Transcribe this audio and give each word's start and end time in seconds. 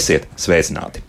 Esiet 0.00 0.24
sveicināti! 0.40 1.02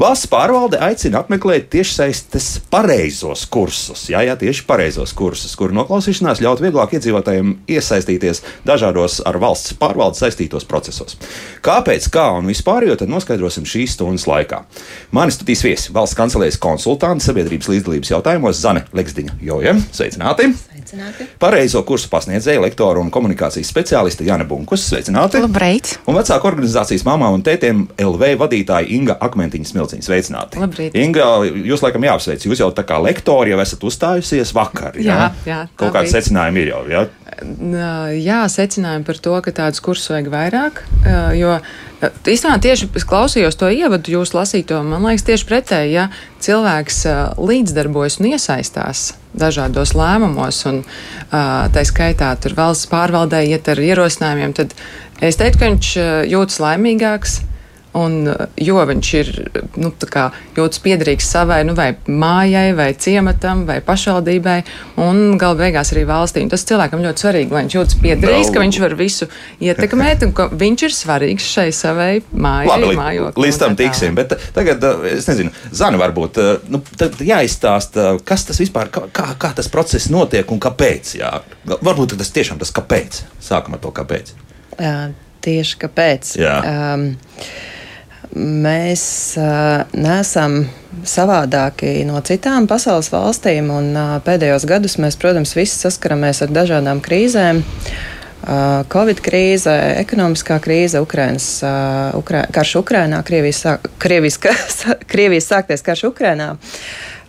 Valsts 0.00 0.26
pārvalde 0.30 0.80
aicina 0.82 1.20
apmeklēt 1.22 1.68
tiešsaistes 1.70 2.48
pareizos 2.72 3.44
kursus. 3.52 4.08
Jā, 4.10 4.24
jā, 4.26 4.34
tieši 4.40 4.64
pareizos 4.66 5.14
kursus, 5.14 5.54
kuru 5.58 5.76
noklausīšanās 5.78 6.42
ļaut 6.42 6.62
vieglāk 6.64 6.96
iedzīvotājiem 6.98 7.54
iesaistīties 7.70 8.42
dažādos 8.66 9.20
ar 9.28 9.38
valsts 9.42 9.76
pārvaldi 9.78 10.18
saistītos 10.24 10.66
procesos. 10.66 11.18
Kāpēc, 11.62 12.10
kā 12.12 12.26
un 12.40 12.50
vispār, 12.50 12.88
jo 12.90 12.98
tad 12.98 13.12
noskaidrosim 13.12 13.68
šīs 13.68 13.94
stundas 13.94 14.26
laikā. 14.30 14.64
Mani 15.14 15.34
studijas 15.34 15.62
viesi- 15.68 15.94
valsts 15.96 16.18
kancelēs 16.18 16.58
konsultanti 16.58 17.28
sabiedrības 17.28 17.70
līdzdalības 17.70 18.14
jautājumos 18.16 18.58
Zane 18.58 18.86
Leksdiņa 18.92 19.38
Joja. 19.46 19.78
Sveicināti! 19.92 20.71
Sveicināti. 20.92 21.24
Pareizo 21.40 21.80
kursu 21.88 22.08
pasniedzēja 22.12 22.60
lektora 22.60 23.00
un 23.00 23.08
komunikācijas 23.12 23.70
speciāliste 23.72 24.26
Jana 24.26 24.44
Bunkus. 24.44 24.84
Sveicināti! 24.90 25.40
Labrīt! 25.40 25.94
Un 26.10 26.18
vecāku 26.18 26.50
organizācijas 26.50 27.06
mamām 27.08 27.38
un 27.38 27.44
tētiem 27.46 27.86
LV 27.96 28.28
vadītāja 28.42 28.90
Inga 28.92 29.16
Akmentiņa 29.24 29.70
Smilciņa. 29.70 30.04
Sveicināti! 30.04 30.60
Labrīt. 30.60 30.98
Inga, 31.00 31.30
jūs 31.48 31.80
laikam 31.86 32.04
jāapsveic. 32.04 32.44
Jūs 32.44 32.60
jau 32.60 32.68
tā 32.76 32.84
kā 32.84 33.00
lektori 33.00 33.54
jau 33.54 33.62
esat 33.64 33.88
uzstājusies 33.88 34.52
vakar. 34.56 35.00
Jā, 35.00 35.30
jā, 35.48 35.62
tā 35.64 35.80
Kaut 35.80 35.96
kāds 35.96 36.10
bija. 36.12 36.18
secinājumi 36.20 36.66
ir 36.66 36.72
jau. 36.74 36.82
Jā? 36.92 37.06
Jā, 37.42 38.42
secinājumi 38.50 39.06
par 39.06 39.18
to, 39.22 39.34
ka 39.44 39.54
tādus 39.54 39.82
kursus 39.84 40.10
vajag 40.12 40.30
vairāk. 40.32 40.82
Jo 41.38 41.58
īstenībā 42.02 42.58
tieši 42.62 42.88
es 42.98 43.06
klausījos 43.06 43.58
to 43.58 43.68
ievadu, 43.70 44.14
jūs 44.16 44.34
lasīto, 44.34 44.80
man 44.86 45.04
liekas, 45.06 45.26
tieši 45.28 45.46
pretēji, 45.48 45.92
ja 45.94 46.08
cilvēks 46.42 47.04
līdzdarbojas 47.38 48.18
un 48.20 48.32
iesaistās 48.32 49.12
dažādos 49.38 49.94
lēmumos, 49.96 50.64
un 50.70 50.82
tā 51.30 51.86
skaitā 51.88 52.32
tur 52.42 52.56
valsts 52.58 52.90
pārvaldē 52.90 53.44
iet 53.48 53.70
ar 53.70 53.80
ierosinājumiem, 53.80 54.56
tad 54.58 54.74
es 55.22 55.38
teiktu, 55.40 55.62
ka 55.62 55.70
viņš 55.70 55.94
jūtas 56.32 56.60
laimīgāks. 56.62 57.40
Un, 57.98 58.14
uh, 58.30 58.46
jo 58.56 58.80
viņš 58.88 59.08
ir 59.18 59.30
nu, 59.76 59.90
tā 60.00 60.06
kā 60.08 60.22
jūtas 60.56 60.80
piederīgs 60.80 61.26
savai 61.28 61.58
nu, 61.68 61.74
vai 61.76 61.90
mājai, 62.08 62.70
vai 62.76 62.86
ciematam, 62.96 63.66
vai 63.68 63.80
pašvaldībai, 63.84 64.58
un 65.04 65.36
galu 65.40 65.58
beigās 65.60 65.92
arī 65.92 66.06
valstī. 66.08 66.40
Un 66.46 66.48
tas 66.52 66.64
cilvēkam 66.68 67.02
ļoti 67.04 67.24
svarīgi, 67.26 67.52
lai 67.52 67.64
viņš 67.66 67.76
jūtas 67.76 67.98
piederīgs, 68.00 68.48
Vēl- 68.48 68.54
ka 68.54 68.62
viņš 68.64 68.78
var 68.80 68.94
visu 68.96 69.28
ietekmēt, 69.60 70.24
un 70.24 70.32
ka 70.38 70.48
viņš 70.48 70.84
ir 70.88 70.94
svarīgs 70.96 71.48
šai 71.52 71.66
savai 71.76 72.22
mājai, 72.32 72.70
Labi, 72.72 72.96
mājoklim. 72.96 73.44
līdz 73.44 73.58
tam 73.60 73.76
tiksim. 73.76 74.16
Bet 74.16 74.32
uh, 74.32 74.46
tagad, 74.56 74.84
uh, 74.88 75.04
es 75.12 75.28
nezinu, 75.28 75.52
Zana, 75.72 76.00
varbūt 76.00 76.40
uh, 76.40 76.64
nu, 76.72 76.80
tad 76.96 77.20
jāizstāsta, 77.20 78.14
kas 78.24 78.46
tas 78.48 78.60
vispār, 78.62 78.88
kā, 78.94 79.04
kā, 79.12 79.26
kā 79.36 79.52
tas 79.58 79.68
process 79.72 80.08
notiek 80.12 80.48
un 80.50 80.60
kāpēc. 80.64 81.12
Jā. 81.20 81.34
Varbūt 81.68 82.16
tas 82.16 82.32
tiešām 82.32 82.56
tas 82.62 82.72
kāpēc. 82.72 83.20
Sākam 83.42 83.76
ar 83.76 83.84
to 83.84 83.92
kāpēc. 83.92 84.32
Jā, 84.80 85.10
tieši 85.44 85.78
kāpēc. 85.84 86.32
Jā. 86.40 86.56
Um, 86.94 87.06
mēs 88.36 89.02
uh, 89.40 89.82
neesam 89.92 90.62
savādāki 91.08 92.02
no 92.08 92.20
citām 92.24 92.68
pasaules 92.70 93.10
valstīm, 93.12 93.70
un 93.72 93.92
uh, 93.96 94.16
pēdējos 94.24 94.66
gados 94.68 94.98
mēs, 95.02 95.18
protams, 95.20 95.54
visi 95.58 95.76
saskaramies 95.76 96.42
ar 96.44 96.54
dažādām 96.54 97.02
krīzēm. 97.04 97.62
Uh, 98.42 98.82
Covid 98.90 99.20
krīze, 99.22 99.70
ekonomiskā 100.00 100.56
krīze, 100.64 100.98
Ukrainas, 101.04 101.46
uh, 101.62 102.10
Ukrā, 102.18 102.42
karš 102.50 102.80
Ukrainā, 102.80 103.20
Krievijas, 103.26 103.60
sāk, 103.62 103.86
Krievijas, 104.02 104.40
Krievijas 105.12 105.46
sākties 105.52 105.86
karš 105.86 106.08
Ukrainā. 106.10 106.56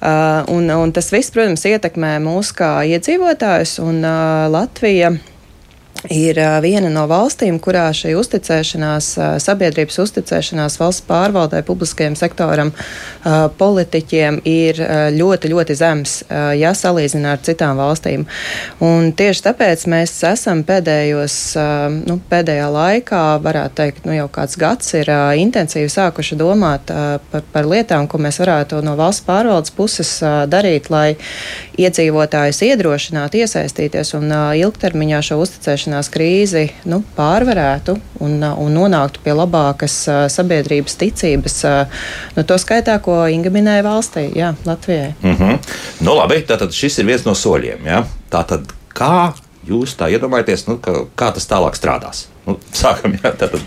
Uh, 0.03 0.41
un, 0.51 0.65
un 0.73 0.91
tas 0.91 1.11
viss, 1.13 1.31
protams, 1.31 1.67
ietekmē 1.69 2.17
mūs 2.23 2.49
kā 2.57 2.79
iedzīvotājus, 2.95 3.77
un 3.85 4.01
uh, 4.01 4.49
Latvija 4.51 5.13
ir 6.11 6.39
viena 6.63 6.89
no 6.91 7.05
valstīm, 7.07 7.59
kurā 7.63 7.85
šī 7.95 8.13
uzticēšanās, 8.19 9.09
sabiedrības 9.43 9.99
uzticēšanās 10.03 10.77
valsts 10.81 11.05
pārvaldē, 11.07 11.61
publiskajam 11.67 12.15
sektoram, 12.19 12.73
politiķiem 13.59 14.41
ir 14.49 14.81
ļoti, 15.15 15.51
ļoti 15.53 15.77
zems, 15.79 16.15
ja 16.59 16.73
salīdzinā 16.75 17.35
ar 17.37 17.43
citām 17.45 17.79
valstīm. 17.79 18.25
Un 18.83 19.11
tieši 19.15 19.45
tāpēc 19.47 19.85
mēs 19.91 20.15
esam 20.27 20.63
pēdējos, 20.67 21.37
nu, 22.09 22.19
pēdējā 22.31 22.67
laikā, 22.73 23.23
varētu 23.43 23.79
teikt, 23.79 24.03
nu, 24.07 24.15
jau 24.17 24.27
kāds 24.33 24.59
gads 24.59 24.93
ir 24.99 25.11
intensīvi 25.39 25.91
sākuši 25.91 26.39
domāt 26.39 26.91
par, 27.31 27.47
par 27.53 27.69
lietām, 27.69 28.09
ko 28.11 28.19
mēs 28.23 28.41
varētu 28.43 28.81
no 28.85 28.97
valsts 28.99 29.25
pārvaldes 29.27 29.73
puses 29.75 30.17
darīt, 30.51 30.91
lai 30.93 31.15
iedzīvotājus 31.79 32.61
iedrošinātu 32.67 33.43
iesaistīties 33.43 34.13
un 34.17 34.29
ilgtermiņā 34.59 35.23
šo 35.25 35.39
uzticēšanās 35.93 36.09
krīzi 36.13 36.71
nu, 36.89 37.03
pārvarētu 37.15 37.95
un, 38.23 38.41
ā, 38.41 38.53
un 38.57 38.73
nonāktu 38.73 39.21
pie 39.23 39.33
labākas 39.33 40.07
ā, 40.07 40.27
sabiedrības 40.29 40.97
ticības. 40.97 41.63
ā, 41.65 41.85
Nu, 42.35 42.43
to 42.43 42.55
skaitā, 42.57 42.99
ko 43.01 43.27
Inga 43.29 43.51
minēja 43.53 43.83
valstī, 43.83 44.31
jā, 44.35 44.55
Latvijai. 44.65 45.13
Mm 45.21 45.35
-hmm. 45.35 45.57
nu, 46.01 46.15
labi, 46.15 46.41
tātad 46.41 46.71
šis 46.71 46.97
ir 46.99 47.05
viens 47.05 47.25
no 47.25 47.33
soļiem. 47.33 47.85
Ja? 47.85 48.03
Tātad, 48.29 48.65
kā 48.93 49.33
jūs 49.67 49.95
tā 49.99 50.09
iedomājaties, 50.13 50.67
nu, 50.69 50.77
ka, 50.83 51.05
kā 51.19 51.31
tas 51.35 51.47
tālāk 51.49 51.77
strādās? 51.79 52.27
Nu, 52.47 52.57
sākam, 52.81 53.15
ja? 53.19 53.31
tātad 53.31 53.61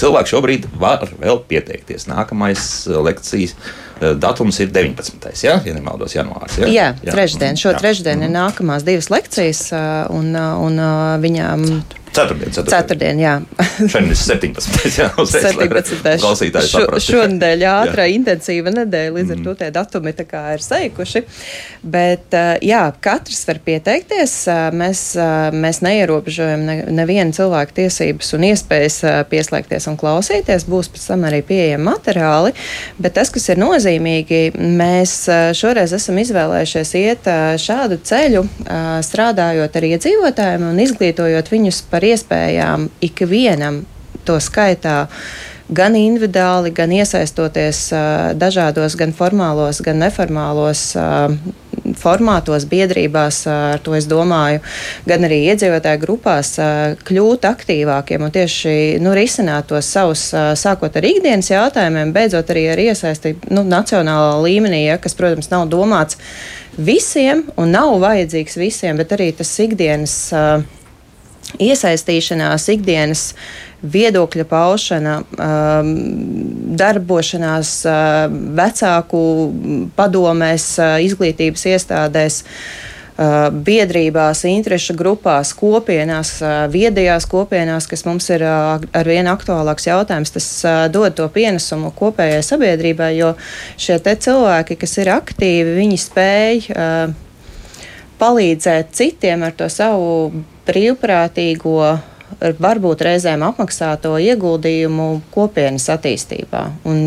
cilvēki 0.00 0.32
šobrīd 0.32 0.68
var 0.80 1.06
vēl 1.20 1.42
pieteikties. 1.48 2.08
Nākamais 2.10 2.66
eh, 2.88 3.00
lekcijas 3.08 3.56
eh, 3.56 4.12
datums 4.18 4.60
ir 4.64 4.72
19. 4.74 5.28
Ja, 5.44 5.58
ja 5.64 5.76
nemaldos, 5.76 6.16
janvārs. 6.16 6.60
Ja? 6.62 6.70
Jā, 6.70 6.88
jā. 7.00 7.16
trešdien. 7.16 7.60
Šo 7.60 7.74
Jā. 7.74 7.82
trešdienu 7.82 8.28
ir 8.28 8.34
nākamās 8.34 8.86
divas 8.88 9.10
lekcijas, 9.12 9.66
ā, 9.76 9.82
un, 10.12 10.32
un 10.36 10.80
viņām 11.22 11.68
Ceturtdien, 12.12 12.50
ceturtdien. 12.52 12.72
ceturtdien, 12.76 13.20
jā. 13.22 13.34
Šodien 13.92 14.10
ir 14.12 14.18
17. 14.20 14.98
Jā, 15.00 15.06
uzreiz, 15.22 15.46
lai 15.56 15.68
17. 15.70 16.18
Klausītāji 16.20 16.68
Šo-. 16.68 17.00
Šonadēļ 17.06 17.64
ātrā. 17.72 18.04
Mm. 18.08 18.16
intensīva 18.18 18.72
nedēļa, 18.74 19.14
līdz 19.16 19.32
ar 19.36 19.40
to 19.46 19.54
tie 19.62 19.70
datumi 19.72 20.12
tā 20.18 20.26
kā 20.28 20.42
ir 20.56 20.64
seikuši. 20.64 21.22
Bet, 21.94 22.28
ā, 22.36 22.58
jā, 22.62 22.82
katrs 23.02 23.40
var 23.48 23.62
pieteikties. 23.64 24.34
ā, 24.52 24.58
Mēs, 24.76 25.00
ā, 25.20 25.28
mēs 25.56 25.80
neierobežojam 25.84 26.66
ne- 26.68 26.78
nevienu 27.00 27.32
cilvēku 27.36 27.76
tiesības 27.80 28.32
un 28.36 28.44
iespējas 28.50 28.98
pieslēgties 29.32 29.88
un 29.90 29.96
klausīties. 30.00 30.66
Būs 30.68 30.90
pēc 30.92 31.08
tam 31.12 31.24
arī 31.28 31.40
pieejami 31.48 31.86
materiāli. 31.88 32.52
Bet 33.02 33.16
tas, 33.16 33.32
kas 33.32 33.48
ir 33.52 33.60
nozīmīgi, 33.62 34.42
mēs 34.60 35.16
šoreiz 35.58 35.96
esam 35.96 36.20
izvēlējušies 36.22 36.92
iet 37.00 37.28
šādu 37.62 37.98
ceļu, 38.06 38.44
strādājot 39.08 39.76
ar 39.80 39.86
iedzīvotājiem 39.92 40.68
un 40.68 40.80
izglītojot 40.84 41.50
viņus 41.52 41.82
par 41.90 42.01
iespējām 42.10 42.90
ikvienam 43.04 43.82
to 44.26 44.38
skaitā. 44.42 45.06
Gan 45.72 45.96
individuāli, 45.96 46.72
gan 46.76 46.92
iesaistoties 46.92 47.86
uh, 47.94 48.32
dažādos, 48.36 48.96
gan 48.98 49.14
formālos, 49.16 49.80
gan 49.84 50.02
neformālos 50.02 50.90
uh, 51.00 51.32
formātos, 51.98 52.66
biedrībās, 52.68 53.42
ar 53.50 53.80
to 53.82 53.94
es 53.96 54.06
domāju, 54.10 54.60
gan 55.08 55.26
arī 55.26 55.42
iedzīvotāju 55.52 56.02
grupās, 56.02 56.54
kļūt 57.06 57.46
aktīvākiem 57.48 58.26
un 58.26 58.34
tieši 58.34 58.74
nu, 59.02 59.14
risināt 59.16 59.70
tos 59.72 59.88
savus, 59.90 60.28
sākot 60.58 60.96
ar 60.98 61.08
ikdienas 61.08 61.50
jautājumiem, 61.52 62.12
beidzot 62.14 62.52
arī 62.54 62.68
ar 62.72 62.82
iesaisti 62.86 63.34
nu, 63.50 63.64
nacionālā 63.66 64.36
līmenī, 64.44 64.84
ja, 64.88 64.98
kas, 65.02 65.16
protams, 65.18 65.50
nav 65.52 65.66
domāts 65.72 66.20
visiem 66.78 67.46
un 67.60 67.74
nav 67.74 67.96
vajadzīgs 68.02 68.60
visiem, 68.60 69.00
bet 69.00 69.16
arī 69.16 69.32
tas 69.36 69.52
ikdienas. 69.66 70.20
Uh, 70.36 70.80
iesaistīšanās, 71.60 72.68
ikdienas 72.72 73.24
viedokļa 73.82 74.46
paušana, 74.46 75.16
um, 75.22 75.90
darbošanās 76.78 77.74
uh, 77.88 78.30
vecāku 78.56 79.24
padomēs, 79.98 80.68
uh, 80.78 80.96
izglītības 81.02 81.66
iestādēs. 81.74 82.42
uh, 82.46 82.90
Biedrībās, 83.52 84.40
interešu 84.48 84.94
grupās, 84.96 85.52
kopienās, 85.52 86.30
viedajās 86.72 87.26
kopienās, 87.28 87.86
kas 87.86 88.06
mums 88.08 88.30
ir 88.32 88.42
ar 88.42 89.08
vien 89.08 89.28
aktuālāks 89.28 89.86
jautājums, 89.86 90.32
tas 90.32 90.46
dod 90.90 91.12
to 91.18 91.26
pienesumu 91.28 91.92
kopējai 91.92 92.40
sabiedrībai, 92.46 93.10
jo 93.18 93.34
šie 93.76 93.98
cilvēki, 94.00 94.78
kas 94.80 94.96
ir 95.04 95.12
aktīvi, 95.12 95.76
viņi 95.76 96.00
spēj 96.00 96.72
palīdzēt 98.22 98.96
citiem 98.96 99.44
ar 99.44 99.54
to 99.60 99.68
savu 99.68 100.32
brīvprātīgo, 100.68 101.76
varbūt 102.40 103.02
reizēm 103.06 103.42
apmaksāto 103.46 104.14
ieguldījumu 104.22 105.08
kopienas 105.34 105.88
attīstībā. 105.92 106.62
Un, 106.88 107.04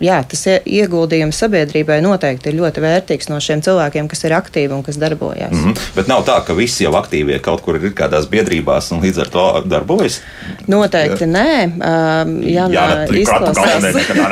jā, 0.00 0.18
tas 0.28 0.46
ie- 0.46 0.60
ieguldījums 0.80 1.38
sabiedrībai 1.42 2.00
noteikti 2.04 2.50
ir 2.52 2.58
ļoti 2.60 2.84
vērtīgs 2.84 3.28
no 3.32 3.40
šiem 3.40 3.62
cilvēkiem, 3.64 4.08
kas 4.08 4.24
ir 4.24 4.36
aktīvi 4.38 4.74
un 4.76 4.82
kas 4.82 4.96
darbojas. 5.00 5.52
Mm 5.52 5.64
-hmm. 5.64 5.78
Bet 5.96 6.08
nav 6.08 6.24
tā, 6.24 6.44
ka 6.44 6.54
visi 6.54 6.84
jau 6.84 6.92
aktīvie 6.92 7.40
kaut 7.40 7.62
kur 7.62 7.76
ir 7.76 7.92
kādās 7.92 8.28
biedrībās 8.30 8.92
un 8.92 9.02
līdz 9.02 9.20
ar 9.20 9.28
to 9.28 9.62
darbojas. 9.66 10.20
Noteikti 10.66 11.24
nē. 11.26 11.64
Um, 11.64 12.42
jā, 12.42 12.68
Jā, 12.68 13.06
nekad 13.10 13.54
tā 13.54 13.80
neesam. 13.80 14.16
Jā, 14.16 14.28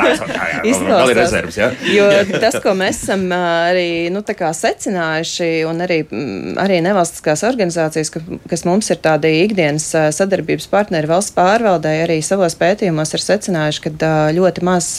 jā, 0.63 1.07
ir 1.11 1.15
rezerves, 1.15 1.57
jā? 1.57 1.71
Jo 1.93 2.39
tas, 2.39 2.55
ko 2.63 2.69
mēs 2.73 3.03
esam 3.03 3.31
arī 3.31 4.09
nu, 4.11 4.21
secinājuši, 4.57 5.65
un 5.69 5.81
arī, 5.81 6.03
mm, 6.03 6.57
arī 6.61 6.81
nevalstiskās 6.81 7.43
organizācijas, 7.47 8.09
ka, 8.13 8.19
kas 8.49 8.65
mums 8.65 8.89
ir 8.89 8.97
tādi 9.03 9.31
ikdienas 9.45 9.85
sadarbības 9.91 10.36
sadarbības 10.37 10.67
partneri 10.69 11.09
valsts 11.09 11.33
pārvaldē 11.33 11.91
arī 12.03 12.19
savos 12.21 12.53
pētījumos 12.59 13.13
ir 13.15 13.23
secinājuši, 13.23 13.81
ka 13.97 14.09
ļoti 14.35 14.63
maz 14.65 14.89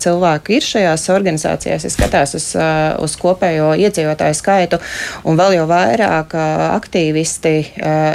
cilvēku 0.00 0.54
ir 0.56 0.64
šajās 0.64 1.04
organizācijās, 1.12 1.84
ja 1.84 1.90
skatās 1.92 2.34
uz, 2.38 2.46
uz 3.04 3.16
kopējo 3.20 3.74
iedzīvotāju 3.76 4.36
skaitu, 4.38 4.80
un 5.28 5.36
vēl 5.36 5.58
jau 5.58 5.66
vairāk 5.68 6.32
aktīvisti 6.70 7.54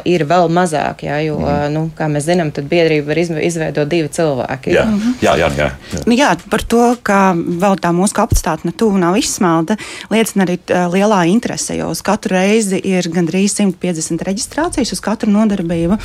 ir 0.10 0.26
vēl 0.26 0.50
mazāk, 0.50 1.06
jā, 1.06 1.20
jo, 1.28 1.38
mm. 1.44 1.76
nu, 1.76 1.86
kā 1.98 2.10
mēs 2.10 2.26
zinām, 2.30 2.50
tad 2.56 2.70
biedrība 2.72 3.14
var 3.14 3.22
izveidot 3.22 3.92
divi 3.92 4.10
cilvēki. 4.16 4.74
Jā, 4.74 4.88
jā, 5.22 5.36
jā. 5.38 5.52
jā, 5.60 5.70
jā. 5.94 6.02
Nu, 6.06 6.18
jā 6.18 6.34
par 6.50 6.66
to, 6.66 6.88
ka 7.06 7.20
vēl 7.36 7.78
tā 7.82 7.94
mūsu 7.96 8.18
kapacitāte 8.18 8.66
ne 8.70 8.74
tuvu 8.74 8.98
nav 9.02 9.20
izsmelta, 9.22 9.78
liecina 10.14 10.48
arī 10.48 10.58
lielā 10.96 11.22
interese, 11.30 11.78
jo 11.78 11.92
uz 11.94 12.02
katru 12.06 12.40
reizi 12.40 12.82
ir 12.82 13.06
gandrīz 13.14 13.60
150 13.60 14.26
reģistrācijas 14.26 14.96
uz 14.96 15.04
katru 15.04 15.34
nodarbību. 15.36 16.00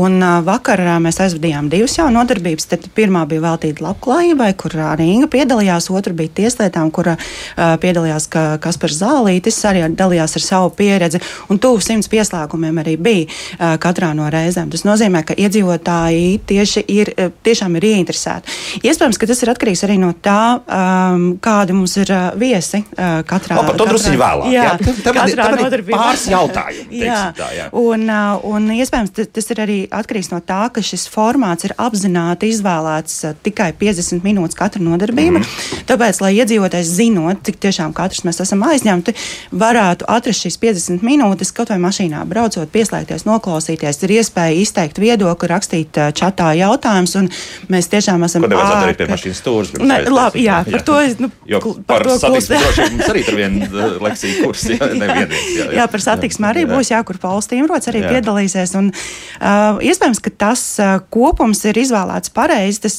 Un 0.00 0.20
vakar 0.46 0.80
uh, 0.84 0.96
mēs 1.02 1.20
aizvadījām 1.22 1.68
divas 1.72 1.96
jau 1.98 2.08
nodarbības. 2.12 2.68
Tad 2.70 2.86
pirmā 2.96 3.24
bija 3.28 3.44
veltīta 3.44 3.84
labklājībai, 3.84 4.50
kur 4.60 4.76
arī 4.84 5.10
Inga 5.14 5.28
piedalījās, 5.32 5.90
otra 5.92 6.14
bija 6.16 6.30
tieslietām, 6.40 6.90
kur 6.94 7.12
piedalījās 7.56 8.26
ka 8.30 8.42
Kaspars 8.62 9.00
Zālītis, 9.00 9.58
arī 9.68 9.82
dalījās 9.98 10.36
ar 10.38 10.44
savu 10.44 10.70
pieredzi. 10.78 11.20
Un 11.50 11.58
tuvu 11.62 11.80
simts 11.84 12.08
pieslēgumiem 12.12 12.78
arī 12.82 12.94
bija 13.00 13.76
katrā 13.82 14.12
no 14.16 14.28
reizēm. 14.32 14.70
Tas 14.72 14.84
nozīmē, 14.86 15.22
ka 15.26 15.34
iedzīvotāji 15.34 16.40
tieši 16.48 16.84
ir, 16.94 17.12
tiešām 17.46 17.76
ir 17.80 17.88
ieinteresēti. 17.90 18.56
Iespējams, 18.86 19.18
ka 19.20 19.28
tas 19.30 19.42
ir 19.42 19.52
atkarīgs 19.52 19.84
arī 19.88 19.98
no 20.02 20.12
tā, 20.22 20.60
kādi 21.44 21.76
mums 21.76 21.96
ir 22.00 22.12
viesi 22.40 22.82
katrā. 22.94 23.58
O, 23.58 23.66
par 23.66 23.80
to 23.80 23.88
drusku 23.90 24.14
vēlāk. 24.14 24.52
Jā, 24.54 24.68
jā. 24.70 24.76
Tam, 24.80 25.18
tam, 25.18 25.20
tam 25.58 25.66
ir 25.66 25.84
pāris 25.90 26.28
jautājumi. 26.30 27.02
jā. 27.02 27.20
Tā, 27.36 27.50
jā. 27.56 27.68
Un, 27.76 28.06
un 28.50 28.70
iespējams 28.76 29.16
tas 29.34 29.52
ir 29.54 29.64
arī 29.66 29.79
atkarīgs 29.88 30.30
no 30.32 30.40
tā, 30.44 30.62
ka 30.74 30.82
šis 30.84 31.06
formāts 31.10 31.66
ir 31.68 31.74
apzināti 31.80 32.50
izvēlēts 32.52 33.16
uh, 33.28 33.36
tikai 33.46 33.70
50 33.80 34.24
minūtes 34.26 34.58
katra 34.58 34.82
nodarbība. 34.84 35.40
Mm. 35.40 35.84
Tāpēc, 35.88 36.20
lai 36.24 36.32
iedzīvotājs 36.38 36.92
zinot, 36.98 37.42
cik 37.46 37.60
tiešām 37.64 37.94
katrs 37.96 38.24
mēs 38.28 38.42
esam 38.44 38.64
aizņemti, 38.68 39.14
varētu 39.52 40.08
atrast 40.10 40.46
šīs 40.46 40.58
50 40.62 41.06
minūtes 41.06 41.54
kaut 41.56 41.72
vai 41.72 41.80
mašīnā 41.82 42.22
braucot, 42.30 42.70
pieslēgties, 42.72 43.26
noklausīties. 43.28 44.02
Ir 44.06 44.16
iespēja 44.20 44.58
izteikt 44.60 45.00
viedokli, 45.02 45.50
rakstīt 45.50 46.00
uh, 46.00 46.10
čatā 46.16 46.52
jautājumus, 46.58 47.16
un 47.20 47.30
mēs 47.72 47.90
tiešām 47.92 48.26
esam. 48.28 48.46
Ko 48.46 48.52
nevajadzētu 48.52 48.84
darīt 48.86 49.00
pie 49.00 49.10
mašīnas 49.14 49.42
stūres? 49.44 49.74
Ne, 49.80 50.00
labi, 50.10 50.44
jā, 50.46 50.60
par 50.66 50.78
jā. 50.80 50.84
to 50.86 50.98
es. 51.04 51.16
Nu, 51.20 51.30
jo 51.48 51.60
par, 51.88 52.04
par 52.04 52.18
satiksmi 52.20 52.60
droši 52.60 52.88
mums 52.94 53.10
arī 53.12 53.24
tur 53.26 53.38
vien 53.38 53.58
lekcija 54.06 54.44
kurs, 54.44 54.66
jā. 54.70 54.78
Jā, 55.00 55.26
jā. 55.56 55.64
jā, 55.74 55.84
par 55.90 56.02
satiksmi 56.02 56.46
arī 56.48 56.64
jā. 56.64 56.70
būs, 56.70 56.90
jā, 56.92 57.00
kur 57.06 57.18
Pauls 57.20 57.48
Tīmrots 57.50 57.90
arī 57.90 58.02
jā. 58.02 58.12
piedalīsies. 58.14 58.72
Un, 58.78 58.90
uh, 58.90 59.69
iespējams, 59.78 60.20
ka 60.24 60.32
tas 60.44 60.62
kopums 61.12 61.62
ir 61.68 61.78
izvēlēts 61.80 62.32
pareizi, 62.34 62.82
tas, 62.86 62.98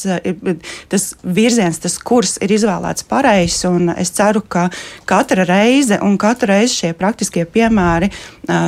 tas 0.91 1.07
virziens, 1.23 1.81
tas 1.83 1.97
kurs 1.97 2.38
ir 2.44 2.53
izvēlēts 2.56 3.07
pareizi, 3.09 3.71
es 4.01 4.13
ceru, 4.15 4.41
ka 4.41 4.69
katra 5.09 5.45
reize 5.47 6.00
un 6.03 6.18
katra 6.21 6.56
reize 6.56 6.77
šie 6.77 6.94
praktiskie 6.97 7.45
piemēri 7.50 8.12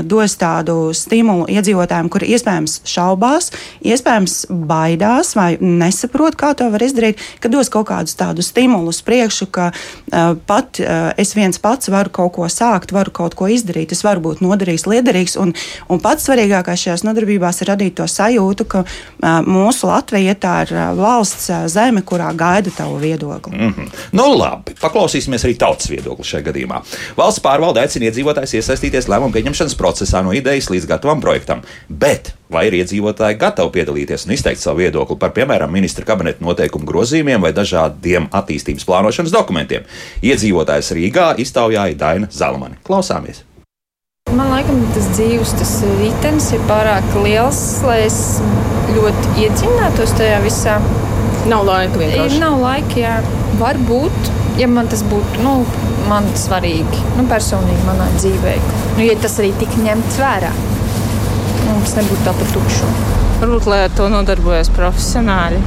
dos 0.08 0.36
tādu 0.40 0.94
stimulu 0.96 1.48
iedzīvotājiem, 1.52 2.10
kuri 2.12 2.32
iespējams 2.36 2.80
šaubās, 2.88 3.52
iespējams 3.86 4.38
baidās 4.50 5.34
vai 5.38 5.54
nesaprot, 5.62 6.38
kā 6.40 6.54
to 6.58 6.70
var 6.74 6.84
izdarīt, 6.86 7.22
ka 7.44 7.52
dos 7.52 7.72
kaut 7.74 7.90
kādus 7.90 8.18
tādus 8.20 8.52
stimulus 8.54 9.02
priekšu, 9.06 9.48
ka 9.54 9.70
uh, 9.74 10.34
pat 10.48 10.80
uh, 10.82 11.12
es 11.20 11.34
viens 11.38 11.60
pats 11.62 11.90
varu 11.92 12.14
kaut 12.14 12.36
ko 12.38 12.48
sākt, 12.52 12.94
varu 12.96 13.14
kaut 13.14 13.38
ko 13.40 13.50
izdarīt, 13.52 13.94
es 13.96 14.04
varu 14.06 14.24
būt 14.28 14.44
noderīgs, 14.46 14.88
liederīgs. 14.90 15.38
Un, 15.42 15.54
un 15.92 16.02
pats 16.04 16.28
svarīgākais 16.28 16.86
šajās 16.86 17.06
nodarbībās 17.08 17.64
ir 17.64 17.72
radīt 17.74 17.93
to 17.96 18.08
sajūtu, 18.10 18.68
ka 18.70 18.84
mūsu 19.48 19.88
Latvija 19.90 20.36
tā 20.36 20.56
ir 20.66 20.74
valsts 20.98 21.50
zeme, 21.72 22.04
kurā 22.06 22.32
gaida 22.38 22.72
tavu 22.76 23.00
viedokli. 23.02 23.56
Mm 23.58 23.74
-hmm. 23.74 23.90
Nu, 24.12 24.38
labi, 24.38 24.76
paklausīsimies 24.82 25.46
arī 25.46 25.58
tautas 25.58 25.90
viedokli 25.90 26.26
šajā 26.26 26.44
gadījumā. 26.50 26.82
Valsts 27.18 27.44
pārvalde 27.44 27.80
aicina 27.80 28.06
iedzīvotājus 28.06 28.54
iesaistīties 28.54 29.08
lēmumu 29.08 29.34
pieņemšanas 29.34 29.78
procesā 29.78 30.24
no 30.24 30.34
idejas 30.34 30.70
līdz 30.70 30.88
gatavam 30.88 31.22
projektam. 31.22 31.62
Bet 31.90 32.34
vai 32.54 32.68
ir 32.68 32.74
iedzīvotāji 32.74 33.38
gatavi 33.38 33.72
piedalīties 33.78 34.26
un 34.26 34.36
izteikt 34.36 34.62
savu 34.62 34.84
viedokli 34.84 35.18
par, 35.20 35.34
piemēram, 35.36 35.72
ministra 35.72 36.06
kabineta 36.06 36.46
noteikumu 36.46 36.86
grozījumiem 36.86 37.42
vai 37.42 37.54
dažādiem 37.54 38.30
attīstības 38.32 38.86
plānošanas 38.86 39.32
dokumentiem? 39.32 39.84
Iedzīvotājs 40.24 40.94
Rīgā 40.98 41.34
iztaujāja 41.38 41.98
Daina 41.98 42.32
Zalamani. 42.32 42.80
Klausāmies! 42.88 43.53
Man 44.34 44.50
laikam 44.50 44.80
tas 44.96 45.06
dzīves, 45.14 45.52
tas 45.60 45.72
ritenis 46.00 46.48
ir 46.56 46.62
pārāk 46.70 47.06
liels, 47.22 47.60
lai 47.86 48.00
es 48.08 48.18
ļoti 48.90 49.44
iedziļinātos 49.44 50.14
tajā 50.18 50.40
visā. 50.42 50.80
Nav 51.52 51.66
laika 51.68 52.02
vienkārši. 52.02 52.40
Nav 52.42 52.58
laika, 52.64 52.98
jā. 52.98 53.18
Varbūt, 53.60 54.32
ja 54.58 54.70
man 54.72 54.90
tas 54.90 55.04
būtu 55.06 55.44
nu, 55.46 55.54
man 56.10 56.26
svarīgi, 56.40 57.04
nu, 57.20 57.28
personīgi 57.30 57.86
manā 57.86 58.10
dzīvē. 58.16 58.56
Nu, 58.98 59.06
ja 59.06 59.16
tas 59.22 59.38
arī 59.44 59.52
tik 59.62 59.78
ņemts 59.84 60.18
vērā, 60.24 60.50
tas 61.68 61.96
nebūtu 62.00 62.26
tā 62.26 62.34
par 62.40 62.54
tukšu. 62.56 62.92
Varbūt, 63.44 63.70
lai 63.70 63.84
ar 63.86 63.94
to 63.94 64.10
nodarbojas 64.10 64.74
profesionāļi. 64.74 65.62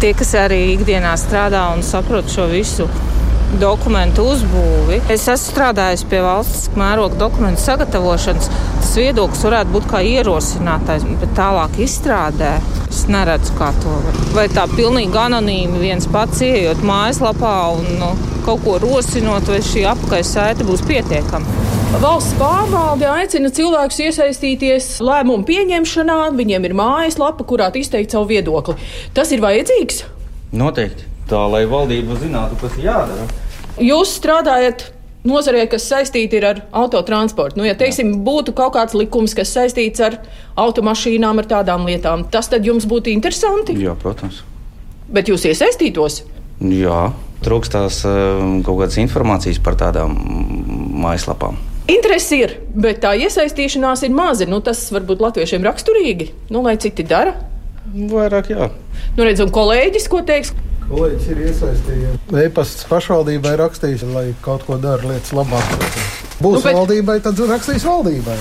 Tie, 0.00 0.16
kas 0.18 0.32
arī 0.40 0.62
ikdienā 0.72 1.12
strādā 1.20 1.66
un 1.74 1.84
saprot 1.86 2.32
šo 2.32 2.48
visu 2.50 2.88
dokumentu 3.60 4.24
uzbūvi. 4.32 5.00
Es 5.12 5.26
esmu 5.30 5.52
strādājis 5.52 6.04
pie 6.08 6.20
valsts 6.24 6.70
mēroga 6.78 7.18
dokumentu 7.20 7.62
sagatavošanas. 7.62 8.48
Tas 8.78 8.92
viedoklis 8.98 9.44
varētu 9.46 9.74
būt 9.74 9.88
kā 9.90 10.02
ierosinātais, 10.06 11.04
bet 11.20 11.34
tālāk 11.38 11.78
izstrādē 11.84 12.54
es 12.88 13.04
neredzu, 13.12 13.54
kā 13.58 13.70
to 13.82 13.92
var. 14.04 14.20
Vai 14.36 14.46
tā 14.52 14.66
pilnīgi 14.72 15.18
anonīmi 15.18 15.82
viens 15.82 16.08
pats 16.12 16.42
ieejot 16.44 16.82
mājaslapā 16.86 17.56
un 17.78 17.92
nu, 18.00 18.10
kaut 18.46 18.64
ko 18.64 18.78
rosinot, 18.82 19.48
vai 19.48 19.60
šī 19.64 19.86
apakaļsaite 19.92 20.66
būs 20.68 20.84
pietiekama. 20.88 21.60
Valsts 22.00 22.32
pārvalde 22.40 23.04
aicina 23.04 23.50
cilvēkus 23.52 23.98
iesaistīties 24.06 24.86
lēmumu 25.04 25.44
pieņemšanā. 25.48 26.18
Viņiem 26.38 26.64
ir 26.68 26.76
mājaslapa, 26.78 27.44
kurā 27.48 27.68
izteikt 27.76 28.16
savu 28.16 28.30
viedokli. 28.32 28.78
Tas 29.12 29.32
ir 29.34 29.44
vajadzīgs? 29.44 30.02
Noteikti. 30.56 31.10
Tā 31.28 31.44
lai 31.52 31.62
valdība 31.68 32.16
zinātu, 32.20 32.56
kas 32.60 32.74
ir 32.80 32.88
jādara. 32.88 33.28
Jūs 33.80 34.16
strādājat 34.18 34.90
nozarē, 35.24 35.64
kas 35.70 35.86
saistīta 35.88 36.40
ar 36.50 36.62
autotransportu. 36.76 37.60
Nu, 37.60 37.66
ja 37.66 37.74
teiksim, 37.78 38.18
būtu 38.26 38.54
kaut 38.58 38.74
kāds 38.76 38.96
likums, 38.98 39.36
kas 39.38 39.52
saistīts 39.54 40.02
ar 40.02 40.18
automašīnām, 40.60 41.40
ar 41.40 41.48
tādām 41.50 41.86
lietām, 41.88 42.26
tas 42.30 42.50
tad 42.52 42.66
jums 42.66 42.88
būtu 42.90 43.12
interesanti? 43.14 43.76
Jā, 43.80 43.94
protams. 43.98 44.42
Bet 45.12 45.28
jūs 45.30 45.46
iesaistītos? 45.48 46.22
Jā, 46.62 47.12
trūkstās 47.44 48.02
eh, 48.08 48.42
kaut 48.66 48.82
kādas 48.82 48.98
informācijas 49.02 49.60
par 49.62 49.78
tādām 49.80 50.16
mājaslapām. 51.02 51.58
Interesi 51.90 52.38
ir, 52.44 52.56
bet 52.78 53.00
tā 53.02 53.16
iesaistīšanās 53.18 54.04
ir 54.06 54.12
maza. 54.14 54.46
Nu, 54.48 54.60
tas 54.64 54.84
varbūt 54.94 55.22
latviešiem 55.22 55.64
raksturīgi, 55.66 56.30
nu, 56.54 56.62
lai 56.64 56.76
citi 56.82 57.04
dara. 57.06 57.34
Vairāk, 57.92 58.52
jā. 58.54 58.68
Nu, 59.16 59.24
redz, 59.26 59.42
un 59.42 59.50
kolēģis, 59.52 60.06
ko 60.08 60.22
teiks? 60.26 60.54
Kolēģis 60.90 61.28
ir 61.32 61.40
iesaistījies. 61.46 62.18
E-pasts 62.42 62.86
pašvaldībai 62.90 63.54
rakstīs, 63.60 64.04
lai 64.14 64.26
kaut 64.44 64.66
ko 64.66 64.78
dara 64.82 65.12
lietas 65.12 65.32
labāk. 65.36 65.74
Būs 66.42 66.58
nu, 66.58 66.64
bet... 66.64 66.76
valdībai, 66.76 67.18
tad 67.24 67.42
rakstīs 67.50 67.86
valdībai. 67.86 68.36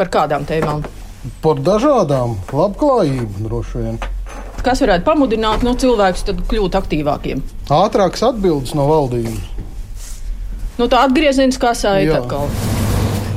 Par 0.00 0.10
kādām 0.12 0.46
tēmām? 0.48 0.84
Par 1.44 1.60
dažādām, 1.64 2.38
labklājību 2.56 3.46
droši 3.46 3.84
vien. 3.84 4.00
Kas 4.64 4.82
varētu 4.84 5.06
pamudināt 5.06 5.64
no 5.64 5.72
nu, 5.72 5.80
cilvēkus 5.80 6.26
kļūt 6.50 6.76
aktīvākiem? 6.80 7.40
Ātrākas 7.72 8.26
atbildes 8.28 8.76
no 8.76 8.84
valdības. 8.90 9.40
Nu, 10.80 10.88
tā 10.88 11.02
atgriezeniskā 11.06 11.72
saite 11.76 12.16
atkal. 12.16 12.48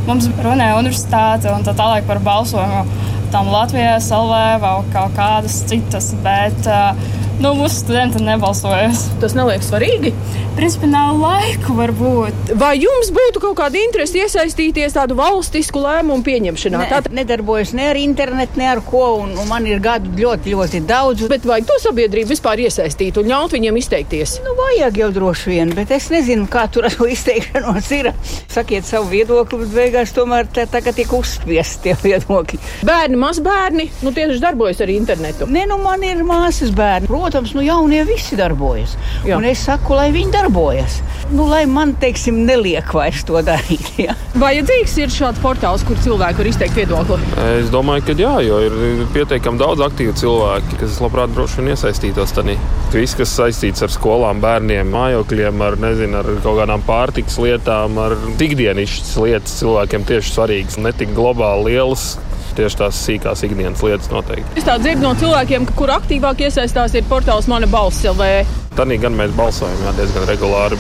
Mums 0.08 0.28
runē 0.44 0.74
universitāte 0.80 1.52
un 1.52 1.64
tā 1.64 1.72
tālāk 1.76 2.08
par 2.08 2.20
balsojumu 2.24 3.12
tam 3.34 3.48
Latvijas, 3.50 4.12
LV 4.14 4.40
vai 4.62 4.74
kaut 4.94 5.16
kādas 5.18 5.56
citas. 5.66 6.12
Bet, 6.22 6.68
uh, 6.70 6.94
nu, 7.42 7.54
mūsu 7.58 7.82
studenti 7.82 8.22
nebalsojas. 8.24 9.08
Tas 9.22 9.34
neliekas 9.38 9.70
svarīgi. 9.72 10.14
Principā 10.54 10.86
nav 10.90 11.18
laiku, 11.18 11.74
varbūt. 11.78 12.54
Vai 12.62 12.76
jums 12.78 13.10
būtu 13.14 13.42
kaut 13.42 13.56
kāda 13.58 13.80
interese 13.82 14.20
iesaistīties 14.22 14.94
tādu 14.94 15.18
valstisku 15.18 15.82
lēmumu 15.82 16.22
pieņemšanā? 16.26 16.82
Ne, 16.84 16.90
Tātad 16.92 17.16
nedarbojas 17.18 17.74
ne 17.74 17.88
ar 17.90 17.98
internetu, 17.98 18.60
ne 18.62 18.68
ar 18.70 18.84
ko, 18.86 19.06
un, 19.24 19.34
un 19.40 19.50
man 19.50 19.66
ir 19.70 19.82
gadu 19.84 20.12
ļoti, 20.20 20.54
ļoti 20.54 20.84
daudz. 20.90 21.26
Bet 21.32 21.48
vajag 21.50 21.70
to 21.72 21.80
sabiedrību 21.88 22.34
vispār 22.36 22.62
iesaistīt 22.68 23.18
un 23.22 23.32
ļaut 23.32 23.56
viņiem 23.56 23.80
izteikties? 23.82 24.36
Nu, 24.46 24.54
vajag 24.60 25.02
jau 25.02 25.10
droši 25.18 25.54
vien, 25.56 25.74
bet 25.74 25.94
es 25.96 26.12
nezinu, 26.14 26.46
kā 26.52 26.68
tur 26.70 26.86
ar 26.90 26.94
to 26.94 27.10
izteikšanos 27.10 27.90
ir. 27.98 28.12
Sakiet 28.54 28.86
savu 28.86 29.10
viedokli, 29.16 29.64
bet 29.64 29.74
beigās 29.74 30.14
tomēr 30.14 30.52
tā, 30.54 30.68
tā 30.70 30.84
kā 30.86 30.94
tiek 30.94 31.10
uzspiest 31.18 31.82
tie 31.88 31.98
viedokļi. 32.04 32.62
Bērni, 32.86 33.18
mazbērni, 33.26 33.90
nu 34.06 34.14
tie 34.14 34.30
taču 34.30 34.44
darbojas 34.44 34.86
ar 34.86 34.94
internetu. 34.94 35.50
Nē, 35.50 35.66
nu 35.72 35.82
man 35.82 36.06
ir 36.06 36.22
māsas 36.28 36.70
bērni 36.76 37.10
protams, 37.24 37.54
nu 37.56 37.64
jaunie 37.64 38.04
visi 38.08 38.38
darbojas. 38.40 38.98
Jā. 39.24 39.38
Un 39.38 39.48
es 39.48 39.64
saku, 39.64 39.96
lai 39.96 40.10
viņi 40.14 40.34
darbojas. 40.34 41.00
Nu, 41.32 41.46
lai 41.48 41.64
man, 41.70 41.96
teiksim, 42.00 42.42
neliek 42.48 42.92
vairs 42.94 43.24
to 43.28 43.40
darīt. 43.46 43.92
Ja. 44.04 44.16
Vajadzīgs 44.36 44.96
ir 45.00 45.12
šāds 45.14 45.40
portāls, 45.40 45.84
kur 45.88 45.96
cilvēki 46.02 46.42
var 46.42 46.48
izteikt 46.50 46.76
viedokli. 46.76 47.20
Es 47.62 47.70
domāju, 47.72 48.04
ka 48.10 48.16
jā, 48.20 48.32
jo 48.44 48.58
ir 48.66 49.04
pietiekami 49.14 49.62
daudz 49.62 49.84
aktīvu 49.86 50.16
cilvēku, 50.20 50.80
kas 50.82 50.98
labprāt 51.00 51.32
droši 51.32 51.62
vien 51.62 51.72
iesaistītos 51.72 52.34
tajā. 52.36 52.58
Viss, 52.92 53.16
kas 53.16 53.36
saistīts 53.38 53.86
ar 53.86 53.94
skolām, 53.94 54.42
bērniem, 54.44 54.92
mājokļiem, 54.92 55.64
ar, 55.64 55.80
nezinu, 55.86 56.20
ar 56.20 56.42
kaut 56.44 56.60
kādām 56.60 56.84
pārtikas 56.90 57.40
lietām, 57.40 58.02
ar 58.02 58.18
ikdienišķas 58.34 59.16
lietas 59.24 59.56
cilvēkiem 59.62 60.10
tieši 60.10 60.36
svarīgas, 60.36 60.82
ne 60.84 60.92
tik 60.98 61.16
globāli 61.16 61.72
lielas 61.78 62.16
tieši 62.58 62.82
tās 62.84 63.00
sīkās 63.08 63.46
ikdienas 63.48 63.84
lietas 63.86 64.12
noteikti. 64.14 64.60
Es 64.60 64.68
tā 64.68 64.78
dzirdu 64.82 65.06
no 65.06 65.14
cilvēkiem, 65.20 65.70
kur 65.78 65.94
aktīvāk 65.94 66.46
iesaistās, 66.48 66.96
ir 66.98 67.08
portāls 67.10 67.50
Mana 67.52 67.70
balss 67.70 68.06
LV. 68.08 68.63
Tad 68.74 68.90
gan 69.02 69.14
mēs 69.18 69.34
balsojam 69.38 69.82
jā, 69.86 69.92
diezgan 69.98 70.26
regulāri. 70.28 70.78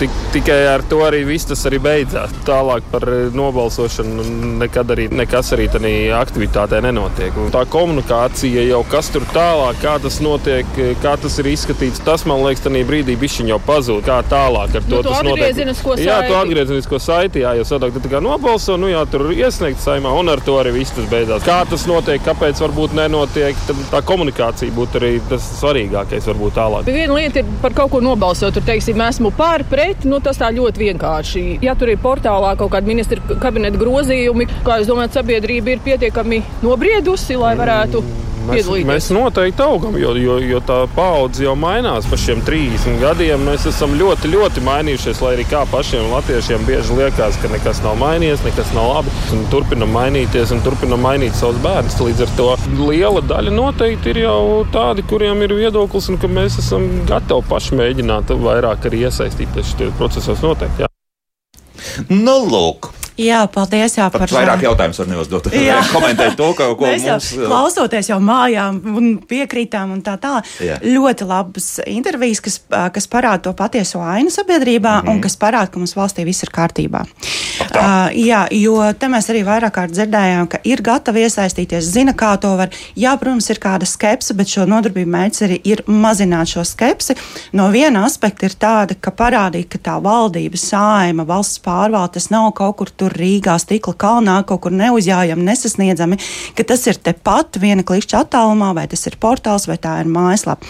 Tik, 0.00 0.14
tikai 0.34 0.58
ar 0.70 0.84
to 0.88 1.02
arī 1.04 1.22
viss 1.28 1.48
tas 1.48 1.64
arī 1.68 1.80
beidzās. 1.84 2.32
Tālāk 2.46 2.86
par 2.92 3.04
nobalsošanu 3.36 4.24
nekad 4.62 4.92
arī 4.94 5.08
nekas 5.12 5.52
arī 5.56 5.68
tādā 5.72 5.92
aktivitātē 6.20 6.80
nenotiek. 6.84 7.36
Un 7.40 7.52
tā 7.54 7.66
komunikācija 7.70 8.64
jau 8.70 8.82
kas 8.90 9.10
tur 9.14 9.26
tālāk, 9.34 9.80
kā 9.82 9.96
tas 10.02 10.18
notiek, 10.24 10.80
kā 11.02 11.16
tas 11.20 11.38
ir 11.42 11.50
izskatīts, 11.52 12.02
tas 12.06 12.24
man 12.28 12.42
liekas, 12.44 12.64
tajā 12.64 12.86
brīdī 12.88 13.18
bišķiņ 13.20 13.52
jau 13.52 13.60
pazūd. 13.68 14.02
Kā 14.06 14.22
tālāk 14.30 14.78
ar 14.80 14.88
to 14.88 14.96
nu, 14.96 15.02
tas 15.06 15.22
notiek? 15.26 15.74
Jā, 16.06 16.18
tu 16.28 16.38
atgriezenisko 16.38 17.00
saiti, 17.02 17.44
jā, 17.44 17.52
jau 17.60 17.68
sadāk, 17.68 18.00
tā 18.00 18.12
kā 18.16 18.22
nobalso, 18.24 18.78
nu 18.80 18.90
jā, 18.90 19.04
tur 19.10 19.28
iesniegt 19.34 19.82
saimā, 19.82 20.12
un 20.16 20.32
ar 20.32 20.42
to 20.44 20.56
arī 20.60 20.74
viss 20.78 20.94
tas 20.96 21.08
beidzās. 21.12 21.44
Kā 21.46 21.60
tas 21.68 21.86
notiek, 21.90 22.22
kāpēc 22.26 22.64
varbūt 22.64 22.96
nenotiek, 22.96 23.60
tā 23.92 24.02
komunikācija 24.06 24.74
būtu 24.76 25.00
arī 25.02 25.12
tas 25.30 25.52
svarīgākais 25.60 26.32
varbūt 26.32 26.56
tālāk 26.56 26.94
lieta 27.25 27.25
ir 27.34 27.48
par 27.62 27.74
kaut 27.74 27.90
ko 27.90 28.00
nobalsot. 28.04 28.54
Tur, 28.54 28.62
teiksim, 28.66 29.00
esmu 29.02 29.32
par, 29.36 29.64
pret, 29.70 30.06
nu, 30.06 30.20
tas 30.22 30.38
tā 30.38 30.52
ļoti 30.54 30.84
vienkārši. 30.84 31.44
Ja 31.66 31.74
tur 31.78 31.90
ir 31.90 31.98
portālā 32.02 32.54
kaut 32.60 32.70
kāda 32.76 32.86
ministra 32.86 33.38
kabineta 33.42 33.80
grozījumi, 33.80 34.46
kā 34.66 34.78
jūs 34.80 34.92
domājat, 34.92 35.18
sabiedrība 35.18 35.74
ir 35.74 35.82
pietiekami 35.88 36.42
nobriedusi, 36.62 37.40
lai 37.40 37.56
varētu. 37.58 38.25
Mēs, 38.46 38.68
mēs 38.86 39.08
noteikti 39.14 39.62
augam, 39.64 39.96
jo, 40.00 40.12
jo, 40.20 40.36
jo 40.42 40.60
tā 40.64 40.78
paudze 40.94 41.44
jau 41.44 41.54
mainās. 41.58 42.06
Pa 42.10 42.18
šiem 42.20 42.42
30 42.46 43.00
gadiem 43.02 43.44
mēs 43.48 43.66
esam 43.70 43.96
ļoti, 43.98 44.30
ļoti 44.32 44.64
mainījušies. 44.66 45.22
Lai 45.24 45.34
arī 45.36 45.46
kā 45.50 45.64
pašiem 45.70 46.10
latviešiem 46.12 46.66
bieži 46.68 46.96
liekas, 46.98 47.38
ka 47.42 47.50
nekas 47.52 47.82
nav 47.84 47.98
mainījies, 48.00 48.44
nekas 48.46 48.72
nav 48.76 48.90
labi. 48.92 49.14
Un 49.36 49.46
turpinam 49.52 49.92
mainīties 49.96 50.54
un 50.54 50.62
turpinam 50.66 51.02
mainīt 51.06 51.36
savus 51.38 51.60
bērnus. 51.64 51.98
Līdz 52.06 52.26
ar 52.26 52.34
to 52.38 52.48
liela 52.86 53.22
daļa 53.26 53.54
noteikti 53.54 54.12
ir 54.14 54.22
jau 54.26 54.42
tādi, 54.74 55.06
kuriem 55.10 55.42
ir 55.46 55.56
viedoklis, 55.58 56.10
un 56.12 56.20
ka 56.22 56.30
mēs 56.30 56.60
esam 56.62 56.86
gatavi 57.08 57.48
paši 57.50 57.80
mēģināt 57.80 58.34
vairāk 58.46 58.90
arī 58.90 59.06
iesaistīties 59.08 59.74
šajos 59.74 59.96
procesos. 59.98 60.44
Noteikti, 60.44 60.86
jā. 60.86 60.92
Nu, 62.10 62.38
lūk, 62.50 62.90
Jā, 63.16 63.40
paldies 63.48 63.96
jā, 63.96 64.06
par 64.12 64.26
šo. 64.28 64.36
Vairāk 64.36 64.64
jautājumus 64.66 65.00
var 65.00 65.08
neuzdot. 65.08 65.48
Jā, 65.68 65.78
komentēt 65.94 66.36
to, 66.36 66.50
ka, 66.56 66.68
ko 66.76 66.88
Mēs 66.88 67.06
mums. 67.06 67.30
Jau, 67.32 67.48
klausoties 67.48 68.10
jau 68.10 68.18
mājām 68.22 68.80
un 68.92 69.08
piekrītām 69.28 69.94
un 69.94 70.02
tā 70.04 70.18
tālāk. 70.20 70.48
Ļoti 70.84 71.28
labas 71.28 71.68
intervijas, 71.88 72.42
kas, 72.44 72.60
kas 72.92 73.08
parāda 73.10 73.46
to 73.48 73.54
patieso 73.56 74.02
ainu 74.04 74.32
sabiedrībā 74.32 75.00
mm 75.00 75.06
-hmm. 75.06 75.10
un 75.14 75.20
kas 75.24 75.36
parāda, 75.40 75.70
ka 75.72 75.78
mums 75.78 75.96
valstī 75.96 76.24
viss 76.24 76.42
ir 76.42 76.52
kārtībā. 76.52 77.06
Uh, 77.76 78.12
jā, 78.12 78.46
jo 78.52 78.76
te 78.98 79.08
mēs 79.08 79.30
arī 79.32 79.42
vairāk 79.44 79.72
kārt 79.76 79.92
dzirdējām, 79.92 80.48
ka 80.48 80.58
ir 80.64 80.82
gatavi 80.82 81.24
iesaistīties, 81.24 81.80
zina, 81.80 82.12
kā 82.12 82.36
to 82.40 82.56
var. 82.56 82.68
Jā, 82.96 83.16
protams, 83.20 83.50
ir 83.50 83.58
kāda 83.58 83.86
skepse, 83.88 84.34
bet 84.34 84.48
šo 84.48 84.66
nodarbību 84.66 85.10
mērķis 85.10 85.42
arī 85.42 85.60
ir 85.64 85.82
mazināt 85.86 86.52
šo 86.52 86.64
skepsi. 86.64 87.16
No 87.52 87.68
viena 87.70 88.04
aspekta 88.04 88.46
ir 88.46 88.56
tāda, 88.60 88.96
ka 89.00 89.10
parādīt, 89.10 89.68
ka 89.68 89.78
tā 89.78 89.96
valdība, 90.02 90.56
saima, 90.56 91.24
valsts 91.24 91.60
pārvalde, 91.64 92.12
tas 92.12 92.30
nav 92.30 92.52
kaut 92.52 92.76
kur 92.76 92.90
tur 92.90 93.05
tur 93.06 93.16
Rīgā, 93.16 93.56
stikla 93.62 93.94
kalnā, 93.98 94.36
kaut 94.46 94.64
kur 94.66 94.74
neuzjājami, 94.74 95.46
nesasniedzami, 95.46 96.18
ka 96.56 96.66
tas 96.66 96.82
ir 96.90 96.98
tepat 96.98 97.60
viena 97.62 97.84
klikšķa 97.86 98.24
attālumā, 98.24 98.72
vai 98.76 98.86
tas 98.90 99.06
ir 99.06 99.18
portāls, 99.22 99.68
vai 99.70 99.78
tā 99.78 100.00
ir 100.02 100.10
mājaslapa. 100.10 100.66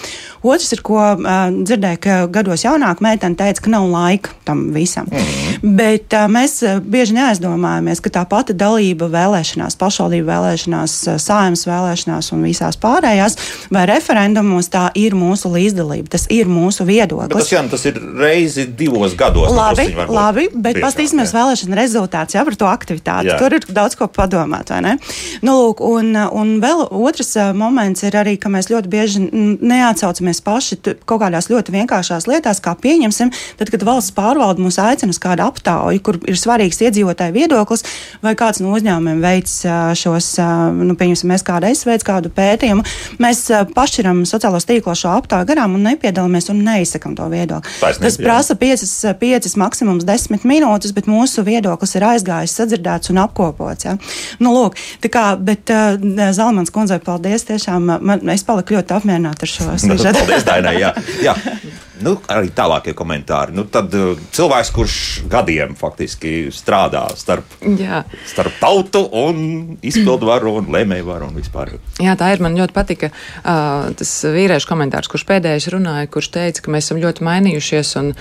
Otrs 0.46 0.70
ir, 0.76 0.82
ko 0.86 1.00
uh, 1.00 1.48
dzirdēju, 1.50 2.00
ka 2.02 2.18
gados 2.30 2.66
jaunāka 2.66 3.02
meitene 3.04 3.38
teica, 3.38 3.64
ka 3.64 3.72
nav 3.72 3.88
laika 3.90 4.34
tam 4.46 4.68
visam. 4.74 5.08
Mm. 5.10 5.74
Bet 5.78 6.14
uh, 6.14 6.26
mēs 6.30 6.60
bieži 6.84 7.16
neaizdomājamies, 7.16 8.02
ka 8.04 8.12
tā 8.18 8.24
pati 8.28 8.54
dalība 8.56 9.08
vēlēšanās, 9.12 9.78
pašvaldību 9.80 10.28
vēlēšanās, 10.28 10.96
sājums 11.22 11.66
vēlēšanās 11.66 12.30
un 12.36 12.44
visās 12.46 12.78
pārējās, 12.82 13.38
vai 13.74 13.86
referendumos 13.90 14.70
tā 14.72 14.88
ir 14.98 15.16
mūsu 15.18 15.50
līdzdalība, 15.54 16.12
tas 16.14 16.28
ir 16.32 16.50
mūsu 16.50 16.86
viedoklis. 16.86 17.32
Bet 17.32 17.42
tas, 17.42 17.52
jā, 17.54 17.64
tas 17.72 17.88
ir 17.88 17.98
reizi 18.20 18.68
divos 18.78 19.16
gados. 19.18 19.50
Labi, 19.56 19.88
labi 19.96 20.48
bet 20.52 20.78
paskatīsimies 20.82 21.34
vēlēšana 21.34 21.78
rezultātu 21.78 22.25
runāts 22.26 22.34
jā, 22.34 22.44
par 22.44 22.56
to 22.56 22.66
aktivitāti. 22.66 23.30
Jā. 23.30 23.38
Tur 23.38 23.54
ir 23.54 23.64
daudz 23.68 23.96
ko 23.96 24.08
padomāt, 24.08 24.70
vai 24.70 24.80
ne? 24.82 24.94
Nu, 25.42 25.56
lūk, 25.66 25.80
un, 25.80 26.14
un 26.16 26.58
vēl 26.60 26.88
otrs 26.90 27.36
moments 27.54 28.02
ir 28.02 28.16
arī, 28.16 28.36
ka 28.38 28.48
mēs 28.48 28.70
ļoti 28.70 28.90
bieži 28.90 29.22
neatsaucamies 29.60 30.42
paši 30.42 30.78
kaut 31.06 31.20
kādās 31.22 31.48
ļoti 31.50 31.74
vienkāršās 31.74 32.26
lietās, 32.28 32.60
kā 32.60 32.74
pieņemsim, 32.78 33.32
tad, 33.58 33.70
kad 33.70 33.84
valsts 33.86 34.14
pārvalde 34.16 34.62
mūs 34.62 34.78
aicina 34.82 35.12
uz 35.12 35.20
kādu 35.22 35.44
aptauju, 35.46 36.02
kur 36.02 36.18
ir 36.26 36.38
svarīgs 36.38 36.80
iedzīvotāju 36.82 37.34
viedoklis, 37.36 37.84
vai 38.22 38.34
kāds 38.38 38.60
no 38.62 38.74
uzņēmumiem 38.76 39.22
veids 39.22 39.58
šos, 39.98 40.32
nu, 40.76 40.96
pieņemsim, 40.98 41.30
mēs 41.32 41.46
kādu 41.46 41.70
veids 41.86 42.06
kādu 42.06 42.30
pētījumu, 42.34 42.84
mēs 43.22 43.46
pašķiram 43.74 44.24
sociālos 44.28 44.66
tīklos 44.68 45.02
šo 45.02 45.14
aptauju 45.16 45.48
garām 45.48 45.76
un 45.78 45.86
nepiedalāmies 45.90 46.50
un 46.52 46.62
neizsakam 46.66 47.16
to 47.18 47.26
viedokli. 47.32 47.72
Taisnība, 47.80 48.06
Tas 48.06 48.18
prasa 48.20 48.56
5, 48.58 48.86
5 49.20 49.56
maksimums 49.60 50.06
10 50.06 50.46
minūtes, 50.48 50.94
bet 50.96 51.08
mūsu 51.10 51.44
viedoklis 51.46 51.96
ir 51.98 52.06
aizgājis, 52.16 52.56
sadzirdēts 52.60 53.12
un 53.14 53.22
apkopots. 53.24 53.88
Ja? 53.88 53.96
Nu, 54.42 54.54
lūk, 54.56 54.78
kā, 55.12 55.26
bet 55.38 55.72
uh, 55.74 55.96
Zalmans 56.36 56.74
kundzei 56.74 57.00
paldies. 57.04 57.46
Tiešām 57.48 57.92
man, 58.00 58.24
es 58.34 58.44
paliku 58.46 58.76
ļoti 58.76 58.96
apmierināta 58.98 59.46
ar 59.46 59.52
šo 59.52 59.72
sižetu. 59.80 60.22
paldies, 60.22 60.46
Dainai. 60.48 60.78
Jā. 60.82 60.94
jā. 61.24 61.36
Nu, 62.04 62.16
arī 62.32 62.50
tālākie 62.52 62.92
komentāri. 62.96 63.54
Nu, 63.56 63.64
tad 63.72 63.94
uh, 63.96 64.18
cilvēks, 64.36 64.70
kurš 64.76 64.96
gadiem 65.32 65.72
faktiski 65.78 66.50
strādā 66.54 67.06
starp, 67.16 67.56
Jā. 67.62 68.02
starp 68.28 68.58
tautu 68.60 69.00
un 69.16 69.78
izpildu 69.86 70.28
varu 70.28 70.56
un 70.60 70.68
lēmēju 70.74 71.06
varu 71.08 71.30
un 71.30 71.38
vispār. 71.38 71.76
Jā, 72.02 72.16
tā 72.20 72.30
ir. 72.34 72.42
Man 72.44 72.58
ļoti 72.58 72.76
patika 72.76 73.10
uh, 73.10 73.88
tas 73.96 74.12
vīriešu 74.28 74.68
komentārs, 74.68 75.08
kurš 75.10 75.24
pēdējais 75.28 75.70
runāja, 75.72 76.10
kurš 76.12 76.30
teica, 76.36 76.64
ka 76.66 76.74
mēs 76.74 76.90
esam 76.90 77.00
ļoti 77.02 77.24
mainījušies 77.26 77.94
un, 78.02 78.12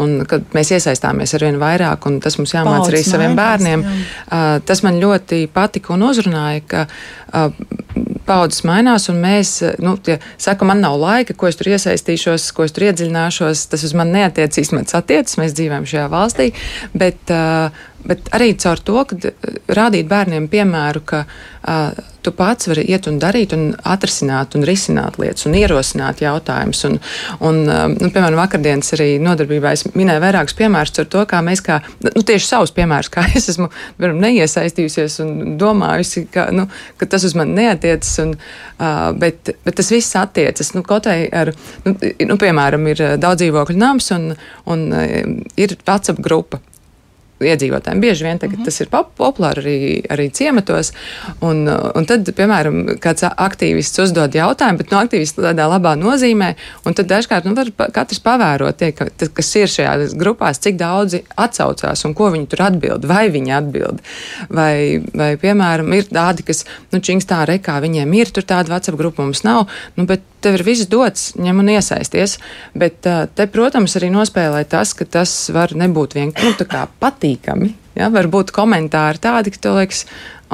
un 0.00 0.16
ka 0.30 0.40
mēs 0.54 0.70
iesaistāmies 0.78 1.34
ar 1.34 1.48
vien 1.48 1.58
vairāk 1.60 2.06
un 2.10 2.20
tas 2.24 2.38
mums 2.38 2.54
jāmāc 2.54 2.86
arī 2.86 3.02
saviem 3.06 3.34
bērniem. 3.38 3.84
Jā. 3.84 4.00
Uh, 4.28 4.50
tas 4.66 4.84
man 4.86 5.02
ļoti 5.02 5.44
patika 5.54 5.96
un 5.96 6.06
uzrunāja, 6.06 6.62
ka 6.70 6.86
uh, 6.86 8.13
paudzes 8.26 8.64
mainās, 8.66 9.08
un 9.12 9.20
mēs, 9.22 9.56
nu, 9.84 9.96
ja 10.08 10.18
saka, 10.40 10.66
man 10.68 10.82
nav 10.84 10.98
laika, 11.00 11.36
ko 11.38 11.48
es 11.50 11.58
tur 11.60 11.72
iesaistīšos, 11.74 12.50
ko 12.56 12.66
es 12.66 12.74
tur 12.74 12.88
iedziļināšos, 12.88 13.66
tas 13.72 13.86
uz 13.86 13.96
mani 13.96 14.18
neatiecīs, 14.20 14.72
man 14.74 14.88
tas 14.88 15.00
attiecas, 15.00 15.38
mēs 15.40 15.56
dzīvojam 15.56 15.88
šajā 15.90 16.06
valstī, 16.12 16.50
bet, 16.94 17.20
uh, 17.32 17.84
bet 18.08 18.32
arī 18.36 18.52
caur 18.60 18.80
to, 18.84 19.04
ka 19.08 19.34
rādīt 19.76 20.08
bērniem 20.10 20.48
piemēru, 20.52 21.04
ka 21.08 21.24
uh, 21.24 22.10
tu 22.24 22.32
pats 22.32 22.68
vari 22.70 22.84
iet 22.88 23.06
un 23.10 23.18
darīt, 23.20 23.52
un 23.56 23.72
atrisināt, 23.88 24.56
un 24.56 24.64
risināt 24.64 25.18
lietas, 25.20 25.44
un 25.48 25.56
ierosināt 25.58 26.22
jautājumus. 26.24 26.80
Un, 26.88 26.98
un, 27.44 27.60
um, 27.68 27.96
nu, 28.00 28.08
piemēram, 28.08 28.38
vakardienas 28.40 28.94
arī 28.96 29.08
nodarbībā 29.22 29.74
es 29.76 29.84
minēju 29.92 30.24
vairākus 30.24 30.56
piemērus 30.58 30.94
par 30.96 31.08
to, 31.14 31.24
kā 31.30 31.42
mēs, 31.44 31.64
kā, 31.64 31.80
nu, 32.06 32.24
tieši 32.24 32.48
savus 32.48 32.74
piemērus, 32.76 33.12
kā 33.12 33.26
es 33.36 33.50
esmu 33.52 33.68
piemēram, 33.70 34.20
neiesaistījusies 34.24 35.20
un 35.24 35.34
domājusi, 35.60 36.26
ka, 36.32 36.48
nu, 36.54 36.68
ka 37.00 37.08
tas 37.12 37.28
uz 37.28 37.36
mani 37.38 37.58
neatiecas, 37.60 38.14
un, 38.24 38.36
uh, 38.36 39.08
bet, 39.20 39.52
bet 39.66 39.80
tas 39.80 39.92
viss 39.92 40.20
attiecas. 40.20 40.72
Nu, 40.76 40.84
kaut 40.86 41.10
vai 41.10 41.24
ar, 41.28 41.52
nu, 41.84 41.96
nu, 42.00 42.38
piemēram, 42.40 42.92
ir 42.94 43.04
daudz 43.20 43.44
dzīvokļu 43.44 43.80
nams 43.80 44.12
un, 44.16 44.30
un 44.72 44.86
uh, 44.92 45.18
ir 45.60 45.76
WhatsApp 45.84 46.24
grupa 46.24 46.62
iedzīvotājiem. 47.52 48.00
Bieži 48.02 48.26
vien 48.26 48.38
tagad, 48.38 48.58
mm 48.58 48.62
-hmm. 48.62 48.64
tas 48.64 48.80
ir 48.80 48.88
populāri 49.20 49.62
arī, 49.62 49.78
arī 50.10 50.30
ciematos. 50.32 50.92
Un, 51.40 51.68
un 51.68 52.06
tad, 52.06 52.28
piemēram, 52.36 52.98
kāds 53.00 53.24
aktīvists 53.24 54.02
uzdod 54.02 54.34
jautājumu, 54.34 54.78
bet 54.78 54.90
no 54.90 54.98
nu, 54.98 55.04
aktīvists 55.04 55.38
tādā 55.38 55.68
labā 55.68 55.94
nozīmē, 55.98 56.54
un 56.84 56.94
tad 56.94 57.06
dažkārt 57.10 57.44
nu, 57.44 57.54
var 57.54 57.70
katrs 57.92 58.20
pavērot, 58.24 58.76
tie, 58.76 58.92
ka, 58.92 59.08
kas 59.32 59.54
ir 59.56 59.68
šajās 59.68 60.14
grupās, 60.18 60.58
cik 60.58 60.76
daudzi 60.76 61.24
atsaucās 61.36 62.04
un 62.04 62.14
ko 62.14 62.30
viņi 62.30 62.46
tur 62.46 62.62
atbild, 62.68 63.04
vai 63.04 63.28
viņi 63.30 63.56
atbild. 63.60 64.04
Vai, 64.48 65.02
vai 65.14 65.36
piemēram, 65.36 65.92
ir 65.92 66.04
tādi, 66.10 66.42
kas, 66.42 66.64
nu, 66.92 67.00
čingstā 67.00 67.44
rekā 67.48 67.80
viņiem 67.80 68.12
ir 68.14 68.30
tur 68.34 68.42
tāda 68.42 68.74
WhatsApp 68.74 68.98
grupa, 68.98 69.22
mums 69.22 69.44
nav, 69.44 69.68
nu, 69.96 70.06
bet 70.06 70.20
tev 70.44 70.58
ir 70.58 70.66
viss 70.66 70.88
dots, 70.90 71.32
ņem 71.40 71.62
un 71.62 71.72
iesaisties. 71.76 72.38
Bet 72.76 73.00
te, 73.04 73.48
protams, 73.52 73.96
arī 74.00 74.12
nospēlē 74.14 74.64
tas, 74.68 74.92
ka 74.96 75.08
tas 75.08 75.32
var 75.54 75.74
nebūt 75.78 76.18
vienkārši 76.20 76.68
nu, 76.68 76.84
patīkami 77.00 77.72
Ja, 77.94 78.10
var 78.14 78.30
būt 78.30 78.50
komentāri 78.54 79.22
tādi, 79.22 79.54
ka 79.54 79.62
tev 79.66 79.78
liekas, 79.78 80.04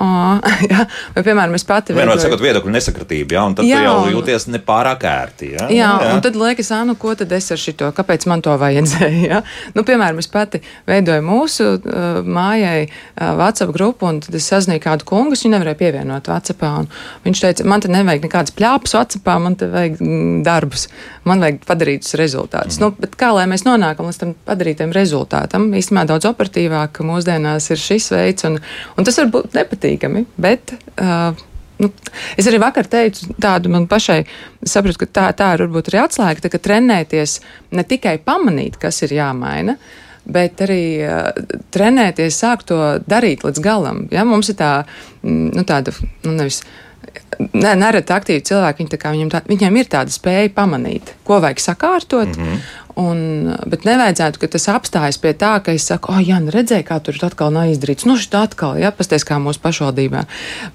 Oh, 0.01 0.39
jā, 0.71 0.85
vai, 1.13 1.23
piemēram, 1.27 1.55
es 1.59 1.65
pati 1.67 1.93
vienmēr 1.93 2.15
veidoju... 2.15 2.23
sakot, 2.23 2.43
viedokļu 2.45 2.73
nesakratība, 2.73 3.35
jā, 3.37 3.43
un 3.51 3.57
tad 3.59 3.67
jā, 3.69 3.81
jau 3.85 3.97
jūties 4.15 4.47
nepārāk 4.55 5.03
ērti. 5.11 5.51
Jā, 5.57 5.67
jā, 5.75 5.89
jā, 5.91 6.13
un 6.15 6.23
tad 6.25 6.39
liekas, 6.41 6.71
ah, 6.73 6.87
nu, 6.89 6.95
ko 7.01 7.13
tad 7.19 7.33
es 7.37 7.51
ar 7.53 7.61
šito, 7.61 7.91
kāpēc 7.97 8.25
man 8.31 8.45
to 8.45 8.55
vajadzēja? 8.61 9.09
Ja? 9.31 9.43
Nu, 9.77 9.83
piemēram, 9.87 10.19
es 10.23 10.27
pati 10.31 10.63
veidoju 10.89 11.23
mūsu 11.23 11.65
uh, 11.77 12.21
mājai 12.25 12.87
uh, 12.87 13.35
WhatsApp 13.39 13.75
grupu, 13.75 14.07
un 14.09 14.23
tad 14.25 14.35
es 14.39 14.47
sazināju 14.49 14.83
kādu 14.83 15.07
kungu, 15.07 15.35
viņš 15.35 15.45
nevarēja 15.53 15.79
pievienot 15.79 16.31
WhatsAppā. 16.31 16.71
Viņš 17.27 17.43
teica, 17.45 17.67
man 17.69 17.85
te 17.85 17.91
nevajag 17.93 18.25
nekādas 18.25 18.55
pļāpes 18.57 18.97
WhatsAppā, 18.97 19.37
man 19.43 19.59
te 19.61 19.69
vajag 19.71 20.01
mm, 20.01 20.41
darbus, 20.47 20.87
man 21.29 21.45
vajag 21.45 21.61
padarītus 21.69 22.17
rezultātus. 22.19 22.81
Mm. 22.81 22.87
Nu, 22.87 23.05
bet 23.05 23.19
kā 23.21 23.31
lai 23.37 23.45
mēs 23.51 23.67
nonākam 23.69 24.09
līdz 24.09 24.23
tam 24.23 24.35
padarītam 24.49 24.95
rezultātam? 24.97 25.69
Īstenībā 25.77 26.07
daudz 26.11 26.31
operatīvāk 26.31 27.03
mūsdienās 27.31 27.71
ir 27.71 27.79
šis 27.79 28.11
veids, 28.13 28.45
un, 28.45 28.59
un 28.97 29.07
tas 29.07 29.19
var 29.19 29.31
būt 29.31 29.55
nepatīkami 29.55 30.27
bet. 30.37 30.75
Uh, 30.97 31.37
Nu, 31.81 31.89
es 32.37 32.45
arī 32.45 32.59
vakar 32.61 32.85
teicu 32.85 33.33
tādu 33.41 33.71
man 33.73 33.87
pašai, 33.89 34.27
sapratu, 34.69 34.99
ka 35.01 35.07
tā, 35.09 35.23
tā 35.33 35.47
ir 35.55 35.63
varbūt 35.63 35.87
arī 35.89 36.03
atslēga, 36.03 36.43
tā, 36.45 36.51
ka 36.53 36.59
trenēties 36.61 37.39
ne 37.73 37.85
tikai 37.89 38.19
pamanīt, 38.21 38.77
kas 38.77 39.01
ir 39.07 39.15
jāmaina, 39.17 39.79
bet 40.29 40.61
arī 40.61 40.83
uh, 41.01 41.31
trenēties, 41.73 42.37
sākt 42.37 42.69
to 42.69 42.83
darīt 43.09 43.47
līdz 43.49 43.65
galam. 43.65 44.03
Ja? 44.13 44.27
Mums 44.29 44.53
ir 44.53 44.59
tā, 44.61 44.85
mm, 45.23 45.57
nu, 45.57 45.65
tāda, 45.65 45.97
nu, 46.27 46.35
nevis. 46.37 46.61
Ne, 47.57 47.73
nereti 47.81 48.13
aktīvi 48.13 48.45
cilvēki, 48.45 48.85
viņi 48.85 48.93
tā, 48.93 49.15
viņiem, 49.17 49.33
tā, 49.33 49.41
viņiem 49.49 49.81
ir 49.81 49.89
tāda 49.97 50.13
spēja 50.13 50.53
pamanīt, 50.53 51.15
ko 51.25 51.41
vajag 51.41 51.65
sakārtot, 51.65 52.37
mm 52.37 52.45
-hmm. 52.45 52.61
Un, 52.99 53.53
bet 53.71 53.85
nevajadzētu, 53.87 54.41
ka 54.43 54.49
tas 54.51 54.67
apstājas 54.73 55.19
pie 55.21 55.31
tā, 55.39 55.53
ka 55.63 55.75
es 55.77 55.87
saku, 55.87 56.11
oh, 56.15 56.19
jā, 56.23 56.41
nu 56.43 56.51
redzēju, 56.55 56.87
kā 56.89 56.99
tur 57.05 57.19
atkal 57.27 57.53
nav 57.55 57.71
izdarīts. 57.71 58.07
Nu, 58.09 58.17
šī 58.19 58.33
atkal, 58.41 58.79
jā, 58.81 58.91
pasties 58.95 59.27
kā 59.27 59.39
mūsu 59.43 59.63
pašvaldībā. 59.63 60.25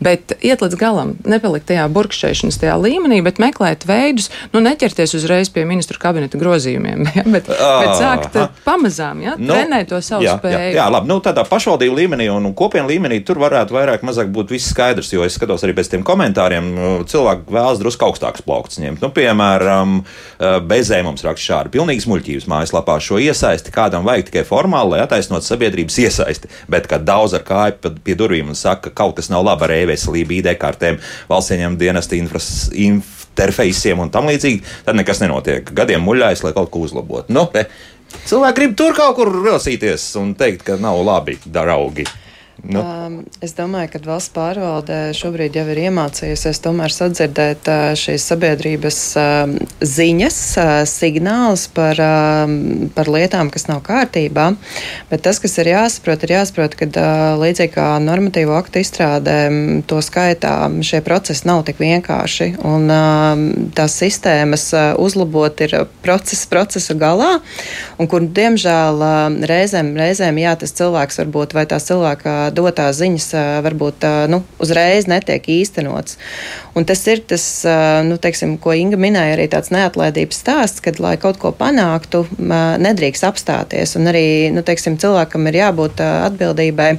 Bet 0.03 0.35
iet 0.39 0.63
līdz 0.63 0.79
galam, 0.79 1.15
nepalikt 1.27 1.67
tajā 1.71 1.87
burkšķēšanas 1.91 2.59
tajā 2.61 2.75
līmenī, 2.79 3.19
bet 3.25 3.41
meklēt 3.43 3.83
veidus, 3.89 4.29
nu, 4.53 4.61
neķerties 4.63 5.15
uzreiz 5.19 5.51
pie 5.51 5.65
ministru 5.67 5.99
kabineta 6.01 6.39
grozījumiem, 6.39 7.05
jā, 7.17 7.25
bet, 7.27 7.49
bet 7.51 7.91
sākt 7.99 8.39
pamazām, 8.65 9.23
jā, 9.25 9.35
nu, 9.39 9.51
trenēt 9.51 9.91
to 9.91 10.01
savu 10.05 10.27
jā, 10.27 10.37
spēju. 10.39 10.61
Jā, 10.71 10.79
jā, 10.79 10.87
labi, 10.95 11.11
nu, 11.11 11.19
tādā 11.25 11.45
pašvaldību 11.49 11.99
līmenī 11.99 12.29
un 12.31 12.51
kopienu 12.57 12.89
līmenī 12.91 13.21
tur 13.27 13.41
varētu 13.43 13.75
vairāk 13.75 14.05
mazāk 14.07 14.31
būt 14.35 14.55
viss 14.55 14.71
skaidrs, 14.71 15.11
jo 15.13 15.25
es 15.27 15.35
skatos 15.35 15.65
arī 15.67 15.75
pēc 15.77 15.91
tiem 15.91 16.05
komentāriem, 16.07 16.71
cilvēki 17.11 17.55
vēlas 17.55 17.81
drusku 17.81 18.07
augstākus 18.07 18.45
plauktus 18.45 18.79
ņemt. 18.83 19.03
Nu, 19.03 19.11
piemēram, 19.15 19.99
bezē 20.69 21.01
mums 21.05 21.25
raksta 21.25 21.45
šādi. 21.45 21.73
Pilnīgs 21.75 22.04
muļķības 22.09 22.47
mājaslapā 22.51 22.97
šo 23.03 23.19
iesaisti 23.23 23.73
kādam 23.75 24.05
vajag 24.07 24.29
tikai 24.29 24.43
formāli, 24.47 24.95
lai 24.95 25.03
attaisnotu 25.03 25.47
sabiedrības 25.47 25.97
iesaisti. 26.05 26.51
Bet, 26.71 26.89
kad 26.91 27.05
daudz 27.07 27.37
ar 27.37 27.45
kāju 27.47 27.95
pie 28.05 28.17
durvīm 28.17 28.51
un 28.53 28.59
saka, 28.59 28.89
ka 28.89 29.03
kaut 29.03 29.17
kas 29.19 29.31
nav 29.33 29.45
labi 29.47 29.67
ar 29.67 29.75
e-veselību, 29.79 30.39
ID 30.39 30.53
kartēm, 30.61 31.01
valsts 31.29 31.55
ieņem 31.55 31.79
dienesta 31.81 32.17
interfejsiem 32.17 34.05
un 34.05 34.13
tam 34.13 34.29
līdzīgi, 34.31 34.63
tad 34.87 34.99
nekas 34.99 35.23
nenotiek. 35.23 35.73
Gadiem 35.75 36.05
muļājas, 36.05 36.45
lai 36.45 36.55
kaut 36.57 36.71
ko 36.73 36.85
uzlabotu. 36.85 37.35
Nu, 37.35 37.49
Cilvēki 38.25 38.55
grib 38.55 38.75
tur 38.79 38.93
kaut 38.95 39.17
kur 39.17 39.31
rosīties 39.33 40.05
un 40.21 40.35
teikt, 40.39 40.63
ka 40.67 40.77
nav 40.79 41.01
labi, 41.03 41.35
draugi. 41.43 42.05
Nu. 42.65 42.81
Um, 42.81 43.17
es 43.45 43.53
domāju, 43.53 43.91
ka 43.93 43.99
valsts 44.07 44.31
pārvalde 44.33 44.95
šobrīd 45.13 45.53
jau 45.57 45.65
ir 45.69 45.83
iemācījusies 45.85 46.61
tomēr 46.63 46.93
sadzirdēt 46.93 47.67
uh, 47.69 47.91
šīs 47.99 48.25
sabiedrības 48.31 48.99
uh, 49.21 49.53
ziņas, 49.85 50.39
uh, 50.57 50.71
signālus 50.89 51.67
par, 51.75 51.99
uh, 52.01 52.89
par 52.95 53.11
lietām, 53.11 53.51
kas 53.53 53.67
nav 53.69 53.83
kārtībā. 53.85 54.47
Bet 55.11 55.25
tas, 55.27 55.37
kas 55.43 55.53
ir 55.61 55.69
jāsaprot, 55.75 56.25
ir 56.25 56.33
jāsaprot, 56.39 56.77
ka 56.79 56.87
uh, 56.89 57.35
līdzīgi 57.43 57.75
kā 57.75 57.85
normatīvo 58.01 58.57
aktu 58.57 58.81
izstrādē, 58.81 59.37
to 59.85 60.01
skaitā 60.01 60.55
šie 60.85 61.03
procesi 61.05 61.45
nav 61.45 61.65
tik 61.69 61.83
vienkārši. 61.83 62.49
Un 62.65 62.89
uh, 62.89 63.45
tās 63.77 63.99
sistēmas 64.01 64.71
uh, 64.73 64.87
uzlabot 65.01 65.61
ir 65.67 65.77
procesa 66.05 66.49
procesa 66.49 66.97
galā, 66.97 67.35
un 68.01 68.09
kur, 68.09 68.25
diemžēl, 68.25 69.05
uh, 69.05 69.39
reizēm, 69.53 69.93
reizēm, 70.01 70.41
jā, 70.41 70.57
tas 70.65 70.73
cilvēks 70.81 71.21
varbūt 71.21 71.53
vai 71.59 71.67
tās 71.69 71.85
cilvēka 71.91 72.54
dotās 72.55 72.99
ziņas 73.01 73.29
varbūt 73.65 74.05
nu, 74.31 74.41
uzreiz 74.63 75.09
netiek 75.11 75.47
īstenots. 75.57 76.19
Un 76.75 76.87
tas 76.87 77.01
ir 77.11 77.23
tas, 77.27 77.45
nu, 78.07 78.19
teiksim, 78.21 78.57
ko 78.61 78.75
Inga 78.75 78.99
minēja, 78.99 79.37
arī 79.37 79.47
tāds 79.51 79.71
neatlaidības 79.75 80.41
stāsts, 80.43 80.83
kad, 80.83 80.99
lai 81.03 81.15
kaut 81.21 81.39
ko 81.41 81.53
panāktu, 81.55 82.25
nedrīkst 82.39 83.27
apstāties. 83.27 83.95
Un 83.99 84.11
arī 84.11 84.27
nu, 84.55 84.65
teiksim, 84.65 84.99
cilvēkam 85.01 85.51
ir 85.51 85.61
jābūt 85.63 86.03
atbildībai 86.05 86.95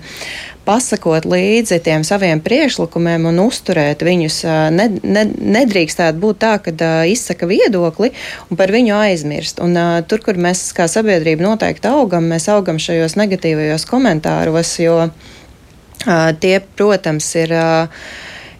pasakot 0.67 1.27
līdzi 1.29 1.79
tiem 1.85 2.03
saviem 2.07 2.41
priekšlikumiem 2.43 3.29
un 3.31 3.39
uzturēt 3.45 4.03
viņus. 4.07 4.41
Ne, 4.75 4.89
ne, 5.03 5.23
nedrīkstētu 5.57 6.21
būt 6.23 6.41
tā, 6.43 6.57
ka 6.63 6.91
izsaka 7.09 7.49
viedokli 7.49 8.11
un 8.51 8.59
par 8.59 8.75
viņu 8.75 8.97
aizmirst. 8.99 9.63
Un, 9.63 9.79
tur, 10.11 10.25
kur 10.27 10.41
mēs 10.41 10.69
kā 10.77 10.89
sabiedrība 10.91 11.47
noteikti 11.47 11.91
augam, 11.91 12.27
mēs 12.33 12.49
augam 12.53 12.81
šajos 12.83 13.17
negatīvajos 13.21 13.87
komentāros, 13.89 14.75
jo 14.83 14.99
Tie, 16.41 16.61
protams, 16.79 17.29
ir 17.41 17.53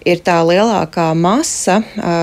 ir 0.07 0.21
tā 0.23 0.37
lielākā 0.47 1.09
masa, 1.19 1.81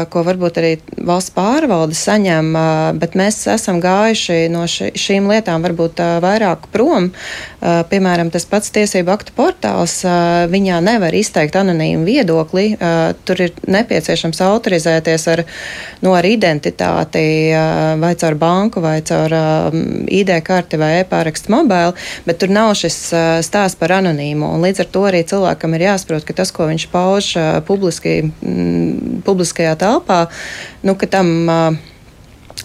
ko 0.09 0.23
varbūt 0.23 0.59
arī 0.61 0.71
valsts 1.03 1.33
pārvalde 1.35 1.97
saņem, 1.97 2.53
bet 3.01 3.17
mēs 3.19 3.41
esam 3.51 3.81
gājuši 3.83 4.47
no 4.53 4.63
šīm 4.67 5.27
lietām 5.31 5.65
varbūt 5.65 5.99
vairāk 6.23 6.69
prom. 6.71 7.09
Piemēram, 7.61 8.31
tas 8.31 8.47
pats 8.47 8.71
tiesību 8.75 9.11
aktu 9.13 9.35
portāls, 9.35 9.97
viņā 10.51 10.79
nevar 10.83 11.15
izteikt 11.15 11.57
anonīmu 11.59 12.07
viedokli. 12.07 12.65
Tur 13.27 13.43
ir 13.43 13.53
nepieciešams 13.67 14.39
autorizēties 14.47 15.27
ar, 15.33 15.43
nu, 16.03 16.15
ar 16.15 16.27
identitāti 16.27 17.25
vai 17.99 18.13
caur 18.19 18.39
banku 18.39 18.83
vai 18.83 18.97
caur 19.03 19.37
ID 20.07 20.33
karti 20.47 20.79
vai 20.79 20.93
e-pārakstu 21.01 21.51
mobili, 21.51 21.95
bet 22.27 22.39
tur 22.39 22.53
nav 22.53 22.73
šis 22.79 22.99
stāsts 23.43 23.79
par 23.79 23.97
anonīmu. 23.99 24.53
Un 24.55 24.63
līdz 24.63 24.85
ar 24.85 24.91
to 24.95 25.05
arī 25.11 25.23
cilvēkam 25.27 25.75
ir 25.75 25.87
jāsaprot, 25.89 26.27
ka 26.27 26.39
tas, 26.39 26.55
ko 26.55 26.71
viņš 26.71 26.87
pauž 26.93 27.33
publiski, 27.73 28.19
m, 28.23 28.35
mm, 28.41 29.23
publiskajā 29.25 29.73
telpā, 29.81 30.27
nu, 30.85 30.95
ka 30.99 31.11
tam. 31.17 31.33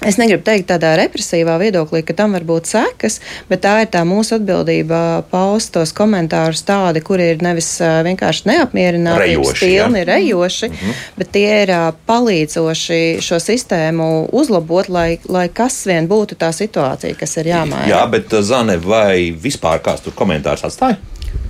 Es 0.07 0.15
negribu 0.15 0.45
teikt 0.47 0.69
tādā 0.69 0.93
represīvā 0.95 1.57
viedoklī, 1.59 2.05
ka 2.07 2.15
tam 2.15 2.37
var 2.37 2.45
būt 2.47 2.69
sekas, 2.71 3.17
bet 3.49 3.65
tā 3.65 3.73
ir 3.83 3.89
tā 3.91 4.05
mūsu 4.07 4.37
atbildība 4.37 5.25
paust 5.33 5.73
tos 5.75 5.91
komentārus 5.97 6.61
tādi, 6.69 7.03
kuri 7.03 7.33
ir 7.33 7.43
nevis 7.43 7.67
vienkārši 8.07 8.47
neapmierināti, 8.47 9.35
pilni, 9.59 10.05
ja? 10.05 10.07
rejoši, 10.13 10.69
mm 10.69 10.77
-hmm. 10.77 11.03
bet 11.19 11.33
tie 11.35 11.51
ir 11.65 11.75
palīdzoši 12.07 13.01
šo 13.27 13.41
sistēmu 13.43 14.29
uzlabot, 14.39 14.89
lai, 14.89 15.19
lai 15.27 15.49
kas 15.49 15.83
vien 15.87 16.07
būtu 16.07 16.39
tā 16.39 16.53
situācija, 16.55 17.19
kas 17.19 17.37
ir 17.37 17.51
jāmaina. 17.51 17.89
Jā, 17.91 18.07
bet 18.07 18.39
Zane, 18.43 18.79
vai 18.79 19.35
vispār 19.43 19.83
kāds 19.83 20.07
tur 20.07 20.15
komentārus 20.15 20.69
atstāja? 20.69 20.97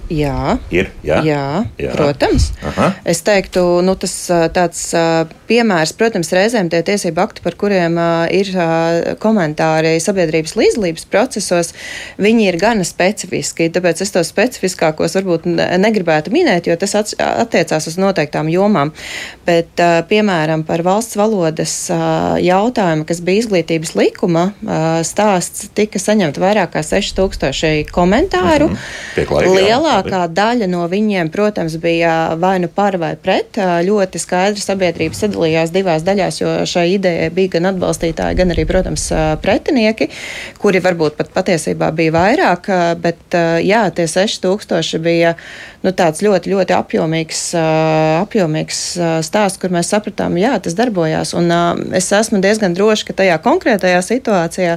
Jā, 0.09 0.57
ir. 0.73 0.89
Jā, 1.05 1.19
jā, 1.21 1.45
jā. 1.77 1.93
protams. 1.93 2.49
Aha. 2.65 2.93
Es 3.09 3.21
teiktu, 3.27 3.61
nu, 3.85 3.93
tas 4.01 4.15
tāds 4.57 4.81
piemērs, 5.49 5.93
protams, 5.99 6.31
reizēm 6.33 6.71
tie 6.73 6.81
tiesību 6.87 7.21
akti, 7.21 7.43
par 7.45 7.57
kuriem 7.61 7.99
ir 8.33 8.49
komentāri 9.21 9.97
sabiedrības 10.01 10.57
līdzdalības 10.57 11.05
procesos, 11.13 11.75
viņi 12.21 12.49
ir 12.49 12.59
gana 12.61 12.87
specifiski. 12.89 13.69
Tāpēc 13.75 14.01
es 14.05 14.15
tos 14.15 14.33
specifiskākos 14.33 15.19
varbūt 15.19 15.49
negribētu 15.53 16.33
minēt, 16.33 16.71
jo 16.71 16.77
tas 16.81 16.97
attiecās 16.97 17.91
uz 17.91 17.99
noteiktām 18.01 18.49
jomām. 18.53 18.95
Bet, 19.45 19.77
piemēram, 20.09 20.65
par 20.69 20.85
valsts 20.89 21.21
valodas 21.21 21.77
jautājumu, 21.93 23.05
kas 23.09 23.21
bija 23.25 23.45
izglītības 23.45 23.93
likuma 23.99 24.49
stāsts, 25.05 25.69
tika 25.77 26.01
saņemt 26.01 26.41
vairāk 26.41 26.73
kā 26.79 26.85
6000 26.87 27.93
komentāru. 27.93 28.73
Mhm. 28.73 29.57
Lielā 29.59 29.98
lielākā 29.99 30.29
daļa 30.33 30.69
no 30.71 30.87
viņiem, 30.89 31.31
protams, 31.31 31.77
bija 31.81 32.35
vai 32.39 32.59
nu 32.63 32.69
par 32.69 32.97
vai 32.99 33.17
pret. 33.17 33.59
Ļoti 33.59 34.19
skaidri 34.19 34.61
sabiedrība 34.63 35.15
sadalījās 35.15 35.73
divās 35.75 36.05
daļās, 36.07 36.41
jo 36.41 36.55
šai 36.67 36.95
idejai 36.97 37.31
bija 37.35 37.57
gan 37.57 37.73
atbalstītāji, 37.73 38.39
gan 38.39 38.55
arī, 38.55 38.67
protams, 38.69 39.09
pretinieki, 39.43 40.11
kuri 40.59 40.83
varbūt 40.85 41.19
pat 41.19 41.33
patiesībā 41.35 41.91
bija 41.93 42.15
vairāk, 42.15 42.71
bet 43.03 43.39
jā, 43.65 43.89
tie 43.95 44.07
6000 44.07 45.03
bija 45.03 45.35
nu, 45.89 45.95
tāds 45.97 46.23
ļoti, 46.25 46.53
ļoti 46.53 46.77
apjomīgs, 46.77 47.43
apjomīgs 48.23 48.83
stāsts, 49.27 49.61
kur 49.61 49.73
mēs 49.75 49.91
sapratām, 49.95 50.37
jā, 50.41 50.55
tas 50.63 50.77
darbojās. 50.79 51.35
Un 51.39 51.51
es 51.97 52.11
esmu 52.13 52.43
diezgan 52.45 52.77
droši, 52.77 53.09
ka 53.09 53.17
tajā 53.23 53.39
konkrētajā 53.45 54.03
situācijā 54.05 54.77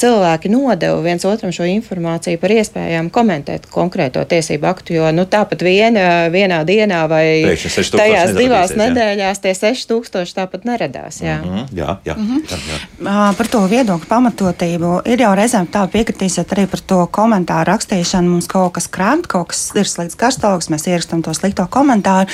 cilvēki 0.00 0.50
nodeva 0.52 0.98
viens 1.04 1.24
otram 1.28 1.52
šo 1.54 1.66
informāciju 1.68 2.40
par 2.40 2.54
iespējām 2.56 3.10
komentēt 3.12 3.68
konkrēto 3.72 4.24
tiesību 4.28 4.68
aktu, 4.70 4.96
jo 4.98 5.10
nu, 5.14 5.26
tāpat 5.30 5.64
viena, 5.66 6.26
vienā 6.32 6.62
dienā 6.68 7.02
vai 7.10 7.26
tajās 7.56 8.34
divās 8.36 8.74
nedēļās 8.78 9.42
tie 9.44 9.54
6000 9.56 10.36
tāpat 10.36 10.66
neradās. 10.68 11.20
Jā, 11.24 11.38
mm 11.42 11.52
-hmm, 11.52 11.66
jā, 11.76 11.96
jā, 12.04 12.16
mm 12.16 12.26
-hmm. 12.26 12.42
jā, 12.50 12.58
jā. 12.72 13.34
Par 13.38 13.48
to 13.52 13.60
viedokļu 13.66 14.08
pamatotību 14.08 14.92
ir 15.04 15.20
jau 15.20 15.34
reizēm 15.34 15.66
tā 15.72 15.86
piekritīsiet 15.92 16.52
arī 16.52 16.66
par 16.66 16.80
to 16.80 17.06
komentāru 17.06 17.70
rakstīšanu. 17.72 18.28
Mums 18.36 18.46
kaut 18.46 18.72
kas 18.72 18.88
krāmt, 18.88 19.26
kaut 19.26 19.48
kas 19.48 19.70
ir 19.74 19.88
slīdis 19.88 20.16
karstāvoklis, 20.46 20.70
mēs 20.70 20.86
ierakstām 20.88 21.22
to 21.24 21.34
slikto 21.34 21.66
komentāru. 21.70 22.30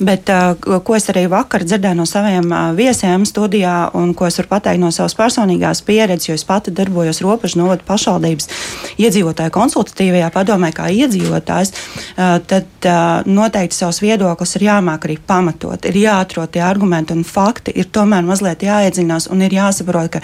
Bet, 0.00 0.30
ko 0.62 0.96
es 0.96 1.08
arī 1.10 1.26
vakar 1.30 1.64
dzirdēju 1.64 1.98
no 1.98 2.06
saviem 2.06 2.50
viesiem 2.76 3.24
studijā, 3.26 3.90
un 3.94 4.14
ko 4.14 4.26
es 4.26 4.38
varu 4.40 4.48
pateikt 4.48 4.80
no 4.82 4.90
savas 4.90 5.14
personīgās 5.14 5.82
pieredzes, 5.86 6.28
jo 6.28 6.34
es 6.34 6.44
pati 6.44 6.72
darbojos 6.74 7.22
robežu 7.22 7.60
novada 7.60 7.82
pašvaldības 7.86 8.48
iedzīvotāju 8.98 9.54
konsultatīvajā 9.54 10.30
padomē, 10.34 10.72
kā 10.74 10.88
iedzīvotājs, 10.90 11.72
tad 12.16 12.88
noteikti 13.26 13.78
savus 13.78 14.02
viedokļus 14.02 14.56
ir 14.58 14.66
jāmāk 14.68 15.06
arī 15.06 15.18
pamatot. 15.26 15.86
Ir 15.88 16.00
jāatrod 16.02 16.52
tie 16.52 16.64
argumenti 16.66 17.14
un 17.14 17.24
fakti, 17.26 17.74
ir 17.78 17.90
tomēr 17.92 18.24
mazliet 18.26 18.64
jāiedzinās 18.66 19.28
un 19.32 19.44
ir 19.46 19.54
jāsaprot, 19.54 20.10
ka 20.16 20.22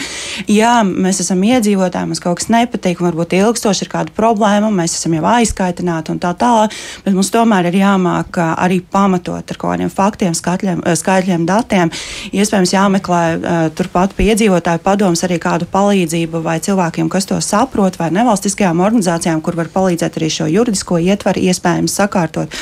jā, 0.50 0.74
mēs 0.84 1.22
esam 1.24 1.42
iedzīvotāji, 1.46 2.10
mums 2.10 2.22
kaut 2.22 2.40
kas 2.40 2.50
nepatīk, 2.52 3.02
varbūt 3.04 3.36
ilgstoši 3.38 3.86
ir 3.86 3.92
kāda 3.92 4.14
problēma, 4.16 4.70
mēs 4.74 4.96
esam 4.98 5.14
jau 5.16 5.24
aizkaitināti 5.30 6.12
un 6.14 6.20
tā 6.22 6.32
tālāk, 6.38 6.74
bet 7.04 7.14
mums 7.18 7.32
tomēr 7.34 7.68
ir 7.70 7.78
jāmāk 7.80 8.38
arī 8.48 8.80
pamatot 8.80 9.42
ar 9.42 9.58
kaut 9.58 9.74
kādiem 9.74 9.90
faktiem, 9.92 10.34
skatļiem, 10.36 10.82
skaitļiem, 10.98 11.46
datiem. 11.48 11.90
Iespējams, 12.32 12.74
jāmeklē 12.74 13.22
turpat 13.78 14.14
pie 14.16 14.30
iedzīvotāju 14.32 14.82
padomus 14.84 15.24
arī 15.26 15.40
kādu 15.42 15.68
palīdzību 15.72 16.42
vai 16.44 16.58
cilvēkiem, 16.64 17.10
kas 17.12 17.28
to 17.28 17.38
saprot, 17.44 17.98
vai 18.00 18.10
nevalstiskajām 18.14 18.82
organizācijām, 18.84 19.42
kur 19.44 19.58
var 19.58 19.70
palīdzēt 19.74 20.18
arī 20.20 20.30
šo 20.32 20.48
juridisko 20.52 21.00
ietvaru 21.02 21.42
iespējams 21.50 21.96
sakārtot. 22.00 22.54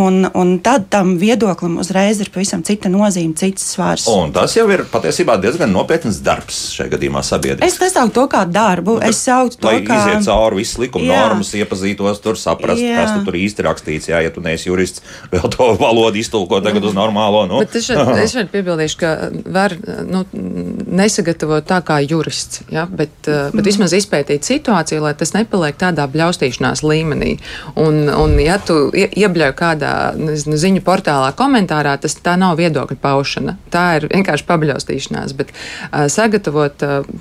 Un, 0.00 0.22
un 0.34 0.52
tad 0.64 0.88
tam 0.92 1.16
viedoklim 1.20 1.78
uzreiz 1.82 2.20
ir 2.22 2.30
pavisam 2.32 2.62
cita 2.66 2.90
nozīme, 2.92 3.36
cits 3.38 3.66
svars. 3.74 4.06
Un 4.10 4.32
tas 4.34 4.54
jau 4.56 4.66
ir 4.72 4.84
patiesībā 4.90 5.36
diezgan 5.42 5.72
nopietns 5.74 6.20
darbs 6.24 6.60
šajā 6.76 6.94
gadījumā 6.94 7.22
sabiedrībā. 7.26 7.66
Es 7.66 7.80
nesauktu 7.82 8.16
to 8.20 8.26
kā 8.30 8.44
darbu, 8.48 8.98
nu, 8.98 9.06
es 9.10 9.22
sauktu 9.26 9.60
to 9.60 9.74
kā. 9.86 10.00
Iziet 10.00 10.26
cauri 10.28 10.60
visas 10.62 10.78
likuma 10.80 11.08
jā. 11.08 11.20
normas, 11.24 11.52
iepazītos, 11.58 12.22
tur 12.22 12.38
saprast, 12.38 12.82
jā. 12.82 12.96
kas 13.00 13.16
tu 13.16 13.24
tur 13.26 13.38
īsti 13.40 13.49
rakstīts. 13.58 14.10
Jā, 14.10 14.20
ja 14.24 14.30
tu 14.34 14.42
neesi 14.44 14.68
jurists, 14.70 15.02
vēl 15.34 15.50
to 15.52 15.72
valodu 15.80 16.20
iztulko 16.20 16.60
tagad 16.64 16.86
uz 16.86 16.96
normālo. 16.96 17.46
Nu. 17.50 17.60
Bet 17.64 17.76
es 17.80 17.88
šeit, 17.90 18.52
piebildīšu, 18.54 19.00
ka 19.00 19.12
var 19.50 19.74
nu, 20.06 20.24
nesagatavot 20.32 21.66
tā 21.66 21.80
kā 21.86 22.00
jurists, 22.04 22.64
ja, 22.72 22.86
bet, 22.86 23.14
mm. 23.26 23.56
bet 23.56 23.70
vismaz 23.70 23.94
izpētīt 23.96 24.46
situāciju, 24.46 25.02
lai 25.04 25.14
tas 25.18 25.34
nepaliek 25.36 25.78
tādā 25.80 26.06
bļaustīšanās 26.10 26.84
līmenī. 26.86 27.36
Un, 27.80 28.04
un 28.12 28.36
ja 28.42 28.58
tu 28.62 28.88
iebļauj 28.94 29.54
kādā 29.58 29.94
nezinu, 30.18 30.58
ziņu 30.60 30.84
portālā 30.86 31.32
komentārā, 31.36 31.96
tas 32.00 32.16
tā 32.20 32.36
nav 32.40 32.58
viedokļa 32.60 32.98
paušana. 33.02 33.56
Tā 33.72 33.86
ir 33.98 34.08
vienkārši 34.10 34.46
pabļaustīšanās. 34.48 35.36
Bet 35.38 35.52
uh, 35.54 36.06
sagatavot 36.12 36.84
uh, 36.86 37.14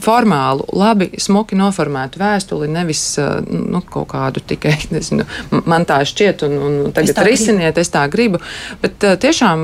formālu, 0.00 0.66
labi, 0.76 1.10
smuki 1.20 1.58
noformētu 1.58 2.20
vēstuli, 2.20 2.70
nevis 2.72 3.02
uh, 3.20 3.40
nu, 3.46 3.82
kaut 3.84 4.10
kādu 4.14 4.42
tikai, 4.52 4.76
nezinu, 4.94 5.26
man 5.70 5.86
tā 5.88 6.00
šķiet, 6.06 6.46
un, 6.48 6.56
un 6.66 6.78
tagad 6.96 7.14
es 7.14 7.26
risiniet, 7.26 7.74
gribu. 7.74 7.84
es 7.84 7.92
tā 7.94 8.06
gribu. 8.12 8.42
Bet 8.82 9.06
uh, 9.06 9.18
tiešām 9.20 9.60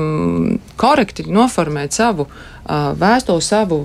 korekti 0.79 1.27
noformēt 1.29 1.95
savu 1.97 2.29
vēstuli, 2.67 3.43
savu 3.43 3.77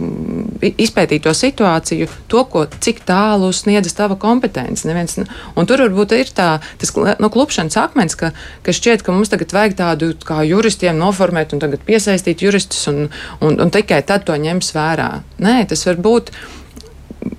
izpētīto 0.62 1.32
situāciju, 1.37 2.08
to, 2.30 2.42
ko, 2.50 2.64
cik 2.66 3.02
tālu 3.06 3.52
sniedzas 3.54 3.94
tava 3.94 4.16
kompetence. 4.18 4.87
Neviens, 4.88 5.20
un 5.54 5.68
tur 5.68 5.85
varbūt 5.85 6.14
ir 6.16 6.32
tā, 6.35 6.56
tas 6.80 6.94
nu, 6.96 7.30
klupšanas 7.32 7.78
akmens, 7.78 8.16
ka, 8.18 8.32
ka 8.66 8.74
šķiet, 8.74 9.04
ka 9.06 9.14
mums 9.14 9.30
tagad 9.32 9.54
vajag 9.54 9.76
tādu 9.78 10.12
kā 10.26 10.42
juristiem 10.46 10.98
noformēt 10.98 11.54
un 11.54 11.62
tagad 11.62 11.85
piesaistīt 11.87 12.42
juristus 12.42 12.88
un, 12.90 13.06
un, 13.40 13.61
un 13.62 13.70
tikai 13.70 14.02
tad 14.06 14.26
to 14.26 14.35
ņems 14.35 14.74
vērā. 14.74 15.12
Nē, 15.42 15.61
tas 15.70 15.87
var 15.87 16.02
būt 16.02 16.35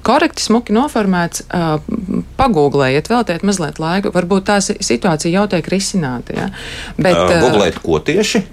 korekti, 0.06 0.44
smuki 0.44 0.76
noformēts, 0.76 1.46
pagūglējiet, 2.40 3.10
veltiet 3.12 3.46
mazliet 3.48 3.80
laika. 3.82 4.12
Varbūt 4.14 4.48
tā 4.50 4.60
situācija 4.64 5.32
jau 5.32 5.46
tiek 5.52 5.68
risināta. 5.72 6.36
Ja? 6.38 6.48
Bet, 6.98 7.18
Googlēt, 7.44 7.80
ko 7.84 8.00
tieši? 8.04 8.44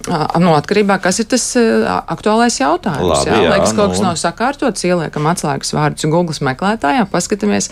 No 0.41 0.55
atkarībā, 0.59 1.01
kas 1.03 1.23
ir 1.23 1.29
tas 1.31 1.45
aktuālais 1.57 2.61
jautājums. 2.61 3.11
Labi, 3.11 3.31
jā, 3.31 3.41
jā, 3.45 3.55
Liekas, 3.55 3.75
kaut 3.77 3.95
kas 3.95 4.03
nu, 4.03 4.09
nav 4.09 4.19
sakārtots, 4.21 4.87
ieliekam 4.87 5.29
atslēgas 5.31 5.75
vārdus 5.77 6.09
Google 6.11 6.47
meklētājā, 6.51 7.07
paskatāmies, 7.11 7.71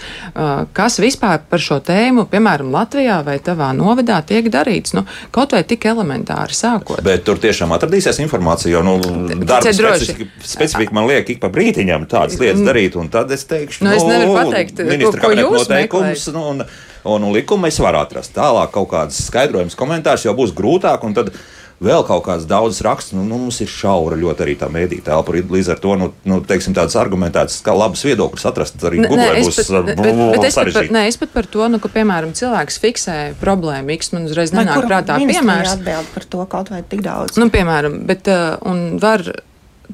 kas 0.76 0.98
vispār 1.02 1.42
par 1.48 1.62
šo 1.62 1.80
tēmu, 1.84 2.26
piemēram, 2.30 2.72
Latvijā 2.74 3.20
vai 3.26 3.38
tavā 3.44 3.70
novadā 3.76 4.18
tiek 4.26 4.50
darīts. 4.52 4.94
Nu, 4.96 5.04
kaut 5.34 5.54
vai 5.54 5.62
tik 5.68 5.86
elementāri 5.88 6.56
sākot. 6.56 7.02
Bet 7.06 7.24
tur 7.26 7.40
tiešām 7.42 7.72
atradīsies 7.76 8.20
informācija, 8.24 8.72
jo 8.76 8.84
nu, 8.86 8.96
darba 9.44 9.72
specifika, 9.72 10.28
specifika 10.42 10.96
man 10.96 11.08
liek 11.10 11.30
ik 11.34 11.42
pa 11.42 11.50
brītiņam 11.52 12.08
tādas 12.10 12.38
lietas 12.40 12.62
mm. 12.62 12.68
darīt, 12.68 12.98
un 12.98 13.10
tad 13.12 13.32
es 13.34 13.46
teikšu, 13.68 13.84
nu, 13.84 13.92
es 13.92 14.02
nu, 14.02 14.08
nevaru 14.08 14.38
pateikt, 14.38 14.82
ministra 14.86 15.20
ko, 15.20 15.28
ko 15.28 15.36
jūs 15.36 15.68
noteikums, 15.68 16.26
nu, 16.32 16.48
un, 16.54 16.64
un, 17.04 17.28
un 17.28 17.36
likumu 17.36 17.68
es 17.68 17.78
varu 17.82 18.02
atrast. 18.02 18.34
Tālāk 18.36 18.72
kaut 18.74 18.90
kādas 18.94 19.20
skaidrojumas, 19.28 19.78
komentārus 19.78 20.26
jau 20.26 20.34
būs 20.36 20.54
grūtāk, 20.56 21.04
un 21.06 21.16
tad 21.16 21.32
vēl 21.78 22.02
kaut 22.08 22.24
kādas 22.26 22.46
daudzas 22.48 22.82
rakstus. 22.82 23.14
Nu, 23.14 23.22
nu, 23.28 23.36
mums 23.44 23.60
ir 23.62 23.70
šaura 23.70 24.16
ļoti 24.18 24.44
arī 24.44 24.56
tā 24.58 24.66
mēdīņa 24.72 25.04
telpa. 25.06 25.36
Līdz 25.36 25.70
ar 25.74 25.82
to 25.82 25.94
nu, 26.00 26.08
nu, 26.26 26.40
teiksim, 26.46 26.74
tādas 26.74 26.96
argumentētas, 26.98 27.60
kā 27.62 27.74
labas 27.76 28.02
viedokļas 28.08 28.48
atrast 28.50 28.82
arī 28.88 29.04
Google. 29.04 29.28
Būs, 29.44 29.60
pat, 29.60 29.92
bet, 29.92 30.02
bet 30.02 30.48
es, 30.48 30.58
pat 30.58 30.72
par, 30.74 30.90
nē, 30.96 31.04
es 31.12 31.20
pat 31.20 31.36
par 31.36 31.50
to, 31.52 31.68
nu, 31.70 31.78
ka, 31.82 31.92
piemēram, 31.94 32.34
cilvēks 32.38 32.80
fiksē 32.82 33.18
problēmu, 33.38 33.94
X 33.94 34.10
man 34.16 34.26
uzreiz 34.26 34.54
nenāk 34.56 34.88
prātā 34.88 35.20
piemērs. 35.22 35.76
Atbild 35.76 36.10
par 36.16 36.26
to 36.34 36.48
kaut 36.50 36.74
vai 36.74 36.82
tik 36.82 37.06
daudz. 37.06 37.38
Nu, 37.38 37.46
piemēram, 37.54 38.02
bet, 38.10 38.26
uh, 38.32 38.58
un 38.66 38.98
var, 39.02 39.22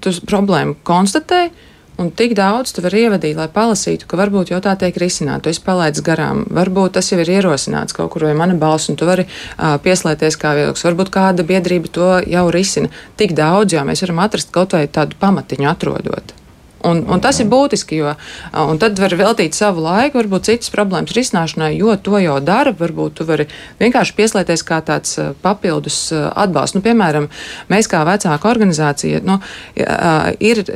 tu 0.00 0.16
problēmu 0.24 0.80
konstatēji 0.88 1.52
Un 1.94 2.08
tik 2.10 2.32
daudz 2.34 2.72
tu 2.74 2.82
vari 2.82 3.04
ievadīt, 3.04 3.36
lai 3.38 3.46
palasītu, 3.54 4.08
ka 4.10 4.18
varbūt 4.18 4.50
jau 4.50 4.58
tā 4.62 4.72
tiek 4.78 4.96
risināta. 4.98 5.44
Tu 5.46 5.52
esi 5.54 5.62
palaidis 5.62 6.02
garām, 6.02 6.42
varbūt 6.50 6.96
tas 6.96 7.12
jau 7.12 7.20
ir 7.22 7.30
ierosināts 7.36 7.94
kaut 7.94 8.10
kur 8.10 8.26
vai 8.26 8.32
mana 8.34 8.56
balss, 8.58 8.90
un 8.90 8.98
tu 8.98 9.06
vari 9.06 9.28
uh, 9.28 9.76
pieslēgties 9.84 10.38
kā 10.42 10.56
viedoklis. 10.58 10.86
Varbūt 10.88 11.12
kāda 11.14 11.46
biedrība 11.46 11.92
to 11.94 12.08
jau 12.26 12.48
risina. 12.54 12.90
Tik 13.20 13.36
daudz, 13.38 13.76
jo 13.76 13.84
mēs 13.86 14.02
varam 14.02 14.24
atrast 14.26 14.50
kaut 14.54 14.74
vai 14.74 14.88
tādu 14.90 15.14
pamatiņu 15.22 15.70
atrodot. 15.70 16.34
Un, 16.84 17.04
un 17.08 17.22
tas 17.22 17.38
ir 17.40 17.46
būtiski, 17.48 18.02
jo 18.02 18.10
tad 18.82 18.98
var 19.00 19.14
veltīt 19.16 19.56
savu 19.56 19.86
laiku, 19.86 20.18
varbūt 20.18 20.50
citas 20.50 20.74
problēmas 20.74 21.14
risināšanai, 21.16 21.70
jo 21.78 21.94
to 21.96 22.18
jau 22.20 22.36
dara. 22.44 22.74
Varbūt 22.76 23.20
tu 23.20 23.28
vari 23.30 23.46
vienkārši 23.78 24.18
pieslēgties 24.18 24.66
kā 24.66 24.82
tāds 24.84 25.16
papildus 25.46 26.10
atbalsts. 26.12 26.76
Nu, 26.76 26.84
piemēram, 26.84 27.30
mēs 27.72 27.88
kā 27.88 28.02
vecāka 28.04 28.50
organizācija 28.50 29.22
nu, 29.24 29.38
ir 30.44 30.66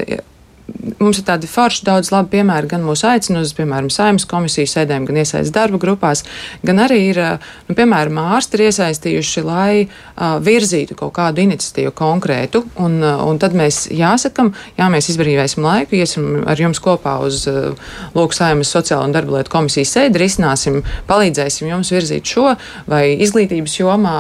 mums 0.99 1.19
ir 1.21 1.25
tādi 1.27 1.49
forši 1.49 1.85
daudz 1.87 2.11
labi 2.13 2.33
piemēri, 2.37 2.69
gan 2.71 2.85
mūsu 2.85 3.07
aicina 3.09 3.43
uz, 3.45 3.55
piemēram, 3.57 3.89
saimnes 3.93 4.27
komisiju 4.29 4.69
sēdēm, 4.69 5.07
gan 5.09 5.21
iesaist 5.23 5.55
darba 5.55 5.81
grupās, 5.81 6.25
gan 6.67 6.83
arī 6.85 6.99
ir, 7.11 7.21
nu, 7.69 7.77
piemēram, 7.79 8.21
ārsti 8.37 8.59
ir 8.59 8.65
iesaistījuši, 8.69 9.45
lai 9.47 9.73
uh, 9.87 10.37
virzītu 10.45 10.97
kaut 10.99 11.15
kādu 11.19 11.45
iniciatīvu 11.45 11.95
konkrētu, 11.99 12.65
un, 12.85 12.99
uh, 13.03 13.25
un 13.29 13.41
tad 13.41 13.57
mēs 13.59 13.87
jāsakam, 13.95 14.53
jā, 14.79 14.91
mēs 14.93 15.11
izbrīvēsim 15.15 15.65
laiku, 15.65 15.99
iesim 15.99 16.45
ar 16.49 16.61
jums 16.61 16.83
kopā 16.85 17.19
uz 17.25 17.45
uh, 17.51 17.73
Lūk 18.17 18.35
saimnes 18.37 18.71
sociālo 18.73 19.07
un 19.07 19.15
darba 19.15 19.39
lietu 19.39 19.53
komisijas 19.53 19.95
sēdi, 19.97 20.21
risināsim, 20.23 20.81
palīdzēsim 21.09 21.69
jums 21.71 21.93
virzīt 21.95 22.29
šo 22.29 22.55
vai 22.91 23.05
izglītības 23.17 23.81
jomā 23.81 24.19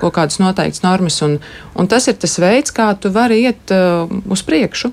kaut 0.00 0.16
kādas 0.18 0.40
noteiktas 0.42 0.84
normas, 0.84 1.20
un, 1.24 1.38
un 1.78 1.90
tas 1.90 2.08
ir 2.10 2.18
tas 2.20 2.38
veids, 2.42 2.74
kā 2.74 2.90
tu 3.00 3.12
vari 3.14 3.42
iet 3.46 3.74
uh, 3.74 4.08
uz 4.28 4.44
priekšu. 4.46 4.92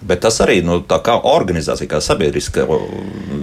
Bet 0.00 0.22
tas 0.24 0.38
arī 0.40 0.62
nu, 0.64 0.78
kā 0.88 1.14
organizācija, 1.28 1.88
kā 1.90 1.98
sabiedriska 2.00 2.64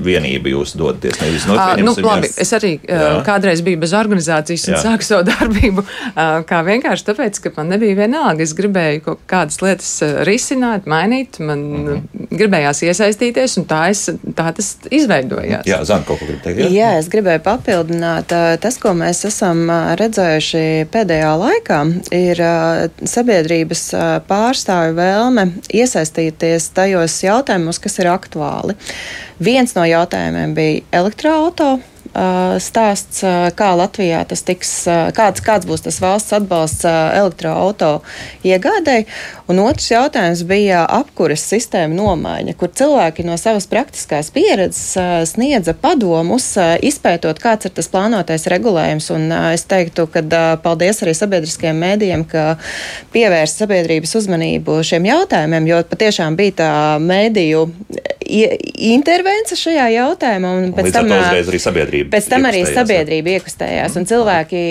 vienība 0.01 0.49
jūs 0.49 0.73
dodaties. 0.77 1.19
Nevis 1.21 1.43
no 1.45 1.53
uh, 1.53 1.75
nu, 1.77 1.93
labi, 2.01 2.31
es 2.33 2.53
arī 2.57 2.71
uh, 2.79 3.19
kādreiz 3.25 3.61
biju 3.65 3.77
bez 3.83 3.93
organizācijas 3.97 4.65
un 4.65 4.73
jā. 4.73 4.79
sāku 4.81 5.05
savu 5.05 5.27
darbību. 5.31 5.83
Uh, 5.83 6.39
kā 6.49 6.63
vienkārši 6.65 7.05
tāpēc, 7.11 7.37
ka 7.43 7.51
man 7.59 7.69
nebija 7.75 7.99
vienalga. 7.99 8.41
Es 8.41 8.55
gribēju 8.57 9.03
kaut 9.05 9.21
kādas 9.29 9.61
lietas 9.61 9.91
risināt, 10.25 10.87
mainīt, 10.89 11.37
man 11.37 11.61
mm 11.61 11.85
-hmm. 11.91 12.31
gribējās 12.39 12.81
iesaistīties, 12.89 13.59
un 13.61 13.67
tā, 13.69 13.83
es, 13.93 14.07
tā 14.33 14.47
tas 14.57 14.71
izveidojās. 14.89 15.69
Jā, 15.69 15.83
Zana, 15.85 16.07
kaut 16.09 16.23
ko 16.23 16.25
grib 16.25 16.41
teikt. 16.41 16.63
Jā, 16.65 16.71
jā 16.73 16.89
es 16.97 17.11
gribēju 17.13 17.45
papildināt. 17.45 18.33
Tas, 18.65 18.81
ko 18.81 18.95
mēs 18.97 19.21
esam 19.29 19.69
redzējuši 20.01 20.89
pēdējā 20.89 21.31
laikā, 21.37 21.79
ir 22.11 22.43
sabiedrības 23.05 23.85
pārstāvju 24.27 24.97
vēlme 24.97 25.49
iesaistīties 25.69 26.46
iesaistīties 26.47 26.73
tajos 26.73 27.23
jautājumos, 27.23 27.79
kas 27.79 27.99
ir 27.99 28.10
aktuāli. 28.12 28.75
Viens 29.43 29.75
no 29.75 29.86
jautājumiem 29.86 30.55
bija 30.57 30.81
elektroautorāta 30.91 31.83
stāsts, 32.63 33.21
kā 33.58 33.69
Latvijā 33.77 34.23
tas 34.27 34.41
tiks, 34.45 34.71
kāds, 35.17 35.43
kāds 35.45 35.67
būs 35.69 35.84
tas 35.86 35.99
valsts 36.01 36.34
atbalsts 36.38 36.86
elektroauto 36.88 38.01
iegādēji. 38.47 39.06
Un 39.51 39.62
otrs 39.63 39.91
jautājums 39.91 40.41
bija 40.47 40.82
apkuras 40.97 41.45
sistēma 41.47 41.95
nomaiņa, 41.95 42.56
kur 42.60 42.71
cilvēki 42.73 43.25
no 43.27 43.38
savas 43.39 43.69
praktiskās 43.69 44.32
pieredzes 44.36 44.97
sniedza 45.32 45.75
padomus, 45.77 46.49
izpētot, 46.58 47.39
kāds 47.43 47.69
ir 47.69 47.75
tas 47.77 47.91
plānotais 47.93 48.47
regulējums. 48.51 49.12
Un 49.15 49.30
es 49.53 49.67
teiktu, 49.69 50.08
ka 50.12 50.25
paldies 50.63 51.03
arī 51.06 51.15
sabiedriskajiem 51.17 51.80
mēdījiem, 51.86 52.27
ka 52.27 52.47
pievērst 53.13 53.63
sabiedrības 53.63 54.17
uzmanību 54.19 54.82
šiem 54.88 55.08
jautājumiem, 55.12 55.69
jo 55.69 55.82
patiešām 55.88 56.39
bija 56.39 56.60
tā 56.63 56.71
mēdīju 57.03 57.67
intervence 58.27 59.55
šajā 59.57 59.87
jautājumā. 59.93 60.51
Pēc 60.77 60.91
tam, 60.95 61.11
arī 61.15 61.59
sabiedrība 61.61 62.11
pēc 62.13 62.27
tam 62.31 62.47
arī 62.49 62.63
sabiedrība 62.67 63.35
iekustējās, 63.37 63.95
un 63.99 64.07
cilvēki 64.09 64.61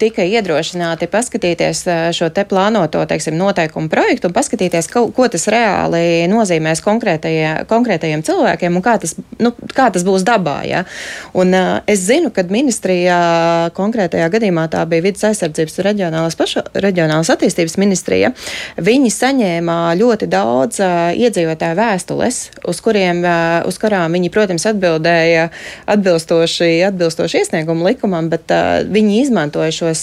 tika 0.00 0.24
iedrošināti 0.26 1.08
paskatīties 1.10 1.82
šo 2.16 2.30
te 2.34 2.44
plānoto 2.48 3.02
teiksim, 3.10 3.36
noteikumu 3.40 3.90
projektu 3.92 4.30
un 4.30 4.36
paskatīties, 4.36 4.90
ko, 4.92 5.06
ko 5.14 5.28
tas 5.32 5.46
reāli 5.50 6.28
nozīmēs 6.30 6.82
konkrētajiem 6.84 8.24
cilvēkiem 8.26 8.78
un 8.78 8.84
kā 8.84 8.96
tas, 9.02 9.16
nu, 9.42 9.52
kā 9.74 9.90
tas 9.92 10.06
būs 10.06 10.24
dabā. 10.26 10.60
Ja? 10.68 10.84
Un, 11.34 11.54
es 11.90 12.04
zinu, 12.06 12.32
ka 12.34 12.46
ministrijā 12.50 13.20
konkrētajā 13.76 14.30
gadījumā 14.32 14.68
tā 14.72 14.84
bija 14.90 15.08
vidas 15.08 15.26
aizsardzības 15.30 15.80
reģionālās, 15.88 16.38
paša, 16.38 16.66
reģionālās 16.86 17.32
attīstības 17.34 17.76
ministrija. 17.80 18.32
Viņi 18.80 19.12
saņēma 19.14 19.78
ļoti 20.00 20.30
daudz 20.30 20.80
iedzīvotāju 20.80 21.78
vēstules, 21.80 22.42
uz 22.70 22.80
kuriem 22.84 22.99
kuriem, 23.00 23.24
uz 23.66 23.78
kurām 23.80 24.12
viņi, 24.14 24.30
protams, 24.32 24.66
atbildēja 24.68 25.48
atbilstoši, 25.90 26.82
atbilstoši 26.90 27.40
iesniegumu 27.40 27.86
likumam, 27.88 28.28
bet 28.30 28.52
viņi 28.90 29.20
izmantoja 29.24 29.72
šos 29.74 30.02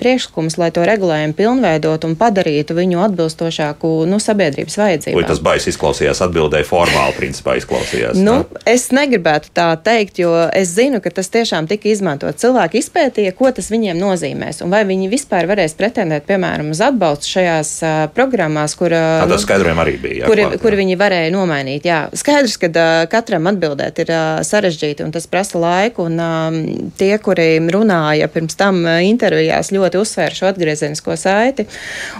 priekšlikumus, 0.00 0.58
lai 0.60 0.70
to 0.72 0.84
regulējumu 0.88 1.36
pilnveidot 1.36 2.06
un 2.08 2.16
padarītu 2.18 2.76
viņu 2.78 3.02
atbilstošāku 3.08 3.92
nu, 4.08 4.20
sabiedrības 4.22 4.78
vajadzībām. 4.80 5.20
Vai 5.20 5.28
tas 5.28 5.42
bais 5.44 5.68
izklausījās 5.70 6.22
atbildēji 6.24 6.68
formāli, 6.68 7.16
principā 7.18 7.58
izklausījās? 7.60 8.18
Nu, 8.18 8.40
ne? 8.44 8.62
es 8.72 8.88
negribētu 8.94 9.52
tā 9.56 9.68
teikt, 9.84 10.22
jo 10.22 10.32
es 10.48 10.72
zinu, 10.76 11.02
ka 11.04 11.12
tas 11.14 11.30
tiešām 11.34 11.68
tika 11.70 11.90
izmantot. 11.92 12.38
Cilvēki 12.40 12.80
izpētīja, 12.82 13.34
ko 13.36 13.52
tas 13.54 13.70
viņiem 13.72 14.00
nozīmēs 14.00 14.62
un 14.64 14.72
vai 14.72 14.84
viņi 14.88 15.10
vispār 15.12 15.48
varēs 15.50 15.76
pretendēt, 15.78 16.26
piemēram, 16.28 16.72
uz 16.74 16.82
atbalstu 16.84 17.34
šajās 17.36 17.74
programmās, 18.16 18.76
kur, 18.78 18.94
uh, 18.94 19.26
nu, 19.28 19.38
skaidrojumi 19.40 19.84
arī 19.84 19.96
bija. 20.00 20.18
Jā, 20.22 20.30
kur, 20.30 20.40
klāt, 20.40 20.56
jā. 20.56 20.62
kur 20.62 20.76
viņi 20.78 20.98
varēja 21.00 21.32
nomainīt. 21.34 21.86
Jā, 21.88 21.98
skaidrs, 22.38 22.56
ka 22.60 22.68
uh, 22.70 23.06
katram 23.10 23.48
atbildēt 23.50 23.98
ir 24.02 24.10
uh, 24.12 24.40
sarežģīti 24.46 25.02
un 25.04 25.12
tas 25.14 25.26
prasa 25.26 25.58
laiku. 25.58 26.06
Un, 26.06 26.18
um, 26.22 26.90
tie, 26.98 27.16
kuri 27.18 27.58
runāja 27.72 28.28
pirms 28.30 28.56
tam 28.58 28.84
uh, 28.84 29.00
intervijās, 29.02 29.72
ļoti 29.74 29.98
uzsvēra 29.98 30.34
šo 30.34 30.48
atgriezenisko 30.52 31.16
saiti. 31.18 31.66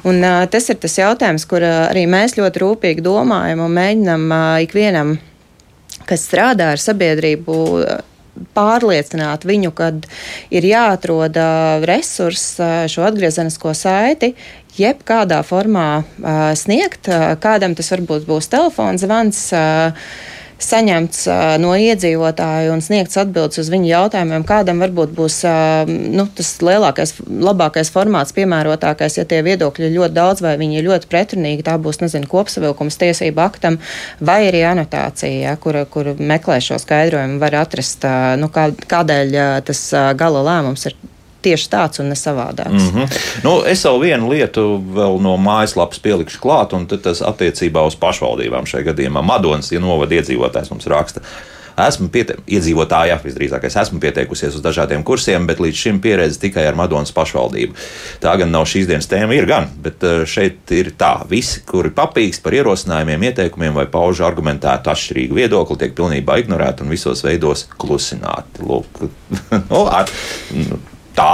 Un, 0.04 0.20
uh, 0.22 0.44
tas 0.50 0.68
ir 0.68 0.81
tas 0.83 0.98
jautājums, 0.98 1.46
kur 1.48 1.62
uh, 1.62 1.87
arī 1.88 2.07
mēs 2.11 2.37
ļoti 2.38 2.64
rūpīgi 2.64 3.04
domājam 3.04 3.62
un 3.64 3.74
mēģinam 3.78 4.28
uh, 4.31 4.44
ikvienam, 4.64 5.16
kas 6.09 6.26
strādā 6.26 6.72
ar 6.74 6.83
sabiedrību. 6.83 7.59
Pārliecināt 8.57 9.44
viņu, 9.48 9.72
ka 9.77 9.92
ir 10.55 10.66
jāatrod 10.68 11.37
resursi 11.88 12.68
šo 12.90 13.07
atgriezenisko 13.09 13.74
saiti, 13.77 14.35
jebkādā 14.79 15.42
formā 15.46 16.05
sniegt. 16.59 17.11
Kādam 17.42 17.77
tas 17.79 17.90
varbūt 17.94 18.27
būs 18.29 18.51
telefons 18.53 19.05
zvans 19.05 19.44
saņemts 20.62 21.25
no 21.62 21.73
iedzīvotāju 21.79 22.73
un 22.75 22.83
sniegts 22.85 23.18
atbildes 23.21 23.61
uz 23.62 23.71
viņu 23.73 23.90
jautājumiem, 23.92 24.44
kādam 24.49 24.83
varbūt 24.83 25.12
būs 25.16 25.40
nu, 25.88 26.27
tas 26.38 26.51
lielākais, 26.64 27.14
labākais 27.27 27.92
formāts, 27.94 28.35
piemērotākais, 28.37 29.21
ja 29.21 29.27
tie 29.29 29.40
viedokļi 29.47 29.88
ir 29.88 29.94
ļoti 29.97 30.16
daudz 30.18 30.42
vai 30.44 30.57
viņi 30.61 30.81
ir 30.81 30.88
ļoti 30.88 31.11
pretrunīgi, 31.11 31.66
tā 31.66 31.77
būs, 31.83 32.01
nezinu, 32.03 32.31
kopsavilkums 32.31 32.99
tiesību 33.01 33.44
aktam 33.44 33.79
vai 34.21 34.40
arī 34.49 34.64
anotācija, 34.68 35.51
ja, 35.51 35.55
kur, 35.61 35.81
kur 35.92 36.14
meklē 36.18 36.59
šo 36.64 36.81
skaidrojumu, 36.83 37.38
var 37.42 37.61
atrast, 37.62 38.07
nu, 38.40 38.51
kā, 38.53 38.71
kādēļ 38.90 39.38
tas 39.68 39.85
gala 40.18 40.42
lēmums 40.51 40.90
ir 40.90 40.99
tieši 41.42 41.68
tāds 41.72 42.03
un 42.03 42.11
ne 42.12 42.16
savādāks. 42.18 42.88
Mm 42.88 42.94
-hmm. 42.94 43.18
nu, 43.44 43.53
es 43.66 43.85
vēl 43.85 44.01
vienu 44.01 44.31
lietu 44.33 44.64
vēl 44.94 45.20
no 45.22 45.37
mājaslapas 45.37 46.01
pielikšu 46.03 46.40
klāt, 46.42 46.74
un 46.74 46.87
tas 46.87 47.22
attiecībā 47.22 47.87
uz 47.87 47.96
pašvaldībām 47.96 48.66
šajā 48.66 48.90
gadījumā. 48.92 49.22
Madonas 49.22 49.72
ja 49.72 49.81
novada 49.81 50.14
iedzīvotājs 50.14 50.70
mums 50.70 50.87
raksta. 50.87 51.20
Esmu 51.79 52.09
iedzīvotāja, 52.11 53.20
visdrīzāk, 53.22 53.68
esmu 53.68 54.01
pieteikusies 54.03 54.57
uz 54.59 54.62
dažādiem 54.64 55.05
kursiem, 55.07 55.46
bet 55.46 55.61
līdz 55.62 55.79
šim 55.79 56.01
pieredze 56.03 56.40
tikai 56.42 56.66
ar 56.66 56.74
Madonas 56.74 57.12
pašvaldību. 57.14 57.77
Tā 58.22 58.35
gan 58.40 58.51
nav 58.51 58.66
šīs 58.66 58.88
dienas 58.90 59.07
tēma, 59.07 59.37
ir 59.38 59.46
gan, 59.46 59.70
bet 59.85 60.03
eh, 60.03 60.24
šeit 60.27 60.74
ir 60.74 60.90
tā, 60.98 61.12
visi, 61.31 61.62
kuri 61.68 61.94
papīkst 61.94 62.42
par 62.42 62.59
ierosinājumiem, 62.59 63.29
ieteikumiem 63.31 63.79
vai 63.79 63.87
pauž 63.87 64.24
argumentētu 64.27 64.90
atšķirīgu 64.90 65.38
viedokli, 65.38 65.79
tiek 65.79 65.94
pilnībā 65.94 66.40
ignorēti 66.42 66.83
un 66.83 66.94
visos 66.94 67.22
veidos 67.22 67.68
klusināti. 67.79 68.66
Lūk, 68.66 69.05
nu, 69.70 69.85
ar, 69.87 70.11
nu, 70.59 70.83
tā 71.18 71.31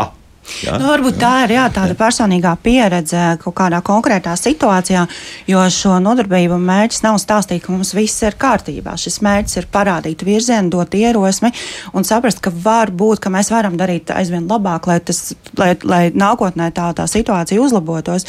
Ja? 0.64 0.76
Nu, 0.78 0.88
varbūt 0.90 1.18
tā 1.20 1.32
ir 1.44 1.54
jā, 1.56 1.64
tāda 1.72 1.96
personīgā 1.98 2.54
pieredze 2.62 3.22
kaut 3.42 3.56
kādā 3.58 3.80
konkrētā 3.84 4.34
situācijā, 4.38 5.04
jo 5.48 5.62
šo 5.72 5.96
nodarbību 6.04 6.58
mērķis 6.60 7.02
nav 7.04 7.18
stāstīt, 7.22 7.62
ka 7.64 7.72
mums 7.72 7.94
viss 7.96 8.22
ir 8.24 8.36
kārtībā. 8.40 8.96
Šis 9.00 9.20
mērķis 9.24 9.60
ir 9.60 9.68
parādīt 9.72 10.24
virzienu, 10.26 10.70
dot 10.74 10.94
ierosmi 10.98 11.50
un 11.96 12.06
saprast, 12.06 12.42
ka 12.44 12.52
var 12.64 12.92
būt, 12.92 13.22
ka 13.24 13.32
mēs 13.32 13.50
varam 13.54 13.78
darīt 13.80 14.12
aizvien 14.14 14.46
labāk, 14.50 14.88
lai, 14.90 14.98
tas, 15.04 15.32
lai, 15.60 15.72
lai 15.84 16.02
nākotnē 16.14 16.70
tā, 16.76 16.90
tā 16.96 17.08
situācija 17.10 17.62
uzlabotos. 17.62 18.28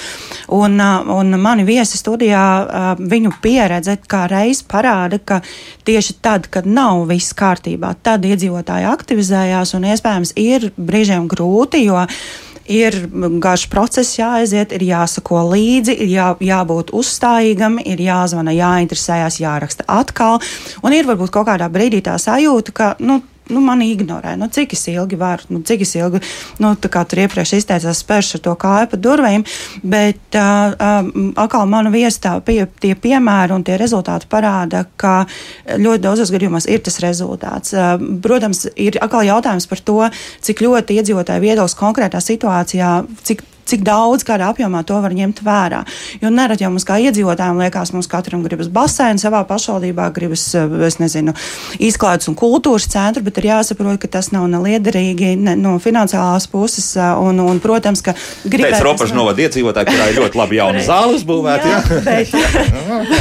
Un, 0.56 0.80
un 0.80 1.39
mani 1.41 1.67
viesi 1.67 1.99
studijā, 1.99 2.45
viņu 2.99 3.36
pieredze 3.43 3.97
kā 4.08 4.25
reiz 4.32 4.63
parāda, 4.65 5.19
ka 5.19 5.41
tieši 5.86 6.17
tad, 6.23 6.49
kad 6.51 6.67
nav 6.67 7.06
viss 7.10 7.36
kārtībā, 7.38 7.93
tad 8.06 8.25
iedzīvotāji 8.28 8.89
aktivizējās 8.89 9.75
un 9.78 9.89
iespējams 9.91 10.36
ir 10.39 10.69
brīžiem 10.75 11.28
grūti, 11.32 11.84
jo 11.86 12.04
ir 12.65 12.97
garš 13.43 13.67
process 13.69 14.17
jāaiziet, 14.17 14.73
ir 14.75 14.85
jāsako 14.87 15.43
līdzi, 15.51 15.95
ir 16.05 16.11
jā, 16.15 16.29
jābūt 16.41 16.93
uzstājīgam, 16.97 17.77
ir 17.85 18.01
jāzvana, 18.01 18.55
jāinteresējas, 18.55 19.39
jāraksta 19.43 19.85
atkal. 19.87 20.41
Un 20.83 20.95
ir 20.95 21.07
varbūt 21.09 21.33
kaut 21.33 21.49
kādā 21.51 21.69
brīdī 21.71 22.01
tā 22.05 22.17
sajūta, 22.21 22.75
ka 22.75 22.91
nu, 23.05 23.21
nu, 23.49 23.62
mani 23.62 23.91
ignorē. 23.93 24.36
Nu, 24.39 24.47
cik 24.51 24.73
es 24.73 24.86
ilgi 24.91 25.17
varu, 25.19 25.47
nu, 25.53 25.62
cik 25.65 25.84
es 25.86 25.93
ilgi, 25.97 26.21
nu, 26.63 26.73
tā 26.81 26.91
kā 26.91 27.03
tur 27.08 27.21
iepriekš 27.25 27.55
izteicās, 27.60 28.01
spēršu 28.03 28.41
to 28.45 28.55
kāju 28.60 28.89
pa 28.91 28.99
durvīm, 28.99 29.45
bet 29.86 30.38
uh, 30.39 30.75
uh, 30.75 31.10
atkal 31.41 31.67
mana 31.69 31.93
viestā 31.93 32.36
pie, 32.45 32.63
tie 32.81 32.95
piemēri 32.97 33.55
un 33.55 33.65
tie 33.65 33.77
rezultāti 33.81 34.29
parāda, 34.31 34.86
ka 34.97 35.17
ļoti 35.69 36.03
daudzos 36.05 36.34
gadījumos 36.34 36.69
ir 36.71 36.84
tas 36.86 37.01
rezultāts. 37.03 37.75
Uh, 37.75 37.95
protams, 38.23 38.65
ir 38.75 38.99
atkal 39.01 39.25
jautājums 39.27 39.69
par 39.69 39.84
to, 39.86 39.99
cik 40.45 40.65
ļoti 40.65 41.01
iedzīvotāju 41.01 41.45
viedoklis 41.45 41.77
konkrētā 41.79 42.23
situācijā, 42.23 42.95
cik 43.25 43.45
cik 43.65 43.86
daudz, 43.86 44.25
kādā 44.25 44.49
apjomā 44.51 44.84
to 44.86 44.97
var 45.01 45.13
ņemt 45.15 45.41
vērā. 45.45 45.82
Jo 46.21 46.30
nerad 46.34 46.62
jau 46.62 46.69
mums 46.73 46.86
kā 46.88 46.97
iedzīvotājiem 47.01 47.62
liekas, 47.63 47.91
mums 47.95 48.10
katram 48.10 48.43
gribas 48.45 48.69
basēnu 48.71 49.21
savā 49.21 49.41
pašvaldībā, 49.49 50.08
gribas, 50.15 50.43
eh, 50.56 50.75
es 50.86 50.99
nezinu, 51.01 51.34
izklaides 51.80 52.30
un 52.30 52.38
kultūras 52.38 52.88
centru, 52.91 53.23
bet 53.25 53.39
ir 53.41 53.49
jāsaprot, 53.49 53.97
ka 54.01 54.08
tas 54.17 54.32
nav 54.36 54.47
neliederīgi 54.51 55.34
ne, 55.38 55.56
no 55.60 55.75
finansiālās 55.82 56.47
puses. 56.51 56.91
Eh, 56.95 57.13
un, 57.25 57.39
un, 57.41 57.60
protams, 57.63 58.04
ka 58.06 58.13
gribētu. 58.45 58.78
Pēc 58.78 58.86
robežu 58.86 59.17
novada 59.17 59.45
iedzīvotāji, 59.45 59.89
kurā 59.89 60.10
ir 60.12 60.21
ļoti 60.21 60.41
labi 60.41 60.60
jauna 60.60 60.86
zāle 60.86 61.17
uzbūvēta. 61.17 61.65
Jā, 61.65 61.82
jā. 61.82 62.01
Bet, 62.06 62.28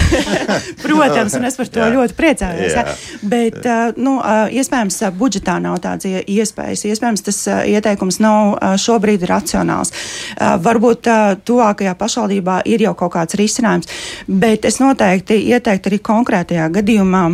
protams, 0.85 1.38
un 1.38 1.48
es 1.48 1.59
par 1.61 1.72
to 1.72 1.83
jā. 1.83 1.90
ļoti 1.96 2.18
priecājos. 2.18 2.76
Jā. 2.76 2.85
Bet, 3.22 3.61
eh, 3.64 3.96
nu, 3.96 4.18
iespējams, 4.61 5.00
budžetā 5.16 5.57
nav 5.62 5.80
tādas 5.85 6.24
iespējas. 6.28 6.85
Iespējams, 6.92 7.24
tas 7.24 7.40
ieteikums 7.70 8.20
nav 8.20 8.59
šobrīd 8.80 9.24
racionāls. 9.28 9.92
Varbūt 10.38 11.08
tuvākajā 11.46 11.94
pašvaldībā 11.98 12.60
ir 12.70 12.86
jau 12.86 12.94
kaut 12.98 13.14
kāds 13.16 13.38
risinājums, 13.38 13.90
bet 14.28 14.64
es 14.68 14.80
noteikti 14.82 15.40
ieteiktu 15.50 15.92
arī 15.92 16.00
konkrētajā 16.04 16.70
gadījumā 16.78 17.26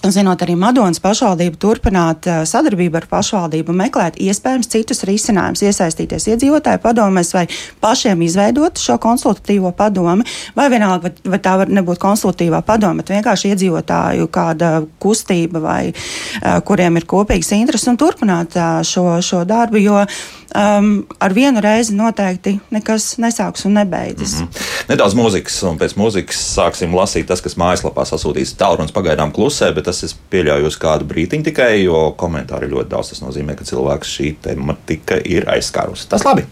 Zinot 0.00 0.40
arī 0.40 0.54
Madonas 0.56 0.96
pašvaldību, 1.04 1.58
turpināt 1.60 2.24
uh, 2.24 2.38
sadarbību 2.48 2.96
ar 3.02 3.06
pašvaldību, 3.10 3.74
meklēt 3.76 4.16
iespējams 4.16 4.70
citus 4.72 5.04
risinājumus, 5.04 5.60
iesaistīties 5.60 6.24
iedzīvotāju 6.32 6.80
padomēs 6.80 7.34
vai 7.36 7.42
pašiem 7.84 8.24
izveidot 8.24 8.80
šo 8.80 8.96
konsultatīvo 9.02 9.74
padomi, 9.76 10.24
vai 10.56 10.70
vienalga, 10.72 11.10
vai, 11.10 11.34
vai 11.34 11.42
tā 11.44 11.58
var 11.60 11.72
nebūt 11.76 12.00
konsultatīvā 12.00 12.62
padome, 12.64 13.02
bet 13.02 13.12
vienkārši 13.12 13.52
iedzīvotāju 13.52 14.30
kāda 14.32 14.72
kustība 15.04 15.60
vai 15.66 15.80
uh, 15.92 16.56
kuriem 16.64 16.96
ir 16.96 17.08
kopīgs 17.10 17.52
interesi 17.58 17.92
un 17.92 18.00
turpināt 18.00 18.56
uh, 18.56 18.80
šo, 18.80 19.18
šo 19.20 19.44
darbu, 19.44 19.84
jo 19.84 20.00
um, 20.00 20.90
ar 21.20 21.36
vienu 21.36 21.60
reizi 21.60 21.94
noteikti 21.96 22.56
nekas 22.72 23.12
nesāks 23.20 23.66
un 23.68 23.76
nebeidzas. 23.78 24.40
Mm 24.40 24.48
-hmm. 24.48 24.88
Nedaudz 24.88 25.14
mūzikas, 25.14 25.60
un 25.68 25.78
pēc 25.78 25.94
mūzikas 25.96 26.40
sāksim 26.56 26.94
lasīt 26.94 27.26
tas, 27.26 27.40
kas 27.40 27.56
mājaslapā 27.56 28.04
sasūtīts. 28.08 28.56
Tālrunis 28.58 28.92
pagaidām 28.92 29.32
klusē, 29.32 29.74
bet 29.74 29.89
tas 29.90 30.04
es 30.06 30.14
pieļauju 30.30 30.70
uz 30.70 30.78
kādu 30.80 31.08
brīdiņu 31.10 31.48
tikai, 31.50 31.72
jo 31.82 32.10
komentāri 32.20 32.70
ļoti 32.70 32.92
daudz. 32.94 33.12
Tas 33.12 33.24
nozīmē, 33.24 33.58
ka 33.58 33.66
cilvēks 33.66 34.14
šī 34.16 34.32
tematika 34.46 35.18
ir 35.26 35.48
aizskārusi. 35.50 36.08
Tas 36.10 36.26
labi! 36.28 36.46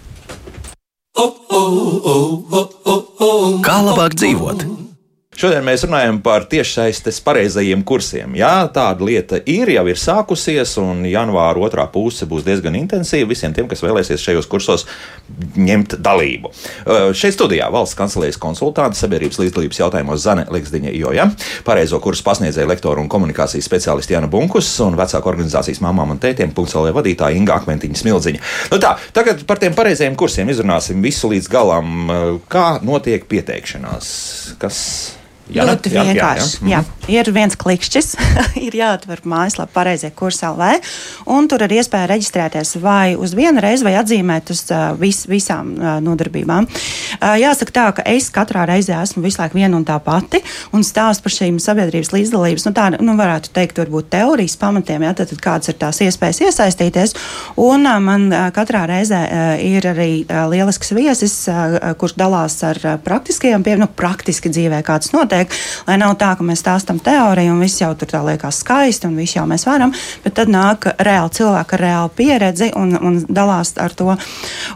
Kā 3.65 3.79
labāk 3.85 4.15
dzīvot? 4.19 4.88
Šodien 5.39 5.63
mēs 5.63 5.85
runājam 5.87 6.17
par 6.19 6.49
tiešsaistes 6.51 7.21
pareizajiem 7.23 7.85
kursiem. 7.87 8.33
Jā, 8.35 8.65
tāda 8.75 9.07
lieta 9.07 9.39
ir, 9.47 9.71
jau 9.71 9.85
ir 9.87 9.99
sākusies, 10.03 10.73
un 10.83 11.05
janvāra 11.07 11.61
otrā 11.63 11.85
puse 11.93 12.27
būs 12.27 12.43
diezgan 12.43 12.75
intensīva 12.75 13.29
visiem 13.31 13.53
tiem, 13.55 13.69
kas 13.71 13.85
vēlēsies 13.85 14.25
šajos 14.25 14.49
kursos 14.51 14.83
ņemt 15.55 15.95
dalību. 16.03 16.51
Šeit 17.15 17.37
studijā 17.37 17.69
valsts 17.71 17.95
kancelējas 18.01 18.41
konsultante 18.43 18.99
sabiedrības 18.99 19.39
līdzdalības 19.45 19.79
jautājumos 19.79 20.25
Zane 20.25 20.49
Liksdiņa 20.51 20.95
Joja, 20.97 21.29
pareizo 21.69 22.01
kursu 22.03 22.27
pasniedzēja 22.27 22.67
lektoru 22.73 23.05
un 23.05 23.13
komunikācijas 23.13 23.71
speciālisti 23.71 24.17
Jana 24.17 24.27
Bunkus 24.33 24.73
un 24.83 24.99
vecāku 24.99 25.31
organizācijas 25.31 25.79
mamām 25.87 26.17
un 26.17 26.19
tētiem 26.19 26.51
punktuālajā 26.57 26.97
vadītāja 26.99 27.39
Inga 27.39 27.61
Akmentiņa 27.61 28.03
Smildziņa. 28.03 28.43
Nu 28.75 28.81
tā, 28.83 28.97
tagad 29.15 29.47
par 29.47 29.63
tiem 29.63 29.79
pareizajiem 29.79 30.19
kursiem 30.19 30.51
izrunāsim 30.51 30.99
visu 31.07 31.31
līdz 31.31 31.47
galam. 31.55 32.13
Kā 32.51 32.67
notiek 32.83 33.31
pieteikšanās? 33.31 34.11
Kas 34.59 34.83
Jā, 35.49 35.65
ļoti 35.65 35.93
jā, 35.93 36.05
vienkārši. 36.05 36.59
Jā, 36.63 36.69
jā. 36.69 36.79
Jā. 36.79 36.85
Ir 37.09 37.31
viens 37.33 37.57
klikšķis, 37.57 38.09
ir 38.67 38.75
jāatver 38.77 39.23
mājaslapā 39.25 39.73
pareizie 39.79 40.11
kursi 40.17 40.45
LV, 40.45 40.83
un 41.33 41.49
tur 41.49 41.63
ir 41.65 41.73
iespēja 41.79 42.11
reģistrēties 42.11 42.75
vai 42.83 43.15
uz 43.17 43.33
vienu 43.37 43.63
reizi, 43.65 43.87
vai 43.87 43.95
atzīmēt 44.01 44.53
uz 44.53 44.65
vis, 45.01 45.23
visām 45.31 45.71
nodarbībām. 46.05 46.69
Jāsaka 47.41 47.75
tā, 47.75 47.87
ka 47.97 48.05
es 48.11 48.29
katrā 48.35 48.67
reizē 48.69 48.99
esmu 49.01 49.23
visu 49.25 49.41
laiku 49.41 49.57
viena 49.61 49.79
un 49.79 49.87
tā 49.89 49.97
pati, 50.05 50.43
un 50.77 50.85
stāstu 50.85 51.25
par 51.25 51.37
šīm 51.37 51.61
sabiedrības 51.63 52.13
līdzdalības, 52.13 52.67
nu 52.69 52.75
tā, 52.77 52.91
nu 53.01 53.17
varētu 53.19 53.53
teikt, 53.57 53.81
varbūt 53.81 54.11
teorijas 54.13 54.59
pamatiem, 54.61 55.07
jā, 55.09 55.15
tad, 55.21 55.33
tad 55.33 55.43
kādas 55.45 55.73
ir 55.73 55.79
tās 55.81 56.03
iespējas 56.05 56.43
iesaistīties, 56.49 57.17
un 57.65 57.89
man 58.05 58.29
katrā 58.57 58.85
reizē 58.91 59.23
ir 59.65 59.89
arī 59.95 60.11
lielisks 60.53 60.93
viesis, 60.97 61.39
kurš 62.01 62.19
dalās 62.21 62.61
ar 62.67 62.83
praktiskajiem, 63.07 63.65
pie, 63.65 63.79
nu, 63.81 63.89
praktiski 63.89 64.53
dzīvē, 64.53 64.83
kāds 64.87 65.15
notiek 65.15 65.38
notiek. 65.39 65.53
Lai 65.87 65.97
nav 65.99 66.17
tā, 66.19 66.35
ka 66.37 66.45
mēs 66.45 66.63
stāstām 66.63 66.99
teoriju 67.01 67.53
un 67.55 67.61
viss 67.63 67.81
jau 67.81 67.95
tur 67.97 68.09
tā 68.09 68.21
liekas 68.25 68.61
skaisti 68.63 69.07
un 69.09 69.17
viss 69.17 69.37
jau 69.37 69.47
mēs 69.49 69.67
varam, 69.67 69.93
bet 70.25 70.35
tad 70.35 70.49
nāk 70.49 70.89
reāli 70.99 71.31
cilvēki 71.39 71.75
ar 71.75 71.81
reālu 71.81 72.11
pieredzi 72.17 72.71
un, 72.77 72.97
un 73.01 73.21
dalās 73.29 73.75
ar 73.79 73.95
to. 73.95 74.17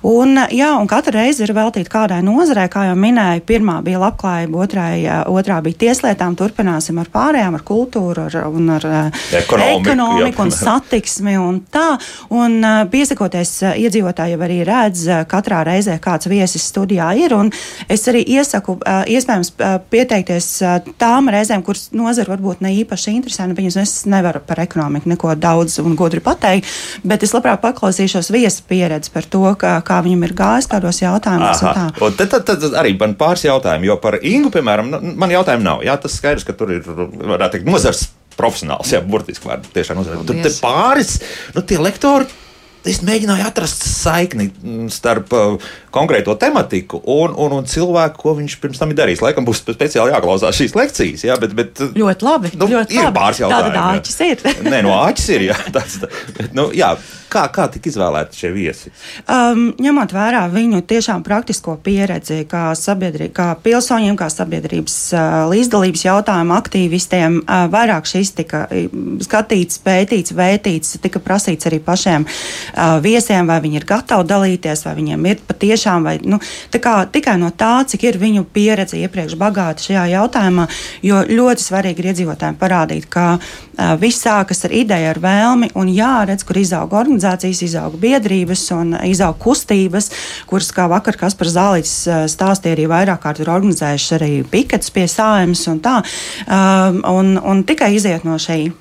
Un, 0.02 0.38
jā, 0.50 0.72
un 0.78 0.88
katra 0.90 1.20
reize 1.20 1.44
ir 1.44 1.52
veltīta 1.54 1.90
kādai 1.90 2.22
nozarei, 2.24 2.68
kā 2.72 2.86
jau 2.88 2.96
minēju, 2.96 3.44
pirmā 3.46 3.80
bija 3.84 4.00
labklājība, 4.02 4.62
otrai, 4.64 4.94
otrā 5.28 5.60
bija 5.62 5.80
tieslietām, 5.86 6.36
turpināsim 6.38 6.98
ar 7.02 7.10
pārējām, 7.12 7.58
ar 7.58 7.66
kultūru 7.66 8.26
ar, 8.28 8.38
un 8.48 8.72
ar 8.78 8.88
ekonomiku, 9.42 9.92
ekonomiku 9.92 10.46
un 10.46 10.54
satiksmi 10.54 11.36
un 11.40 11.60
tā. 11.72 11.98
Un 12.32 12.60
piesakoties 12.90 13.58
iedzīvotāji 13.82 14.38
arī 14.42 14.62
redz 14.66 15.04
katrā 15.28 15.62
reizē, 15.66 15.98
kāds 16.02 16.30
viesis 16.30 16.64
studijā 16.70 17.12
ir, 17.18 17.34
un 17.36 17.50
es 17.90 18.06
arī 18.10 18.22
iesaku 18.38 18.78
iespējams 19.12 19.52
pieteikties 19.92 20.51
tām 21.00 21.30
reizēm, 21.32 21.62
kuras 21.66 21.88
nozara 21.96 22.34
varbūt 22.34 22.62
ne 22.64 22.72
īpaši 22.82 23.14
interesē. 23.16 23.46
Nu, 23.48 23.56
viņas 23.58 23.78
es 23.82 23.94
nevaru 24.10 24.42
par 24.46 24.62
ekonomiku 24.64 25.10
neko 25.12 25.34
daudz 25.40 25.78
un 25.82 25.96
gudri 25.98 26.22
pateikt, 26.24 26.68
bet 27.06 27.24
es 27.26 27.34
labprāt 27.36 27.62
paklausīšos 27.64 28.32
viesu 28.34 28.66
pieredzi 28.68 29.12
par 29.14 29.28
to, 29.28 29.44
kā, 29.60 29.74
kā 29.86 30.00
viņam 30.04 30.26
ir 30.28 30.36
gājis 30.38 30.70
kādos 30.72 31.02
jautājumos. 31.02 31.64
Un 32.02 32.18
tad, 32.18 32.34
tad, 32.34 32.48
tad 32.48 32.78
arī 32.80 32.94
man 33.00 33.16
pāris 33.20 33.46
jautājumu, 33.48 33.90
jo 33.90 33.98
par 34.02 34.18
Ingu, 34.22 34.52
piemēram, 34.54 34.92
nu, 34.92 35.14
man 35.22 35.34
jautājumu 35.34 35.66
nav. 35.66 35.86
Jā, 35.86 35.96
tas 36.00 36.18
skaidrs, 36.18 36.46
ka 36.48 36.56
tur 36.56 36.74
ir, 36.76 36.86
varētu 36.86 37.58
teikt, 37.58 37.68
nozars 37.68 38.06
profesionāls, 38.36 38.92
jā, 38.94 39.02
burtiski 39.04 39.48
vārdu 39.48 39.72
tiešām 39.74 40.00
nozars. 40.00 40.24
Tur 40.28 40.56
pāris, 40.62 41.18
nu, 41.56 41.64
tie 41.66 41.80
lektori 41.82 42.30
es 42.88 43.00
mēģināju 43.06 43.46
atrast 43.46 43.84
saikni 43.86 44.48
mm, 44.50 44.90
starp 44.92 45.32
uh, 45.36 45.70
konkrēto 45.94 46.34
tematiku 46.40 47.00
un, 47.02 47.34
un, 47.36 47.56
un 47.60 47.68
cilvēku, 47.68 48.18
ko 48.22 48.34
viņš 48.38 48.58
pirms 48.62 48.82
tam 48.82 48.92
ir 48.92 48.98
darījis. 48.98 49.22
Laikam 49.24 49.46
būs 49.46 49.62
speciāli 49.64 50.14
jāklausās 50.14 50.58
šīs 50.58 50.76
lekcijas. 50.78 51.26
Jā, 51.28 51.38
bet, 51.42 51.56
bet, 51.58 51.82
uh, 51.84 51.94
ļoti 51.96 52.28
labi. 52.28 52.52
Nu, 52.58 52.68
ļoti 52.70 52.98
ir 52.98 53.06
labi. 53.06 53.16
pāris 53.18 53.42
jautājumi. 53.44 53.74
Tāda 53.76 53.98
āķis 53.98 54.20
ir. 54.28 54.46
Nē, 54.72 54.84
no 54.86 54.94
āķis 55.00 55.28
ir. 55.36 55.48
Jā, 55.50 55.58
tāds, 55.74 55.98
tā, 56.02 56.10
bet, 56.38 56.54
nu, 56.58 56.68
jā, 56.76 56.92
kā, 57.32 57.44
kā 57.54 57.68
tika 57.72 57.90
izvēlēti 57.92 58.42
šie 58.42 58.52
viesi? 58.54 58.92
Um, 59.30 59.70
ņemot 59.82 60.14
vērā 60.14 60.42
viņu 60.52 60.82
tiešām 60.88 61.24
praktisko 61.26 61.76
pieredzi, 61.84 62.42
kā, 62.50 62.72
kā 63.36 63.48
pilsoņiem, 63.64 64.18
kā 64.18 64.28
sabiedrības 64.32 64.98
uh, 65.14 65.22
līdzdalības 65.52 66.06
jautājumu 66.08 66.56
aktīvistiem, 66.58 67.40
uh, 67.42 67.66
vairāk 67.72 68.08
šis 68.10 68.34
tika 68.36 68.64
skatīts, 69.22 69.80
pētīts, 69.84 70.34
vērtīts, 70.36 70.98
tika 71.02 71.22
prasīts 71.22 71.68
arī 71.70 71.80
pašiem 71.82 72.26
uh, 72.72 72.98
viesiem, 73.04 73.46
vai 73.48 73.60
viņi 73.64 73.80
ir 73.80 73.86
gatavi 73.88 74.26
dalīties, 74.28 74.84
vai 74.86 74.94
viņiem 74.98 75.28
ir 75.30 75.42
patiešām, 75.48 76.06
vai 76.08 76.16
nu, 76.24 76.40
kā, 76.72 76.94
tikai 77.12 77.36
no 77.40 77.52
tā, 77.54 77.84
cik 77.88 78.06
ir 78.08 78.18
viņu 78.22 78.44
pieredze 78.52 79.00
iepriekš 79.00 79.36
bagāta 79.40 79.84
šajā 79.86 80.06
jautājumā, 80.16 80.68
jo 81.06 81.22
ļoti 81.28 81.66
svarīgi 81.66 82.02
ir 82.02 82.10
iedzīvotājiem 82.12 82.58
parādīt, 82.60 83.08
ka 83.12 83.26
uh, 83.36 83.94
viss 84.00 84.24
sākas 84.24 84.64
ar 84.66 84.76
ideju, 84.76 85.10
ar 85.12 85.22
vēlmi, 85.22 85.72
un 85.78 85.90
jāredz, 85.92 86.46
kur 86.48 86.60
izauga 86.60 87.00
organizācijas, 87.02 87.62
izauga 87.66 88.00
biedrības 88.02 88.66
un 88.76 88.96
izauga 89.08 89.38
kustības, 89.42 90.10
kuras, 90.50 90.72
kā 90.74 90.88
vakar 90.90 91.18
Kaspars 91.20 91.54
Zālīts 91.56 91.96
stāstīja, 92.32 92.76
arī 92.76 92.88
vairāk 92.90 93.22
kārt 93.22 93.42
ir 93.42 93.50
organizējuši 93.52 94.14
arī 94.18 94.30
piketus 94.48 94.92
pie 94.94 95.06
sājumas 95.10 95.64
un 95.70 95.82
tā, 95.84 95.98
um, 96.46 97.02
un, 97.12 97.34
un 97.38 97.64
tikai 97.68 97.92
iziet 97.96 98.26
no 98.28 98.38
šī. 98.40 98.72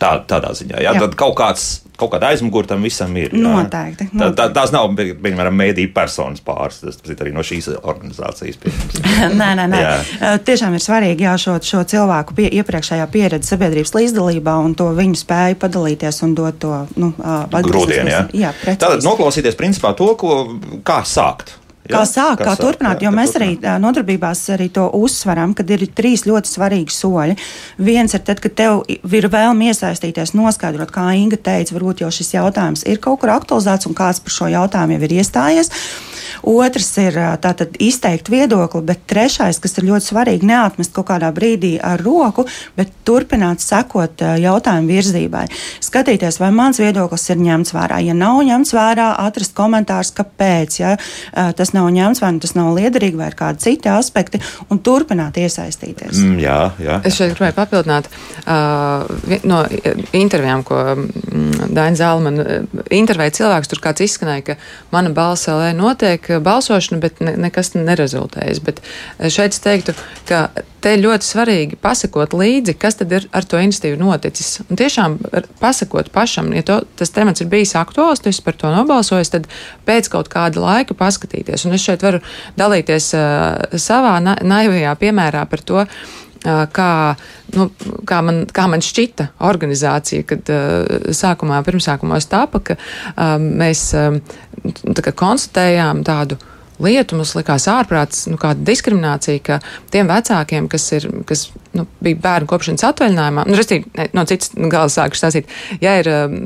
Tā, 0.00 0.16
tādā 0.28 0.50
ziņā, 0.56 0.80
jā, 0.82 0.94
jā. 0.94 1.02
tad 1.04 1.14
kaut 1.18 1.36
kāds 1.38 1.83
kaut 1.98 2.12
kāda 2.14 2.32
aizmugure 2.32 2.68
tam 2.68 2.84
visam 2.84 3.14
ir. 3.18 3.32
Noteikti. 3.34 4.08
noteikti. 4.10 4.18
Tā, 4.18 4.30
tā, 4.38 4.48
tās 4.56 4.72
nav, 4.74 4.90
piemēram, 4.98 5.54
mēdīņu 5.60 5.92
personas 5.94 6.42
pāris. 6.44 6.80
Tas 6.82 6.98
ir 7.06 7.22
arī 7.22 7.34
no 7.34 7.44
šīs 7.46 7.70
organizācijas. 7.76 8.60
nē, 9.40 9.50
nē, 9.60 9.66
nē. 9.70 9.82
Jā. 9.82 10.34
Tiešām 10.46 10.76
ir 10.76 10.84
svarīgi 10.84 11.26
jā, 11.26 11.34
šo, 11.40 11.56
šo 11.64 11.84
cilvēku 11.94 12.36
pie, 12.38 12.48
iepriekšējā 12.60 13.08
pieredze 13.14 13.54
sabiedrības 13.54 13.94
līdzdalībā 13.96 14.56
un 14.66 14.76
to 14.78 14.90
viņu 14.96 15.20
spēju 15.22 15.60
padalīties 15.62 16.22
un 16.26 16.38
dot 16.38 16.60
to 16.62 16.84
nu, 17.00 17.12
grūdienu. 17.54 18.10
Jā, 18.10 18.24
jā 18.34 18.54
Tātad 18.74 19.04
noklausīties 19.06 19.58
principā 19.58 19.94
to, 19.98 20.12
ko, 20.18 20.40
kā 20.86 21.02
sākt. 21.08 21.56
Kā 21.84 22.00
jā, 22.00 22.04
sākt, 22.08 22.40
kā, 22.40 22.46
kā 22.48 22.54
turpināt, 22.56 23.02
jā, 23.02 23.10
jo 23.10 23.10
mēs 23.12 23.34
turpināt. 23.34 23.64
arī 23.66 23.80
nodarbībās 23.82 24.40
arī 24.54 24.70
to 24.72 24.86
uzsveram, 24.96 25.52
ka 25.52 25.66
ir 25.68 25.84
trīs 25.92 26.24
ļoti 26.24 26.48
svarīgi 26.48 26.94
soļi. 26.96 27.36
Viens 27.84 28.16
ir 28.16 28.22
tad, 28.24 28.40
kad 28.40 28.56
tev 28.56 28.80
ir 28.88 29.28
vēlme 29.28 29.68
iesaistīties, 29.68 30.32
noskaidrot, 30.32 30.94
kā 30.94 31.10
Inga 31.12 31.36
teica, 31.36 31.76
varbūt 31.76 32.00
jau 32.00 32.08
šis 32.08 32.34
jautājums 32.38 32.86
ir 32.88 33.02
kaut 33.04 33.20
kur 33.20 33.34
aktualizēts 33.36 33.90
un 33.90 33.98
kāds 33.98 34.24
par 34.24 34.32
šo 34.32 34.48
jautājumu 34.54 34.96
jau 34.96 35.04
ir 35.04 35.16
iestājies. 35.20 35.72
Otrs 36.44 36.88
ir 37.00 37.16
tātad 37.40 37.76
izteikt 37.80 38.28
viedokli, 38.32 38.82
bet 38.84 39.04
trešais, 39.08 39.60
kas 39.62 39.78
ir 39.78 39.86
ļoti 39.88 40.08
svarīgi, 40.10 40.48
neatmest 40.48 40.92
kaut 40.96 41.06
kādā 41.08 41.30
brīdī 41.36 41.76
ar 41.80 42.00
roku, 42.04 42.44
bet 42.76 42.90
turpināt 43.06 43.62
sekot 43.64 44.20
jautājumu 44.40 44.90
virzībai. 44.92 45.44
Skatīties, 45.84 46.40
vai 46.42 46.50
mans 46.52 46.80
viedoklis 46.82 47.28
ir 47.32 47.40
ņemts 47.44 47.74
vērā. 47.76 48.00
Ja 48.04 48.16
nav 48.18 48.42
ņemts 48.44 48.74
vērā, 48.76 49.08
atrast 49.24 49.54
komentārus, 49.56 50.12
kāpēc 50.16 50.80
ja, 50.80 50.94
tas 51.56 51.73
nav 51.74 51.90
ņemts, 51.94 52.22
vai 52.22 52.32
nu 52.36 52.42
tas 52.42 52.54
nav 52.56 52.72
liederīgi, 52.76 53.18
vai 53.18 53.30
ir 53.30 53.38
kādi 53.38 53.62
citi 53.64 53.90
aspekti, 53.92 54.40
un 54.72 54.80
turpināt 54.84 55.38
iesaistīties. 55.40 56.20
Mm, 56.22 56.40
jā, 56.42 56.58
jā. 56.82 56.98
Es 57.06 57.18
šeit 57.18 57.34
gribēju 57.34 57.56
papildināt 57.58 58.10
uh, 58.10 59.38
no 59.48 59.62
intervijām, 60.16 60.64
ko 60.66 60.82
mm, 60.96 61.70
Daina 61.74 61.98
Zāle 61.98 62.24
man 62.24 62.42
intervēja 62.94 63.38
cilvēks, 63.40 63.70
tur 63.70 63.82
kāds 63.84 64.04
izskanēja, 64.06 64.46
ka 64.50 64.58
mana 64.94 65.12
balss 65.14 65.50
LE 65.50 65.72
notiek 65.76 66.30
balsošana, 66.44 67.00
bet 67.02 67.22
ne, 67.24 67.36
nekas 67.46 67.74
nerezultējas. 67.76 68.62
Bet 68.64 68.80
šeit 69.28 69.56
es 69.56 69.62
teiktu, 69.64 69.96
ka 70.28 70.48
te 70.84 70.94
ļoti 71.00 71.26
svarīgi 71.26 71.78
pasakot 71.80 72.34
līdzi, 72.36 72.76
kas 72.80 72.98
tad 73.00 73.12
ir 73.16 73.28
ar 73.34 73.46
to 73.48 73.60
institīvu 73.60 73.98
noticis. 74.00 74.58
Un 74.68 74.78
tiešām 74.80 75.16
pasakot 75.60 76.10
pašam, 76.14 76.52
ja 76.56 76.64
to, 76.66 76.80
tas 76.98 77.12
temats 77.14 77.44
ir 77.44 77.48
bijis 77.52 77.74
aktuāls, 77.80 78.22
tu 78.22 78.30
esi 78.32 78.44
par 78.44 78.58
to 78.60 78.72
nobalsojis, 78.74 79.32
tad 79.32 79.48
pēc 79.88 80.10
kaut 80.12 80.28
kāda 80.32 80.60
laika 80.60 80.96
paskatīties. 80.98 81.64
Un 81.68 81.78
es 81.78 81.84
šeit 81.84 82.04
varu 82.04 82.20
dalīties 82.60 83.10
uh, 83.16 83.80
savā 83.80 84.18
na 84.24 84.36
naivajā 84.44 84.94
piemērā 85.00 85.44
par 85.50 85.64
to, 85.64 85.84
uh, 85.84 86.22
kā, 86.44 86.90
nu, 87.56 87.68
kā, 88.08 88.20
man, 88.26 88.44
kā 88.52 88.68
man 88.70 88.84
šķita 88.84 89.30
organizācija, 89.48 90.26
kad 90.28 90.52
uh, 90.52 91.12
sākumā, 91.16 91.62
pirmsākumos 91.66 92.28
tapa, 92.30 92.60
ka 92.60 92.76
uh, 92.78 93.36
mēs 93.40 93.88
uh, 93.96 94.20
tā 94.92 95.14
konstatējām 95.16 96.04
tādu 96.06 96.40
lietu 96.82 97.18
mums 97.18 97.34
likās 97.38 97.68
ārprāts, 97.70 98.24
nu, 98.30 98.38
kāda 98.40 98.64
diskriminācija, 98.66 99.42
ka 99.44 99.60
tiem 99.94 100.10
vecākiem, 100.10 100.68
kas, 100.72 100.88
ir, 100.96 101.08
kas 101.28 101.48
nu, 101.76 101.86
bija 102.04 102.20
bērnu 102.24 102.50
kopšanas 102.50 102.86
atvaļinājumā, 102.90 103.46
nu, 103.48 103.58
restīvi, 103.58 104.08
no 104.16 104.26
citas 104.30 104.54
gala 104.56 104.92
sākuši 104.92 105.22
stāstīt, 105.22 105.56
ja 105.84 105.96
ir 106.02 106.10
um, 106.10 106.38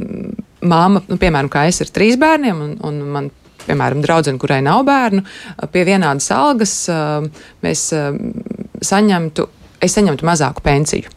māma, 0.61 1.05
nu, 1.09 1.21
piemēram, 1.21 1.51
kā 1.53 1.67
es 1.71 1.83
ar 1.85 1.93
trīs 1.95 2.19
bērniem, 2.21 2.65
un, 2.65 2.75
un 2.85 3.05
man 3.17 3.31
piemēram, 3.69 4.01
draudzene, 4.05 4.41
kurai 4.41 4.63
nav 4.65 4.81
bērnu, 4.89 5.25
pie 5.75 5.85
vienādas 5.85 6.31
algas 6.33 6.75
mēs 7.65 7.89
saņemtu 8.89 9.49
es 9.85 9.95
saņemtu 9.95 10.27
mazāku 10.27 10.63
pensiju. 10.65 11.11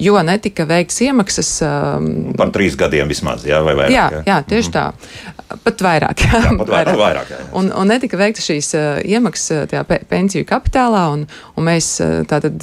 Jo 0.00 0.18
netika 0.26 0.66
veikts 0.68 0.98
iemaksas. 1.06 1.50
Um, 1.62 2.32
Par 2.38 2.50
trīs 2.54 2.76
gadiem 2.78 3.10
vismaz, 3.10 3.44
jā, 3.46 3.60
vai 3.64 3.76
vairāk? 3.78 3.94
Jā, 3.94 4.06
jā 4.26 4.38
tieši 4.42 4.70
mm 4.70 4.74
-hmm. 4.74 4.94
tā. 5.36 5.37
Pat 5.48 5.80
vairāk. 5.80 6.22
Jā, 6.26 6.40
jā 6.44 6.52
pat 6.60 6.70
vairāk. 6.72 6.98
vairāk 7.00 7.30
jā, 7.32 7.38
jā. 7.40 7.48
Un, 7.56 7.70
un 7.72 7.88
netika 7.88 8.18
veiktas 8.20 8.44
šīs 8.44 8.70
uh, 8.76 8.98
iemaksas 9.00 9.68
tajā 9.70 9.84
pe 9.88 10.00
pensiju 10.10 10.44
kapitālā, 10.48 11.04
un, 11.14 11.24
un 11.56 11.66
mēs 11.66 11.88
uh, 12.04 12.20
tātad 12.28 12.60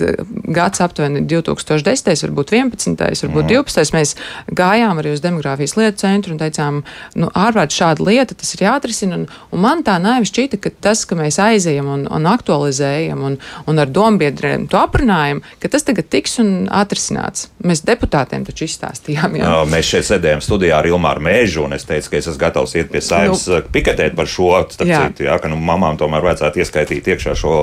gads 0.54 0.84
aptuveni 0.86 1.24
2010, 1.26 2.26
varbūt 2.28 2.54
11, 2.54 3.02
varbūt 3.26 3.48
mm. 3.48 3.54
12. 3.56 3.96
Mēs 3.96 4.14
gājām 4.62 5.02
arī 5.02 5.16
uz 5.16 5.24
demogrāfijas 5.24 5.76
lietu 5.80 6.04
centru 6.04 6.36
un 6.36 6.42
teicām, 6.42 6.84
nu, 7.18 7.32
ārprāt 7.34 7.74
šāda 7.74 8.06
lieta, 8.06 8.38
tas 8.38 8.54
ir 8.56 8.66
jāatrisina. 8.68 9.18
Un, 9.18 9.26
un 9.56 9.64
man 9.66 9.82
tā 9.88 9.98
naivi 10.02 10.30
šķita, 10.30 10.62
ka 10.62 10.74
tas, 10.88 11.06
ka 11.10 11.18
mēs 11.18 11.40
aizējam 11.42 11.90
un, 11.92 12.06
un 12.12 12.30
aktualizējam 12.30 13.26
un, 13.26 13.40
un 13.66 13.82
ar 13.82 13.90
dombiedriem 13.90 14.70
to 14.70 14.80
aprunājam, 14.82 15.42
ka 15.62 15.72
tas 15.74 15.88
tagad 15.88 16.10
tiks 16.14 16.38
un 16.44 16.54
atrisināts. 16.70 17.50
Mēs 17.66 17.82
deputātiem 17.88 18.46
taču 18.46 18.68
izstāstījām. 18.70 19.40
Jā. 19.40 19.50
Jā, 19.50 19.66
mēs 19.72 19.90
šeit 19.90 20.10
sēdējām 20.12 20.44
studijā 20.46 20.78
ar 20.80 20.90
Ilmāru 20.90 21.24
Mēžu, 21.26 21.66
un 21.66 21.76
es 21.78 21.88
teicu, 21.88 22.12
ka 22.12 22.20
es 22.20 22.30
esmu 22.30 22.42
gatavs 22.46 22.75
iet 22.80 22.92
pie 22.92 23.02
saimnes 23.04 23.46
nu, 23.52 23.62
piketēt 23.74 24.16
par 24.18 24.30
šo. 24.30 24.52
Jā. 24.86 25.06
Citu, 25.08 25.26
jā, 25.28 25.38
ka 25.42 25.50
nu, 25.52 25.58
mamām 25.62 25.98
tomēr 26.00 26.24
vajadzētu 26.26 26.62
ieskaitīt 26.64 27.10
iekšā 27.14 27.36
šo 27.40 27.56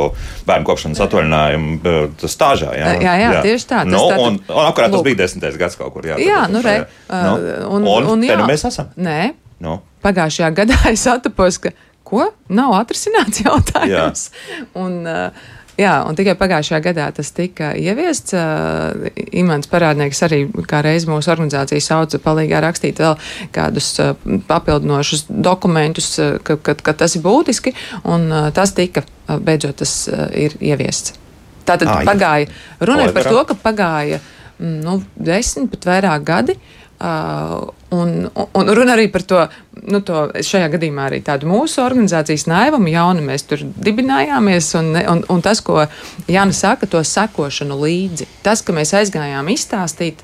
bērnu 0.48 0.68
kopšanas 0.68 1.02
atvaļinājumu 1.06 2.26
stāžā. 2.26 2.72
Jā, 2.78 2.96
jā, 2.98 3.14
jā, 3.20 3.30
jā. 3.38 3.44
tieši 3.46 3.70
tā. 3.70 3.84
Nu, 3.88 4.02
tātad, 4.10 4.26
un, 4.26 4.40
un 4.48 4.66
apkārt 4.66 4.94
tas 4.96 5.06
bija 5.06 5.22
desmitais 5.22 5.60
gads 5.60 5.78
kaut 5.80 5.94
kur. 5.94 6.10
Jā, 6.12 6.18
jā 6.22 6.42
nu, 6.52 6.64
re, 6.64 6.82
nu, 7.08 7.32
un, 7.68 7.86
un, 7.86 8.10
un, 8.16 8.26
jā. 8.26 8.36
Nu 8.40 8.50
mēs 8.50 8.66
esam. 8.68 8.92
Nē. 9.00 9.32
Nu. 9.62 9.78
Pagājušajā 10.02 10.52
gadā 10.56 10.78
es 10.94 11.06
atapos, 11.10 11.60
ka 11.62 11.72
ko? 12.12 12.28
Nav 12.52 12.74
atrisināts 12.80 13.44
jautājums. 13.44 14.28
Jā. 14.32 14.62
Un, 14.78 15.02
uh, 15.06 15.52
Jā, 15.80 15.92
un 16.04 16.16
tikai 16.18 16.34
pagājušajā 16.36 16.80
gadā 16.84 17.06
tas 17.16 17.30
tika 17.32 17.70
ieviests. 17.80 18.34
Uh, 18.36 19.06
Imants 19.40 19.70
parādnieks 19.72 20.20
arī 20.26 20.42
kā 20.68 20.82
reiz 20.84 21.06
mūsu 21.08 21.32
organizācija 21.32 21.80
sauca 21.80 22.20
palīgā 22.20 22.60
rakstīt 22.60 23.00
vēl 23.00 23.16
kādus 23.56 23.88
uh, 24.02 24.12
papildinošus 24.50 25.24
dokumentus, 25.32 26.10
uh, 26.20 26.36
ka, 26.44 26.58
ka, 26.60 26.76
ka 26.76 26.96
tas 27.04 27.16
ir 27.16 27.24
būtiski, 27.24 27.72
un 28.04 28.28
uh, 28.28 28.50
tas 28.52 28.74
tika, 28.76 29.06
uh, 29.30 29.40
beidzot, 29.40 29.80
tas 29.80 29.96
uh, 30.12 30.28
ir 30.36 30.58
ieviests. 30.60 31.16
Tātad 31.64 31.88
ah, 31.88 32.02
pagāja, 32.04 32.50
runa 32.82 33.06
ir 33.06 33.16
par 33.16 33.30
to, 33.30 33.40
ka 33.48 33.56
pagāja 33.56 34.18
mm, 34.58 34.78
nu, 34.82 34.98
desmit 35.16 35.70
pat 35.72 35.88
vairāk 35.88 36.28
gadi. 36.28 36.58
Uh, 36.58 36.81
un, 37.02 38.10
un 38.30 38.72
runa 38.76 38.94
arī 38.94 39.08
par 39.12 39.24
to, 39.26 39.40
nu, 39.90 40.00
to 40.06 40.24
šajā 40.38 40.68
gadījumā 40.76 41.08
arī 41.08 41.20
tādu 41.26 41.48
mūsu 41.50 41.82
organizācijas 41.82 42.46
naivumu, 42.50 42.92
jaunu 42.92 43.24
mēs 43.26 43.46
tur 43.50 43.64
dibinājāmies, 43.88 44.68
un, 44.78 44.92
un, 45.00 45.24
un 45.32 45.42
tas, 45.44 45.62
ko 45.64 45.82
Jānis 46.30 46.62
saka, 46.62 46.86
to 46.86 47.02
sekošanu 47.02 47.78
līdzi. 47.82 48.28
Tas, 48.46 48.62
ka 48.62 48.76
mēs 48.76 48.94
aizgājām 49.00 49.50
izstāstīt, 49.50 50.22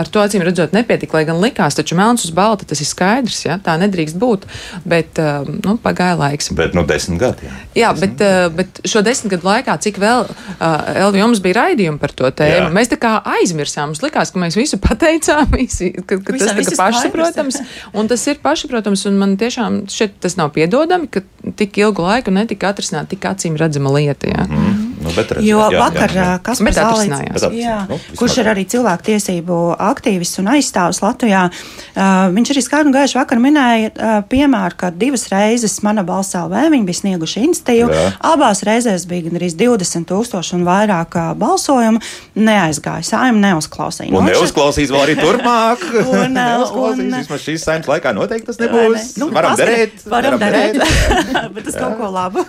ar 0.00 0.08
to 0.08 0.22
acīm 0.22 0.44
redzot 0.46 0.74
nepietika, 0.76 1.18
lai 1.18 1.26
gan 1.28 1.40
likās, 1.42 1.76
taču 1.76 1.98
melns 1.98 2.24
uz 2.26 2.32
balta 2.34 2.66
tas 2.68 2.80
ir 2.80 2.88
skaidrs, 2.88 3.42
ja? 3.46 3.58
tā 3.62 3.76
nedrīkst 3.80 4.18
būt, 4.20 4.46
bet 4.88 5.20
um, 5.22 5.58
nu, 5.64 5.76
pagāja 5.82 6.16
laiks. 6.20 6.50
Bet 6.56 6.76
nu 6.76 6.84
desmit 6.88 7.20
gadi. 7.20 7.48
Jā, 7.48 7.58
jā 7.82 7.92
desmit. 7.94 8.16
Bet, 8.16 8.24
uh, 8.26 8.48
bet 8.56 8.82
šo 8.88 9.04
desmit 9.06 9.34
gadu 9.36 9.48
laikā, 9.50 9.76
cik 9.84 10.00
vēl, 10.02 10.26
uh, 10.30 10.90
Elvi, 11.04 11.22
jums 11.22 11.42
bija 11.44 11.60
raidījumi 11.60 12.00
par 12.02 12.14
to 12.16 12.30
tēmu, 12.40 12.68
jā. 12.68 12.74
mēs 12.76 12.92
tā 12.92 13.00
kā 13.00 13.14
aizmirsām, 13.36 13.92
mums 13.92 14.04
likās, 14.04 14.32
ka 14.32 14.42
mēs 14.42 14.58
visu 14.58 14.80
pateicām, 14.82 15.50
visi, 15.60 15.92
ka, 16.00 16.20
ka 16.24 16.38
tas 16.38 16.62
ir 16.64 16.78
pašsaprotams, 16.80 17.60
un 17.94 18.10
tas 18.10 18.26
ir 18.30 18.40
pašsaprotams, 18.44 19.06
un 19.10 19.20
man 19.20 19.36
tiešām 19.40 19.82
šeit 19.92 20.16
tas 20.24 20.38
nav 20.40 20.54
piedodami, 20.56 21.10
ka 21.12 21.24
tik 21.60 21.80
ilgu 21.82 22.06
laiku 22.06 22.34
netika 22.34 22.72
atrisināt 22.72 23.12
tik 23.12 23.28
acīm 23.28 23.58
redzama 23.60 23.92
lieta. 23.98 24.30
Jā. 24.30 24.46
Mm 24.46 24.56
-hmm. 24.56 24.89
Nu, 25.10 25.24
redz, 25.26 25.46
jo 25.46 25.60
jā, 25.72 25.80
vakar 25.82 26.14
Kaspars 26.46 26.78
Zālīts, 26.78 27.46
nu, 27.90 27.98
kurš 28.18 28.38
ir 28.42 28.50
arī 28.52 28.64
cilvēktiesību 28.70 29.58
aktīvists 29.90 30.40
un 30.42 30.50
aizstāvs 30.54 31.02
Latvijā, 31.04 31.46
uh, 31.50 32.28
viņš 32.34 32.52
arī 32.54 32.64
skaidri 32.64 32.90
un 32.90 32.96
gaiši 32.96 33.18
vakar 33.18 33.42
minēja 33.42 33.90
uh, 33.90 34.12
piemēru, 34.30 34.78
ka 34.80 34.92
divas 34.94 35.26
reizes 35.32 35.78
mana 35.86 36.04
balss 36.06 36.36
LV 36.38 36.70
viņi 36.74 36.88
bija 36.88 37.00
snieguši 37.00 37.44
institīvu. 37.48 37.90
Abās 38.30 38.62
reizēs 38.66 39.06
bija 39.10 39.28
gandrīz 39.28 39.56
20 39.58 40.08
tūkstoši 40.10 40.56
un 40.58 40.66
vairāk 40.68 41.16
uh, 41.18 41.30
balsojumu. 41.38 42.02
Neaizgāja 42.40 43.06
saima, 43.06 43.40
neuzklausīja. 43.48 44.12
Un 44.16 44.28
neuzklausīs 44.30 44.92
vēl 44.92 45.04
arī 45.08 45.16
turpmāk. 45.18 45.84
un, 46.14 46.38
un, 46.84 47.02
vismaz 47.18 47.44
šīs 47.44 47.64
saimas 47.66 47.90
laikā 47.90 48.14
noteikti 48.16 48.50
tas 48.50 48.60
nebūs. 48.62 49.14
Ne. 49.16 49.24
Nu, 49.24 49.30
varam 49.34 49.56
darīt. 49.58 50.04
Varam, 50.10 50.38
varam 50.38 50.42
darīt, 50.42 50.80
bet 51.54 51.68
tas 51.68 51.78
kaut 51.78 51.98
ko 52.00 52.10
labu. 52.14 52.44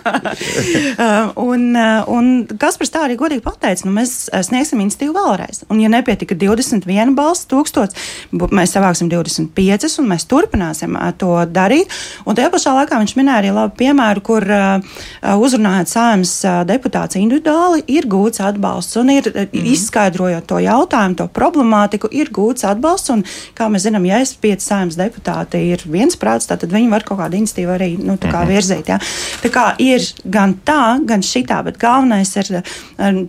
un, 1.42 1.68
un 2.16 2.32
Kaspars 2.58 2.90
tā 2.92 3.04
arī 3.06 3.16
godīgi 3.20 3.42
pateica, 3.44 3.86
nu, 3.86 3.94
mēs 3.96 4.28
eh, 4.32 4.42
sniegsim 4.46 4.80
institīvu 4.84 5.14
vēlreiz. 5.16 5.62
Un, 5.72 5.80
ja 5.82 5.90
nepietika 5.92 6.36
21 6.38 7.14
balss, 7.16 7.46
tūkstots, 7.50 7.96
mēs 8.32 8.74
savāksim 8.76 9.10
25, 9.12 9.98
un 10.02 10.10
mēs 10.12 10.26
turpināsim 10.30 10.96
eh, 10.98 11.12
to 11.18 11.34
darīt. 11.48 11.92
Un 12.26 12.38
tajā 12.38 12.50
pašā 12.52 12.74
laikā 12.76 13.00
viņš 13.02 13.16
minēja 13.18 13.42
arī 13.42 13.52
labu 13.54 13.76
piemēru, 13.78 14.22
kur 14.24 14.44
uh, 14.46 15.00
uzrunājot 15.42 15.90
saimnes 15.90 16.32
deputāts 16.68 17.18
individuāli, 17.18 17.82
ir 17.90 18.06
gūts 18.10 18.42
atbalsts 18.44 18.98
un 19.00 19.10
ir 19.10 19.28
mm 19.28 19.48
-hmm. 19.52 19.66
izskaidrojot 19.72 20.46
to 20.46 20.58
jautājumu, 20.62 21.16
to 21.16 21.28
problemātiku, 21.28 22.08
ir 22.10 22.30
gūts 22.30 22.66
atbalsts. 22.68 23.10
Un, 23.10 23.24
kā 23.58 23.68
mēs 23.68 23.86
zinām, 23.88 24.06
ja 24.06 24.20
es 24.20 24.34
pieci 24.34 24.66
saimnes 24.66 24.96
deputāti 24.96 25.62
ir 25.72 25.82
viensprāts, 25.86 26.46
tad 26.46 26.62
viņi 26.62 26.90
var 26.90 27.02
kaut 27.02 27.18
kādu 27.18 27.36
institīvu 27.36 27.74
arī 27.76 27.90
nu, 27.98 28.12
mm 28.12 28.18
-hmm. 28.18 28.46
virzīt. 28.46 28.88
Ja? 28.88 28.98
Tā 29.42 29.50
kā 29.50 29.74
ir 29.78 30.00
gan 30.24 30.54
tā, 30.64 31.04
gan 31.06 31.20
šitā, 31.20 31.62
bet 31.64 31.78
galvenais 31.78 32.31
galvenais 32.32 32.50
ir, 32.50 32.62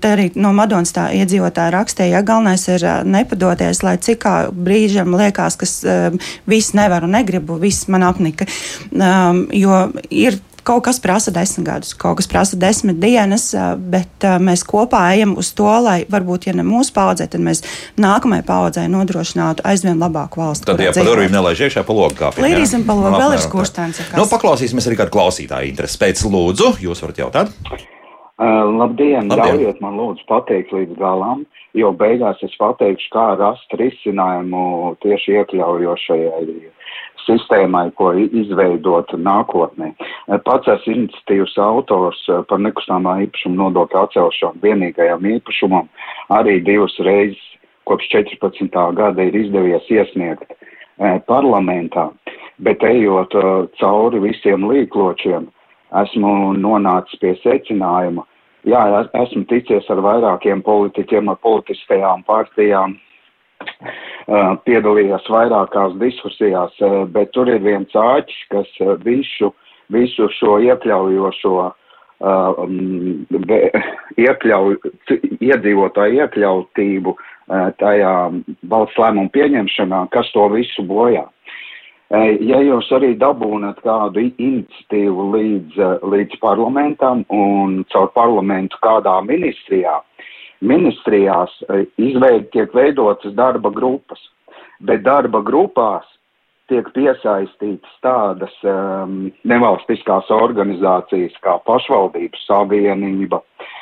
arī 0.08 0.30
no 0.36 0.54
Madonas 0.54 0.94
tā 0.94 1.10
iedzīvotāja 1.14 1.74
rakstīja, 1.74 2.18
ja 2.18 2.24
galvenais 2.26 2.68
ir 2.68 2.86
nepadoties, 3.06 3.84
lai 3.84 3.98
cik 3.98 4.24
kā 4.24 4.36
brīžam 4.52 5.16
liekas, 5.18 5.58
ka 5.58 5.68
viss 6.48 6.74
nevar 6.74 7.04
un 7.04 7.12
negribu, 7.18 7.60
viss 7.60 7.88
man 7.88 8.04
apnika. 8.04 8.48
Um, 8.94 9.48
jo 9.52 9.92
ir 10.10 10.40
Kaut 10.64 10.86
kas 10.86 10.96
prasa 11.04 11.28
desmit 11.36 11.66
gadus, 11.68 11.90
kaut 12.00 12.22
kas 12.22 12.28
prasa 12.32 12.56
desmit 12.56 12.96
dienas, 12.96 13.50
bet 13.76 14.24
mēs 14.40 14.62
kopā 14.64 15.02
ejam 15.12 15.34
uz 15.36 15.50
to, 15.52 15.68
lai 15.84 16.06
varbūt, 16.08 16.48
ja 16.48 16.54
ne 16.56 16.64
mūsu 16.64 16.94
paudzē, 16.96 17.28
tad 17.28 17.44
mēs 17.44 17.66
nākamajai 18.00 18.46
paudzei 18.48 18.86
nodrošinātu 18.88 19.66
aizvien 19.68 20.00
labāku 20.00 20.40
valsti. 20.40 20.70
Tad, 20.70 20.80
ja 20.80 20.94
pa 20.96 21.04
durvīm 21.04 21.36
nelaiž 21.36 21.66
iekšā, 21.68 21.84
pa 21.84 21.98
logu 21.98 22.16
kāpj. 22.22 22.46
Līdīsim 22.48 22.88
pa 22.88 22.96
logu, 22.96 23.12
vēl 23.20 23.36
ir 23.36 23.44
skurstēns. 23.44 24.00
Nu, 24.16 24.24
paklausīsimies 24.32 24.88
arī 24.88 25.02
kādu 25.04 25.12
klausītāju 25.18 25.74
interesi. 25.74 26.00
Pēc 26.00 26.24
lūdzu, 26.32 26.78
jūs 26.88 27.04
varat 27.04 27.20
jautāt. 27.26 27.52
Uh, 28.42 28.66
labdien, 28.74 29.28
labdien! 29.30 29.38
Ļaujiet 29.38 29.82
man 29.84 29.98
lūdzu 30.00 30.24
pateikt 30.26 30.72
līdz 30.74 30.98
galam, 30.98 31.44
jo 31.78 31.92
beigās 31.94 32.40
es 32.46 32.56
pateikšu, 32.58 33.12
kā 33.14 33.26
rast 33.38 33.76
risinājumu 33.78 34.96
tieši 35.06 35.38
iekļaujošajai 35.38 36.48
sistēmai, 37.28 37.92
ko 37.98 38.12
izveidot 38.18 39.14
nākotnē. 39.16 39.94
Pats 40.48 40.72
esmu 40.76 40.96
iniciatīvas 40.98 41.56
autors 41.62 42.20
par 42.50 42.62
nekustamā 42.66 43.20
īpašuma 43.28 43.60
nodokļu 43.62 44.02
atcelšanu 44.02 44.64
vienīgajam 44.66 45.30
īpašumam. 45.38 45.90
Arī 46.34 46.60
divas 46.66 46.98
reizes 47.06 47.42
kopš 47.88 48.10
14. 48.16 48.78
gada 48.98 49.28
ir 49.28 49.36
izdevies 49.36 49.90
iesniegt 49.92 50.54
eh, 50.54 51.20
parlamentā, 51.28 52.10
bet 52.64 52.84
ejot 52.88 53.34
uh, 53.36 53.66
cauri 53.80 54.22
visiem 54.24 54.64
līkločiem, 54.70 55.50
esmu 56.02 56.54
nonācis 56.58 57.20
pie 57.22 57.34
secinājuma, 57.44 58.26
jā, 58.70 58.84
esmu 59.24 59.46
ticies 59.52 59.90
ar 59.94 60.02
vairākiem 60.06 60.64
politiķiem, 60.66 61.30
ar 61.30 61.38
politiskajām 61.44 62.26
partijām, 62.28 62.98
piedalījos 64.68 65.30
vairākās 65.32 65.96
diskusijās, 66.02 66.76
bet 67.14 67.32
tur 67.36 67.52
ir 67.52 67.62
viens 67.64 67.94
āķis, 67.96 68.42
kas 68.52 68.74
visu, 69.06 69.54
visu 69.94 70.28
šo 70.40 70.58
iekļaujošo 70.70 71.56
iekļauj, 74.24 74.76
iedzīvotāju 75.44 76.22
iekļautību 76.24 77.12
tajā 77.82 78.14
valsts 78.72 79.00
lēmumu 79.02 79.30
pieņemšanā, 79.36 80.00
kas 80.14 80.30
to 80.36 80.46
visu 80.54 80.82
bojā. 80.88 81.26
Ja 82.12 82.60
jūs 82.62 82.90
arī 82.94 83.14
dabūnat 83.18 83.80
kādu 83.82 84.28
iniciatīvu 84.28 85.28
līdz, 85.34 85.78
līdz 86.14 86.40
parlamentam 86.44 87.24
un 87.34 87.80
caur 87.90 88.12
parlamentu 88.14 88.78
kādā 88.86 89.16
ministrijā, 89.26 89.96
ministrijās 90.62 91.56
izveid 91.98 92.52
tiek 92.54 92.74
veidotas 92.76 93.34
darba 93.34 93.72
grupas, 93.74 94.22
bet 94.80 95.02
darba 95.08 95.42
grupās 95.42 96.06
tiek 96.70 96.86
piesaistītas 96.94 97.98
tādas 98.06 98.54
um, 98.64 99.32
nevalstiskās 99.44 100.30
organizācijas 100.32 101.34
kā 101.44 101.58
pašvaldības 101.66 102.46
savienība, 102.48 103.42
uh, 103.42 103.74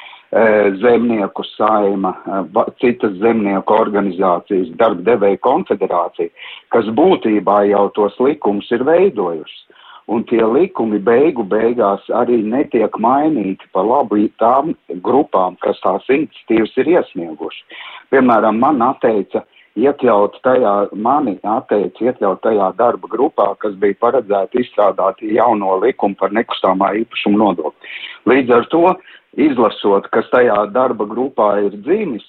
zemnieku 0.79 1.43
saima, 1.43 2.13
e, 2.23 2.63
citas 2.79 3.17
zemnieku 3.19 3.75
organizācijas, 3.75 4.71
darba 4.79 5.03
devēja 5.09 5.41
konfederācija, 5.43 6.32
kas 6.71 6.88
būtībā 6.95 7.65
jau 7.71 7.89
tos 7.97 8.15
likumus 8.19 8.71
ir 8.71 8.84
veidojusi. 8.88 9.59
un 10.11 10.23
tie 10.27 10.43
likumi 10.43 10.99
beigu 10.99 11.43
beigās 11.47 12.03
arī 12.09 12.41
netiek 12.43 12.97
mainīti 12.99 13.63
pa 13.71 13.84
labu 13.86 14.17
tām 14.41 14.73
grupām, 15.05 15.55
kas 15.61 15.79
tās 15.79 16.03
iniciatīvas 16.09 16.73
ir 16.82 16.89
iesnieguši. 16.97 17.63
Piemēram, 18.11 18.59
man 18.59 18.82
atteica 18.82 19.45
iekļaut 19.79 20.36
tajā, 20.43 20.73
mani 20.91 21.38
atteica 21.47 22.09
iekļaut 22.09 22.41
tajā 22.43 22.71
darba 22.79 23.07
grupā, 23.07 23.53
kas 23.61 23.77
bija 23.79 23.95
paredzēta 24.03 24.59
izstrādāt 24.59 25.21
jauno 25.23 25.77
likumu 25.79 26.17
par 26.19 26.34
nekustamā 26.36 26.91
īpašuma 27.05 27.39
nodokli. 27.45 27.95
Līdz 28.27 28.57
ar 28.57 28.67
to, 28.73 28.84
izlasot, 29.38 30.09
kas 30.11 30.27
tajā 30.34 30.57
darba 30.75 31.05
grupā 31.07 31.53
ir 31.65 31.75
dzīvis, 31.86 32.25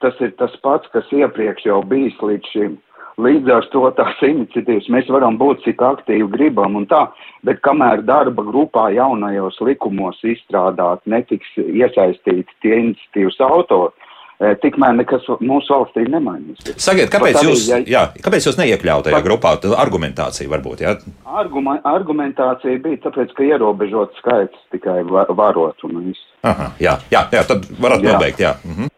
tas 0.00 0.16
ir 0.20 0.32
tas 0.40 0.54
pats, 0.62 0.88
kas 0.92 1.08
iepriekš 1.12 1.68
jau 1.68 1.82
bijis 1.84 2.16
līdz 2.22 2.52
šim. 2.52 2.76
Līdz 3.16 3.48
ar 3.48 3.64
to 3.72 3.80
tās 3.96 4.18
iniciatīvas 4.20 4.90
mēs 4.92 5.06
varam 5.08 5.38
būt 5.40 5.62
cik 5.64 5.80
aktīvi 5.80 6.26
gribam 6.34 6.74
un 6.76 6.84
tā, 6.90 7.06
bet 7.48 7.62
kamēr 7.64 8.02
darba 8.04 8.44
grupā 8.44 8.90
jaunajos 8.92 9.56
likumos 9.64 10.20
izstrādāt 10.20 11.00
netiks 11.08 11.48
iesaistīti 11.56 12.58
tie 12.60 12.74
iniciatīvas 12.82 13.40
autori, 13.48 13.94
tikmēr 14.38 14.96
nekas 14.98 15.24
mūsu 15.40 15.72
valstī 15.72 16.04
nemainīsies. 16.12 16.76
Sakiet, 16.76 17.08
kāpēc 17.12 17.38
arī, 17.40 17.48
jūs, 17.48 17.68
ja- 17.70 17.78
jā, 17.88 18.02
kāpēc 18.20 18.46
jūs 18.48 18.58
neiekļaut 18.60 19.06
tajā 19.08 19.16
Pat- 19.16 19.24
grupā? 19.24 19.52
Argumentācija 19.84 20.48
varbūt, 20.52 20.82
jā? 20.84 20.96
Arguma, 21.24 21.78
argumentācija 21.84 22.82
bija 22.82 23.00
tāpēc, 23.06 23.32
ka 23.34 23.42
ierobežots 23.42 24.18
skaits 24.20 24.58
tikai 24.72 25.02
va- 25.08 25.26
varot 25.30 25.76
un 25.84 26.04
viss. 26.08 26.20
Aha, 26.44 26.72
jā, 26.78 26.98
jā, 27.10 27.24
jā, 27.32 27.46
tad 27.46 27.64
varat 27.80 28.02
Jā. 28.02 28.12
nobeigt, 28.12 28.38
jā. 28.38 28.54
Mhm. 28.64 28.90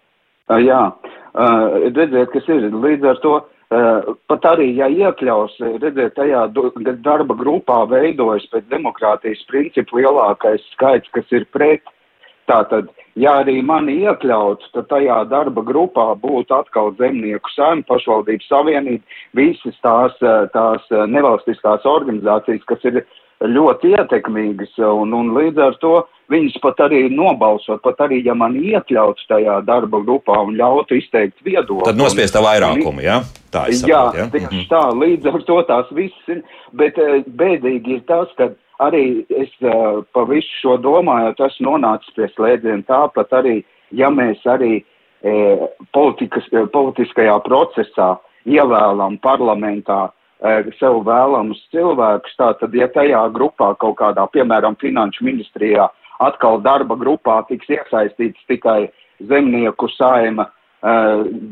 Uh, 0.50 0.56
Jā, 0.64 0.92
uh, 1.34 1.68
redziet, 1.92 2.32
kas 2.32 2.48
ir 2.48 2.70
līdz 2.72 3.04
ar 3.10 3.16
to. 3.22 3.44
Uh, 3.70 4.14
pat 4.26 4.40
arī, 4.48 4.74
ja 4.76 4.86
iekļaus, 4.88 5.58
redziet, 5.60 6.14
tajā 6.16 6.46
darba 7.02 7.34
grupā 7.36 7.86
veidojas 7.86 8.46
pēc 8.48 8.64
demokrātijas 8.72 9.44
principu 9.46 10.00
lielākais 10.00 10.60
skaits, 10.72 11.06
kas 11.12 11.24
ir 11.30 11.44
pret. 11.52 11.82
Tātad, 12.48 12.90
ja 13.20 13.38
arī 13.42 13.58
mani 13.62 13.98
iekļauts, 14.06 14.70
tad 14.74 14.88
tajā 14.92 15.20
darba 15.28 15.64
grupā 15.66 16.10
būtu 16.22 16.56
atkal 16.56 16.94
zemnieku 17.00 17.52
saima, 17.52 17.84
pašvaldības 17.88 18.48
savienība, 18.48 19.18
visas 19.36 19.76
tās, 19.84 20.16
uh, 20.24 20.46
tās 20.54 20.84
uh, 20.94 21.04
nevalstiskās 21.10 21.84
organizācijas, 21.88 22.64
kas 22.68 22.86
ir 22.88 23.02
ļoti 23.44 23.92
ietekmīgas, 23.94 24.78
un, 24.82 25.12
un 25.14 25.34
līdz 25.36 25.60
ar 25.62 25.76
to 25.82 25.98
viņas 26.32 26.58
pat 26.62 26.80
arī 26.88 27.04
nobalsot, 27.12 27.80
pat 27.84 28.00
arī, 28.08 28.20
ja 28.26 28.34
man 28.36 28.56
iekļauts 28.58 29.28
tajā 29.30 29.60
darba 29.66 30.00
grupā 30.04 30.40
un 30.44 30.56
ļautu 30.58 30.98
izteikt 30.98 31.38
viedokli. 31.46 31.86
Tad 31.86 32.00
nospiest 32.00 32.34
tā 32.36 32.42
vairākumu, 32.44 33.04
jā? 33.04 33.20
Tā 33.54 33.64
es 33.72 33.80
Jā, 33.86 34.08
saprotu, 34.10 34.18
jā? 34.20 34.48
tieši 34.50 34.64
tā, 34.68 34.82
līdz 34.92 35.30
ar 35.30 35.44
to 35.48 35.58
tās 35.70 35.92
visas 35.96 36.32
ir, 36.34 36.42
bet 36.76 36.98
eh, 37.00 37.20
bēdīgi 37.24 37.96
ir 37.96 38.02
tas, 38.10 38.32
ka 38.36 38.50
arī 38.78 39.24
es 39.28 39.50
eh, 39.62 39.98
pa 40.14 40.24
visu 40.28 40.60
šo 40.62 40.76
domājot, 40.82 41.40
esmu 41.48 41.72
nonācis 41.72 42.14
pie 42.16 42.28
slēdziena. 42.34 42.84
Tāpat 42.88 43.34
arī, 43.40 43.56
ja 43.90 44.10
mēs 44.10 44.42
arī 44.48 44.78
eh, 44.78 45.66
politikas, 45.94 46.46
eh, 46.52 46.68
politiskajā 46.72 47.38
procesā 47.46 48.14
ievēlam 48.48 49.18
parlamentā 49.24 50.08
eh, 50.08 50.68
sev 50.78 51.02
vēlamus 51.06 51.60
cilvēkus, 51.74 52.36
tātad, 52.38 52.74
ja 52.74 52.88
tajā 52.92 53.24
grupā 53.34 53.74
kaut 53.82 53.98
kādā, 54.00 54.26
piemēram, 54.34 54.78
finanšu 54.80 55.26
ministrijā, 55.26 55.88
atkal 56.24 56.62
darba 56.62 56.96
grupā 56.98 57.42
tiks 57.50 57.70
iesaistīts 57.70 58.46
tikai 58.50 58.88
zemnieku 59.28 59.90
saima, 59.96 60.48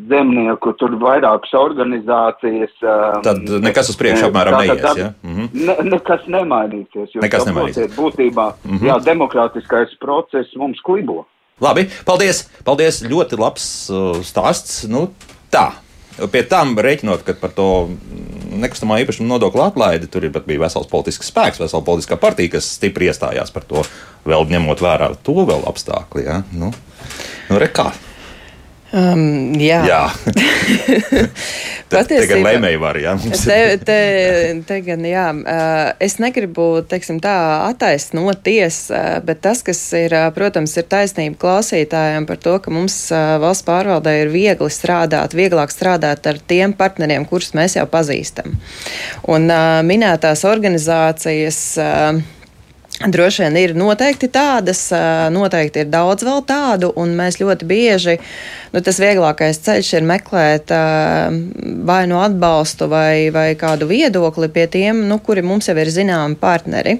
zemnieku 0.09 0.73
tur 0.79 0.95
vairākas 1.01 1.53
organizācijas. 1.59 2.75
eh, 2.83 3.21
Tad 3.27 3.43
nekas 3.63 3.91
uz 3.91 3.97
priekšu 3.99 4.29
apmēram 4.31 4.55
tātad 4.55 4.69
neies, 4.69 4.83
darb- 4.83 5.01
jā? 5.01 5.09
Mhm. 5.25 5.49
Ne, 5.67 5.77
nekas 5.97 6.27
nemainīsies. 6.31 7.17
Nekas 7.23 7.47
nemainīsies. 7.49 7.95
Būtībā, 7.97 8.53
Mhm. 8.65 8.87
jā, 8.87 9.01
demokrātiskais 9.05 9.97
process 10.01 10.55
mums 10.57 10.79
klibo. 10.87 11.25
Labi, 11.61 11.89
paldies. 12.05 12.49
paldies. 12.65 13.03
Ļoti 13.03 13.39
labs 13.39 13.91
stāsts. 14.23 14.87
Nu, 14.89 15.09
tā. 15.51 15.73
Pie 16.33 16.43
tam 16.49 16.75
rēķinot, 16.77 17.25
ka 17.25 17.35
par 17.35 17.51
to 17.51 17.89
nekustamā 18.57 19.05
īpašuma 19.05 19.29
nodokļu 19.37 19.63
atlaidi 19.73 20.07
tur 20.11 20.21
bija 20.23 20.61
vesels 20.61 20.87
politisks 20.89 21.31
spēks, 21.31 21.59
vesela 21.61 21.83
politiskā 21.85 22.17
partija, 22.19 22.53
kas 22.53 22.65
stipri 22.79 23.09
iestājās 23.11 23.53
par 23.53 23.63
to, 23.69 23.83
vēl 24.25 24.47
ņemot 24.49 24.79
vērā 24.81 25.17
to 25.23 25.33
vēl 25.45 25.65
apstākļi. 25.69 26.25
Ja? 26.25 26.43
Nu, 26.53 26.73
nu, 27.51 27.59
re, 27.59 27.69
kā? 27.69 27.93
Um, 28.95 29.55
jā, 29.59 29.81
Jā, 29.89 30.03
patiesībā. 31.91 32.21
tagad 32.23 32.43
lēmēji 32.45 32.79
var, 32.81 32.99
jā. 33.03 33.15
mums 33.19 33.43
Te, 33.47 33.57
ir- 33.73 33.81
te, 33.87 33.97
te 34.69 34.79
gan, 34.87 35.03
jā, 35.09 35.25
uh, 35.35 35.91
es 36.03 36.15
negribu, 36.23 36.69
teiksim, 36.89 37.19
tā 37.23 37.35
attaisnoties, 37.67 38.79
uh, 38.95 39.19
bet 39.27 39.41
tas, 39.45 39.63
kas 39.67 39.81
ir, 39.99 40.15
uh, 40.17 40.29
protams, 40.37 40.77
ir 40.79 40.87
taisnība 40.91 41.39
klausītājiem 41.43 42.29
par 42.31 42.39
to, 42.43 42.55
ka 42.63 42.71
mums 42.75 42.97
valsts 43.43 43.67
pārvaldē 43.67 44.15
ir 44.23 44.33
viegli 44.35 44.71
strādāt, 44.73 45.35
vieglāk 45.37 45.75
strādāt 45.75 46.27
ar 46.31 46.39
tiem 46.47 46.75
partneriem, 46.79 47.27
kurus 47.29 47.53
mēs 47.59 47.77
jau 47.81 47.87
pazīstam. 47.91 48.55
Un 49.27 49.51
minētās 49.87 50.47
organizācijas. 50.47 51.61
Droši 52.97 53.43
vien 53.43 53.57
ir 53.61 53.75
noteikti 53.77 54.31
tādas, 54.33 54.87
noteikti 55.29 55.83
ir 55.85 55.89
daudz 55.93 56.25
vēl 56.25 56.41
tādu, 56.49 56.89
un 56.97 57.11
mēs 57.19 57.37
ļoti 57.43 57.67
bieži, 57.69 58.15
nu, 58.73 58.81
tas 58.81 58.97
vieglākais 59.03 59.61
ceļš 59.67 59.91
ir 59.99 60.07
meklēt 60.09 60.73
vai 61.85 61.99
nu 62.09 62.17
atbalstu 62.25 62.89
vai, 62.89 63.29
vai 63.35 63.51
kādu 63.61 63.91
viedokli 63.91 64.49
pie 64.49 64.65
tiem, 64.73 65.03
nu, 65.11 65.19
kuri 65.21 65.45
mums 65.45 65.69
jau 65.69 65.75
ir 65.77 65.91
zināmi 65.93 66.39
partneri. 66.41 66.97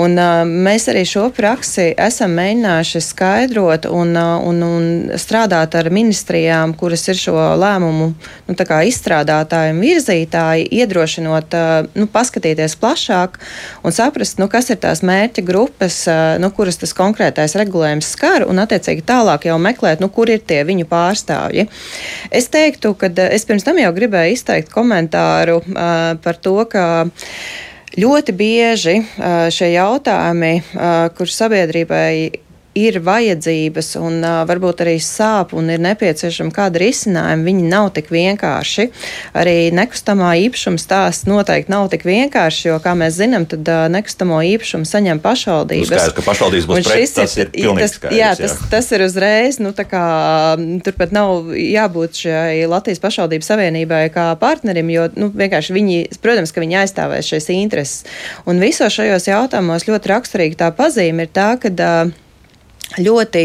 Un, 0.00 0.16
mēs 0.64 0.88
arī 0.88 1.04
šo 1.08 1.26
praksi 1.36 1.90
esam 1.92 2.32
mēģinājuši 2.38 3.04
skaidrot 3.04 3.90
un, 3.92 4.16
un, 4.16 4.64
un 4.64 4.88
strādāt 5.20 5.76
ar 5.76 5.92
ministrijām, 5.92 6.72
kuras 6.78 7.04
ir 7.12 7.20
šo 7.20 7.36
lēmumu 7.60 8.08
nu, 8.48 8.56
izstrādātāji 8.56 9.76
un 9.76 9.84
virzītāji, 9.84 10.70
iedrošinot 10.80 11.60
nu, 12.00 12.08
paskatīties 12.16 12.78
plašāk 12.80 13.36
un 13.84 13.92
saprast, 13.92 14.40
nu, 14.40 14.48
kas 14.48 14.72
ir 14.72 14.80
tās 14.80 15.04
mērķa 15.18 15.44
grupas, 15.46 16.00
ā, 16.10 16.18
nu, 16.42 16.50
kuras 16.54 16.80
tas 16.80 16.94
konkrētais 16.96 17.56
regulējums 17.58 18.12
skar, 18.14 18.46
un 18.48 18.62
attiecīgi 18.62 19.04
tālāk 19.08 19.48
jau 19.50 19.58
meklēt, 19.62 20.02
nu, 20.04 20.10
kur 20.14 20.30
ir 20.32 20.42
tie 20.46 20.62
viņu 20.68 20.88
pārstāvji. 20.90 21.68
Es 22.30 22.50
teiktu, 22.54 22.94
ka 22.98 23.10
ā, 23.10 23.30
es 23.34 23.46
pirms 23.48 23.66
tam 23.66 23.80
jau 23.82 23.92
gribēju 23.96 24.38
izteikt 24.38 24.72
komentāru 24.74 25.60
ā, 25.74 25.90
par 26.24 26.38
to, 26.42 26.56
ka 26.70 26.84
ļoti 27.98 28.34
bieži 28.38 29.00
ā, 29.02 29.48
šie 29.54 29.72
jautājumi, 29.74 30.52
ā, 30.74 30.92
kur 31.18 31.30
sabiedrībai 31.32 32.46
ir 32.78 33.00
vajadzības 33.04 33.94
un 34.00 34.20
uh, 34.22 34.42
varbūt 34.48 34.82
arī 34.84 34.96
sāp 35.02 35.54
un 35.58 35.70
ir 35.72 35.82
nepieciešama 35.82 36.54
kāda 36.54 36.82
risinājuma, 36.82 37.46
viņi 37.46 37.66
nav 37.70 37.90
tik 37.96 38.10
vienkārši. 38.14 38.88
Arī 39.38 39.56
nekustamā 39.74 40.34
īpašuma 40.46 40.80
stāsts 40.80 41.28
noteikti 41.28 41.72
nav 41.72 41.88
tik 41.92 42.06
vienkārši, 42.08 42.68
jo, 42.70 42.78
kā 42.84 42.94
mēs 42.98 43.18
zinām, 43.18 43.46
tad 43.50 43.68
uh, 43.68 43.86
nekustamo 43.92 44.40
īpašumu 44.54 44.88
saņem 44.88 45.22
pašvaldības. 45.24 45.88
Nu, 45.88 45.96
skaidrs, 45.96 46.16
ka 46.16 46.26
pašvaldības 46.26 46.68
būs 46.70 46.90
pret, 46.90 47.14
tas 47.18 47.36
ir 47.38 47.52
pilnīgi 47.54 47.84
tas, 47.84 47.96
skaidrs, 47.98 48.18
Jā, 48.18 48.30
jā. 48.32 48.38
tas, 48.44 48.56
tas 48.72 48.90
ir 48.96 49.06
uzreiz, 49.06 49.60
nu 49.62 49.72
tā 49.76 49.86
kā 49.88 50.04
turpat 50.86 51.14
nav 51.14 51.50
jābūt 51.54 52.22
šai 52.24 52.68
Latvijas 52.70 53.02
pašvaldības 53.02 53.50
savienībai 53.52 54.04
kā 54.14 54.30
partnerim, 54.40 54.92
jo, 54.92 55.08
nu, 55.18 55.30
vienkārši 55.34 55.76
viņi, 55.76 55.98
protams, 56.22 56.54
ka 56.54 56.62
viņi 56.64 56.80
aizstāvēs 56.84 57.32
šīs 57.32 57.50
intereses. 57.56 58.06
Un 58.48 58.62
visos 58.62 58.94
šajos 58.94 59.28
jautājumos 59.30 59.86
ļoti 59.88 60.12
raksturīgi 60.14 60.58
tā 60.60 60.70
pazīme 60.76 61.26
ir 61.26 61.34
tā, 61.34 61.50
ka 61.60 61.72
uh, 61.72 62.16
ļoti 62.96 63.42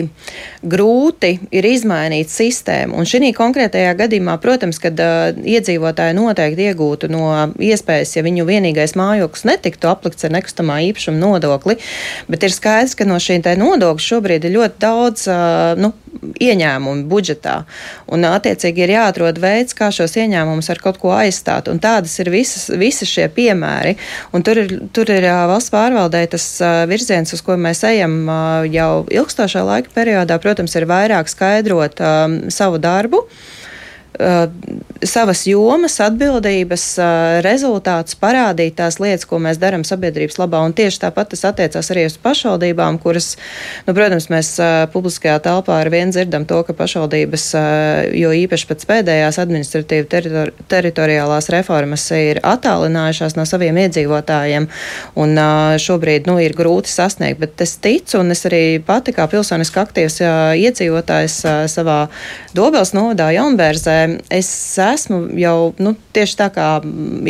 grūti 0.64 1.34
ir 1.52 1.66
izmainīt 1.68 2.32
sistēmu. 2.32 2.96
Un 3.00 3.08
šī 3.08 3.34
konkrētajā 3.36 3.92
gadījumā, 4.00 4.38
protams, 4.44 4.80
kad 4.82 5.00
uh, 5.04 5.34
iedzīvotāji 5.36 6.16
noteikti 6.16 6.70
iegūtu 6.70 7.10
no 7.12 7.28
iespējas, 7.60 8.16
ja 8.16 8.24
viņu 8.26 8.48
vienīgais 8.48 8.96
mājoklis 9.00 9.48
netiktu 9.50 9.92
aplikts 9.92 10.24
ar 10.24 10.36
nekustamā 10.38 10.80
īpašuma 10.90 11.20
nodokli, 11.20 11.78
bet 12.32 12.48
ir 12.48 12.56
skaidrs, 12.56 12.96
ka 12.96 13.08
no 13.10 13.20
šī 13.20 13.42
nodokļa 13.44 14.08
šobrīd 14.08 14.48
ir 14.48 14.56
ļoti 14.56 14.84
daudz 14.84 15.28
uh, 15.28 15.74
nu, 15.80 15.92
ieņēmumu 16.42 17.08
budžetā. 17.12 17.56
Un, 18.12 18.26
attiecīgi, 18.28 18.86
ir 18.86 18.96
jāatrod 18.96 19.40
veids, 19.44 19.76
kā 19.78 19.90
šos 19.94 20.18
ieņēmumus 20.20 20.70
ar 20.74 20.82
kaut 20.84 21.00
ko 21.02 21.14
aizstāt. 21.16 21.70
Un 21.72 21.82
tādas 21.84 22.16
ir 22.24 22.32
visas, 22.34 22.70
visas 22.80 23.12
šie 23.12 23.28
piemēri. 23.34 23.96
Un 24.34 24.46
tur 24.46 24.64
ir, 24.64 24.76
tur 24.96 25.12
ir 25.14 25.28
valsts 25.50 25.74
pārvaldē 25.74 26.26
tas 26.34 26.48
virziens, 26.90 27.34
uz 27.36 27.44
ko 27.46 27.58
mēs 27.60 27.84
ejam 27.88 28.22
jau 28.72 28.92
ilgstošā 29.12 29.66
laika 29.68 29.94
periodā. 29.96 30.40
Protams, 30.44 30.76
ir 30.80 30.88
vairāk 30.90 31.32
skaidrot 31.32 32.02
um, 32.04 32.40
savu 32.54 32.82
darbu. 32.82 33.26
Uh, 34.20 34.46
savas 35.04 35.46
jomas, 35.48 36.00
atbildības 36.04 36.86
uh, 37.02 37.08
rezultātus, 37.46 38.18
parādīt 38.20 38.78
tās 38.80 39.00
lietas, 39.04 39.28
ko 39.30 39.40
mēs 39.44 39.60
darām 39.62 39.86
sabiedrības 39.88 40.40
labā. 40.42 40.64
Un 40.66 40.76
tieši 40.78 41.04
tāpat 41.06 41.34
tas 41.34 41.46
attiecās 41.50 41.92
arī 41.94 42.06
uz 42.10 42.18
pašvaldībām, 42.24 43.00
kuras, 43.04 43.34
nu, 43.88 43.96
protams, 43.96 44.30
mēs 44.34 44.54
uh, 44.62 44.86
publiskajā 44.94 45.40
telpā 45.44 45.82
ar 45.84 45.92
vienu 45.94 46.16
dzirdam 46.16 46.48
to, 46.50 46.62
ka 46.68 46.76
pašvaldības, 46.78 47.50
jo 48.18 48.32
īpaši 48.44 48.68
pēc 48.70 48.86
pēdējās 48.90 49.40
administratīva 49.42 50.08
teritori 50.10 50.54
teritoriālās 50.72 51.50
reformas 51.54 52.06
ir 52.16 52.40
attālinājušās 52.46 53.36
no 53.38 53.46
saviem 53.48 53.78
iedzīvotājiem, 53.84 54.68
un 55.20 55.42
šobrīd, 55.82 56.28
nu, 56.30 56.38
ir 56.42 56.56
grūti 56.58 56.92
sasniegt, 56.92 57.40
bet 57.42 57.64
es 57.66 57.76
ticu, 57.84 58.20
un 58.22 58.34
es 58.36 58.46
arī 58.50 58.64
pati 58.86 59.14
kā 59.16 59.28
pilsoniski 59.32 59.82
aktīvs 59.84 60.20
iedzīvotājs 60.64 61.40
savā 61.74 62.00
Dobels 62.56 62.94
novadā 62.96 63.32
Jaunbērzē, 63.36 64.03
es 64.34 64.50
esmu 64.82 65.26
jau 65.40 65.74
nu, 65.84 65.94
tieši 66.16 66.38
tā 66.40 66.50
kā 66.54 66.68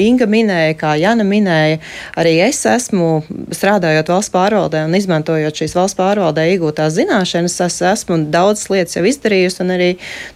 Inga 0.04 0.28
minēja, 0.30 0.76
kā 0.80 0.94
Jana 1.00 1.26
minēja, 1.28 1.80
arī 2.20 2.36
es 2.46 2.62
esmu 2.70 3.24
strādājot 3.54 4.10
valsts 4.12 4.34
pārvaldē 4.34 4.84
un 4.88 4.98
izmantojot 4.98 5.62
šīs 5.62 5.76
valsts 5.78 5.98
pārvaldē 6.00 6.46
iegūtās 6.54 6.96
zināšanas, 6.98 7.58
es 7.68 7.80
esmu 7.94 8.20
daudzas 8.34 8.70
lietas 8.74 8.98
jau 8.98 9.06
izdarījusi 9.08 9.64
un 9.64 9.74
arī 9.76 9.90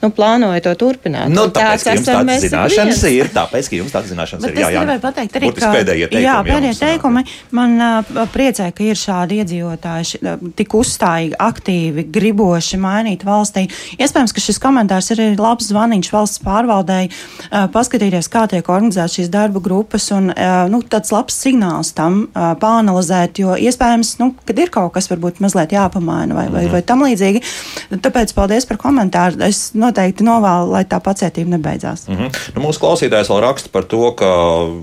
nu, 0.03 0.11
plānoju 0.13 0.63
to 0.67 0.75
turpināt. 0.83 1.31
Nu, 1.33 1.47
tāpēc, 1.53 1.85
ka 1.85 1.95
jums 1.97 2.09
tādas 2.09 2.45
zināšanas 2.45 3.03
viens. 3.03 3.19
ir, 3.19 3.31
tāpēc, 3.35 3.71
ka 3.71 3.79
jums 3.81 3.95
tādas 3.95 4.13
zināšanas 4.13 4.47
Bet 4.47 4.53
ir. 4.53 4.61
Jā, 4.61 4.71
jā, 4.73 4.83
gribēju 4.83 5.03
pateikt 5.03 5.39
arī, 5.39 5.51
ka 5.57 5.71
pēdējie 5.75 6.09
teikumi, 6.11 6.25
jā, 6.25 6.37
pēdējie 6.47 6.77
teikumi 6.81 7.25
man 7.57 7.77
uh, 7.81 8.23
priecē, 8.33 8.69
ka 8.75 8.85
ir 8.85 8.99
šādi 8.99 9.41
iedzīvotāji 9.43 10.21
tik 10.57 10.75
uzstājīgi, 10.77 11.37
aktīvi, 11.47 12.07
griboši 12.13 12.79
mainīt 12.81 13.25
valstī. 13.27 13.67
Iespējams, 13.97 14.33
ka 14.35 14.43
šis 14.43 14.61
komentārs 14.61 15.11
ir 15.15 15.23
labs 15.39 15.69
zvaniņš 15.71 16.11
valsts 16.13 16.26
pārvaldēji 16.43 17.11
paskatīties, 17.73 18.29
kā 18.31 18.45
tiek 18.51 18.67
organizētas 18.69 19.17
šīs 19.19 19.31
darba 19.33 19.61
grupas, 19.63 20.09
un 20.15 20.31
nu, 20.71 20.81
tāds 20.89 21.13
labs 21.15 21.37
signāls 21.43 21.93
tam 21.97 22.25
pāanalizēt, 22.33 23.41
jo 23.43 23.55
iespējams, 23.55 24.15
nu, 24.21 24.31
kad 24.47 24.59
ir 24.59 24.71
kaut 24.73 24.93
kas 24.97 25.09
varbūt 25.11 25.41
mazliet 25.43 25.75
jāpamaina 25.75 26.37
vai, 26.37 26.47
vai, 26.53 26.65
vai 26.71 26.83
tam 26.85 27.05
līdzīgi. 27.05 27.43
Tāpēc 28.03 28.33
paldies 28.37 28.67
par 28.69 28.79
komentāru. 28.81 29.41
Es 29.47 29.71
noteikti 29.77 30.25
novēlu, 30.27 30.73
lai 30.75 30.83
tā 30.89 30.99
pacietība 31.03 31.55
nebeidzās. 31.55 32.07
Mm 32.07 32.17
-hmm. 32.19 32.43
nu, 32.55 32.65
mūsu 32.67 32.83
klausītājs 32.83 33.31
vēl 33.31 33.41
raksta 33.45 33.69
par 33.71 33.83
to, 33.83 34.11
ka 34.11 34.27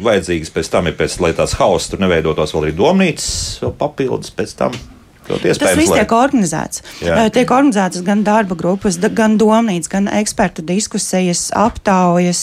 vajadzīgs 0.08 0.52
pēc 0.54 0.70
tam 0.70 0.86
ir, 0.86 0.96
pēc, 0.98 1.20
lai 1.20 1.32
tāds 1.32 1.56
hauss 1.60 1.90
tur 1.90 2.00
neveidotos 2.00 2.54
vēl 2.54 2.68
arī 2.68 2.76
domnīcas 2.76 3.60
papildus 3.78 4.32
pēc 4.36 4.56
tam. 4.58 4.72
Tas 5.28 5.76
viss 5.78 5.92
tiek 5.92 6.12
organizēts. 6.14 6.82
Jā. 7.04 7.26
Tiek 7.34 7.50
organizētas 7.50 8.04
gan 8.04 8.24
darba 8.26 8.56
grupas, 8.58 8.98
gan 9.16 9.38
domnīcas, 9.40 9.90
gan 9.92 10.08
ekspertu 10.12 10.64
diskusijas, 10.66 11.46
aptaujas, 11.56 12.42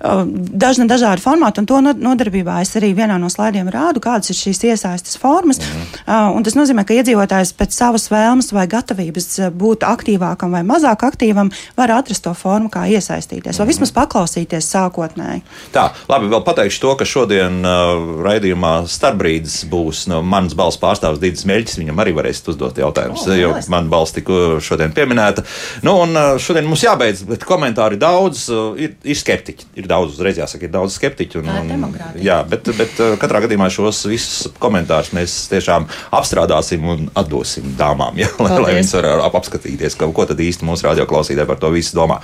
dažna 0.00 0.86
dažādi 0.90 1.24
formāti. 1.24 1.62
Un 1.62 1.68
to 1.68 1.80
nodarbībā 1.82 2.60
es 2.62 2.74
arī 2.78 2.92
vienā 2.96 3.18
no 3.20 3.30
slaidiem 3.32 3.70
rādu, 3.72 4.02
kādas 4.04 4.30
ir 4.32 4.38
šīs 4.38 4.62
iesaistas 4.70 5.18
formas. 5.20 5.60
Un 6.06 6.46
tas 6.46 6.56
nozīmē, 6.58 6.86
ka 6.86 6.96
iedzīvotājs 6.96 7.54
pēc 7.58 7.74
savas 7.76 8.08
vēlmes 8.12 8.52
vai 8.54 8.66
gatavības 8.70 9.28
būt 9.56 9.86
aktīvākam 9.86 10.54
vai 10.54 10.62
mazāk 10.66 11.06
aktīvam 11.06 11.50
var 11.76 11.92
atrast 11.98 12.24
to 12.26 12.34
formu, 12.36 12.70
kā 12.72 12.86
iesaistīties, 12.90 13.58
vai 13.60 13.68
vismaz 13.68 13.92
paklausīties 13.96 14.70
sākotnēji. 14.74 15.42
Tā, 15.74 15.88
labi, 16.10 16.30
vēl 16.32 16.42
pateikšu 16.46 16.82
to, 16.82 16.94
ka 17.00 17.08
šodien 17.08 17.60
uh, 17.66 18.22
raidījumā 18.26 18.74
starpbrīdis 18.90 19.62
būs 19.70 20.06
no 20.10 20.22
manas 20.26 20.56
balss 20.58 20.80
pārstāvs 20.82 21.20
Dīdis 21.22 21.46
Meļķis. 21.48 21.78
Viņam 21.82 21.95
viņam 21.96 22.04
arī 22.04 22.12
varēsiet 22.16 22.50
uzdot 22.52 22.76
jautājumus, 22.76 23.24
oh, 23.26 23.36
jo 23.36 23.52
man 23.72 23.88
balss 23.88 24.14
tika 24.14 24.58
šodien 24.60 24.92
pieminēta. 24.92 25.44
Nu, 25.86 25.96
un 26.04 26.16
šodien 26.42 26.66
mums 26.68 26.84
jābeidz, 26.84 27.24
bet 27.28 27.44
komentāri 27.46 27.96
daudz, 28.00 28.46
ir, 28.80 28.96
ir 29.04 29.16
skeptiķi. 29.16 29.70
Ir 29.80 29.88
daudz, 29.88 30.16
uzreiz 30.16 30.38
jāsaka, 30.40 30.66
ir 30.66 30.74
daudz 30.74 30.96
skeptiķu. 30.98 31.42
Un, 31.42 31.72
un, 31.88 31.96
jā, 32.20 32.42
bet, 32.48 32.68
bet 32.76 33.00
katrā 33.20 33.42
gadījumā 33.46 33.68
šos 33.72 34.04
visus 34.10 34.52
komentārus 34.60 35.12
mēs 35.16 35.38
tiešām 35.52 35.88
apstrādāsim 36.16 36.84
un 36.84 37.08
atdosim 37.16 37.72
dāmām, 37.78 38.18
jā, 38.20 38.28
lai, 38.42 38.52
lai 38.60 38.76
viņas 38.78 38.94
var 38.98 39.10
ap, 39.26 39.38
apskatīties, 39.40 39.96
ka, 39.98 40.10
ko 40.12 40.28
tad 40.28 40.40
īsti 40.42 40.66
mūsu 40.66 40.88
radioklausītāji 40.88 41.48
par 41.48 41.60
to 41.62 41.72
visu 41.74 41.96
domā. 41.96 42.20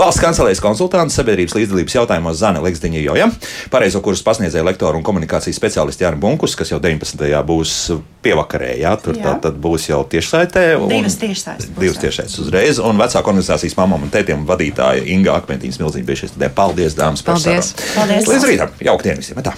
Valsts 0.00 0.22
kancelēs 0.22 0.62
konsultants 0.64 1.16
sabiedrības 1.18 1.56
līdzdalības 1.56 1.98
jautājumos 1.98 2.40
Zana 2.40 2.62
Leksdiņa 2.64 3.04
Joja, 3.04 3.30
pareizo 3.72 4.02
kursus 4.04 4.24
pasniedzēja 4.26 4.66
lektoru 4.66 5.00
un 5.00 5.06
komunikācijas 5.06 5.58
speciālisti 5.60 6.06
Jānis 6.06 6.22
Bunkus, 6.22 6.56
kas 6.58 6.72
jau 6.72 6.80
19. 6.82 7.30
būs 7.46 7.74
pievakarē. 8.24 8.74
Jā, 8.80 8.94
tur 9.00 9.13
tā 9.20 9.36
tad 9.46 9.60
būs 9.62 9.88
jau 9.90 10.00
tiešsaitē. 10.14 10.64
Divas 10.90 11.18
tiešsaites. 11.20 11.70
Divas 11.78 12.00
tiešsaites 12.02 12.40
uzreiz. 12.44 12.80
Un 12.82 13.00
vecāku 13.00 13.32
organizācijas 13.34 13.78
mamām 13.78 14.08
un 14.08 14.12
tētiem 14.14 14.46
vadītāja 14.48 15.06
Inga 15.14 15.38
Akmentīnas 15.38 15.80
milzīgi 15.82 16.08
bija 16.08 16.24
šis. 16.24 16.36
Paldies, 16.56 16.98
dāmas! 16.98 17.24
Paldies! 17.26 17.74
Paldies. 17.94 18.28
Līdz 18.30 18.50
rītam! 18.50 18.76
Jauktdien 18.84 19.20
visiem! 19.20 19.42
Tā. 19.44 19.54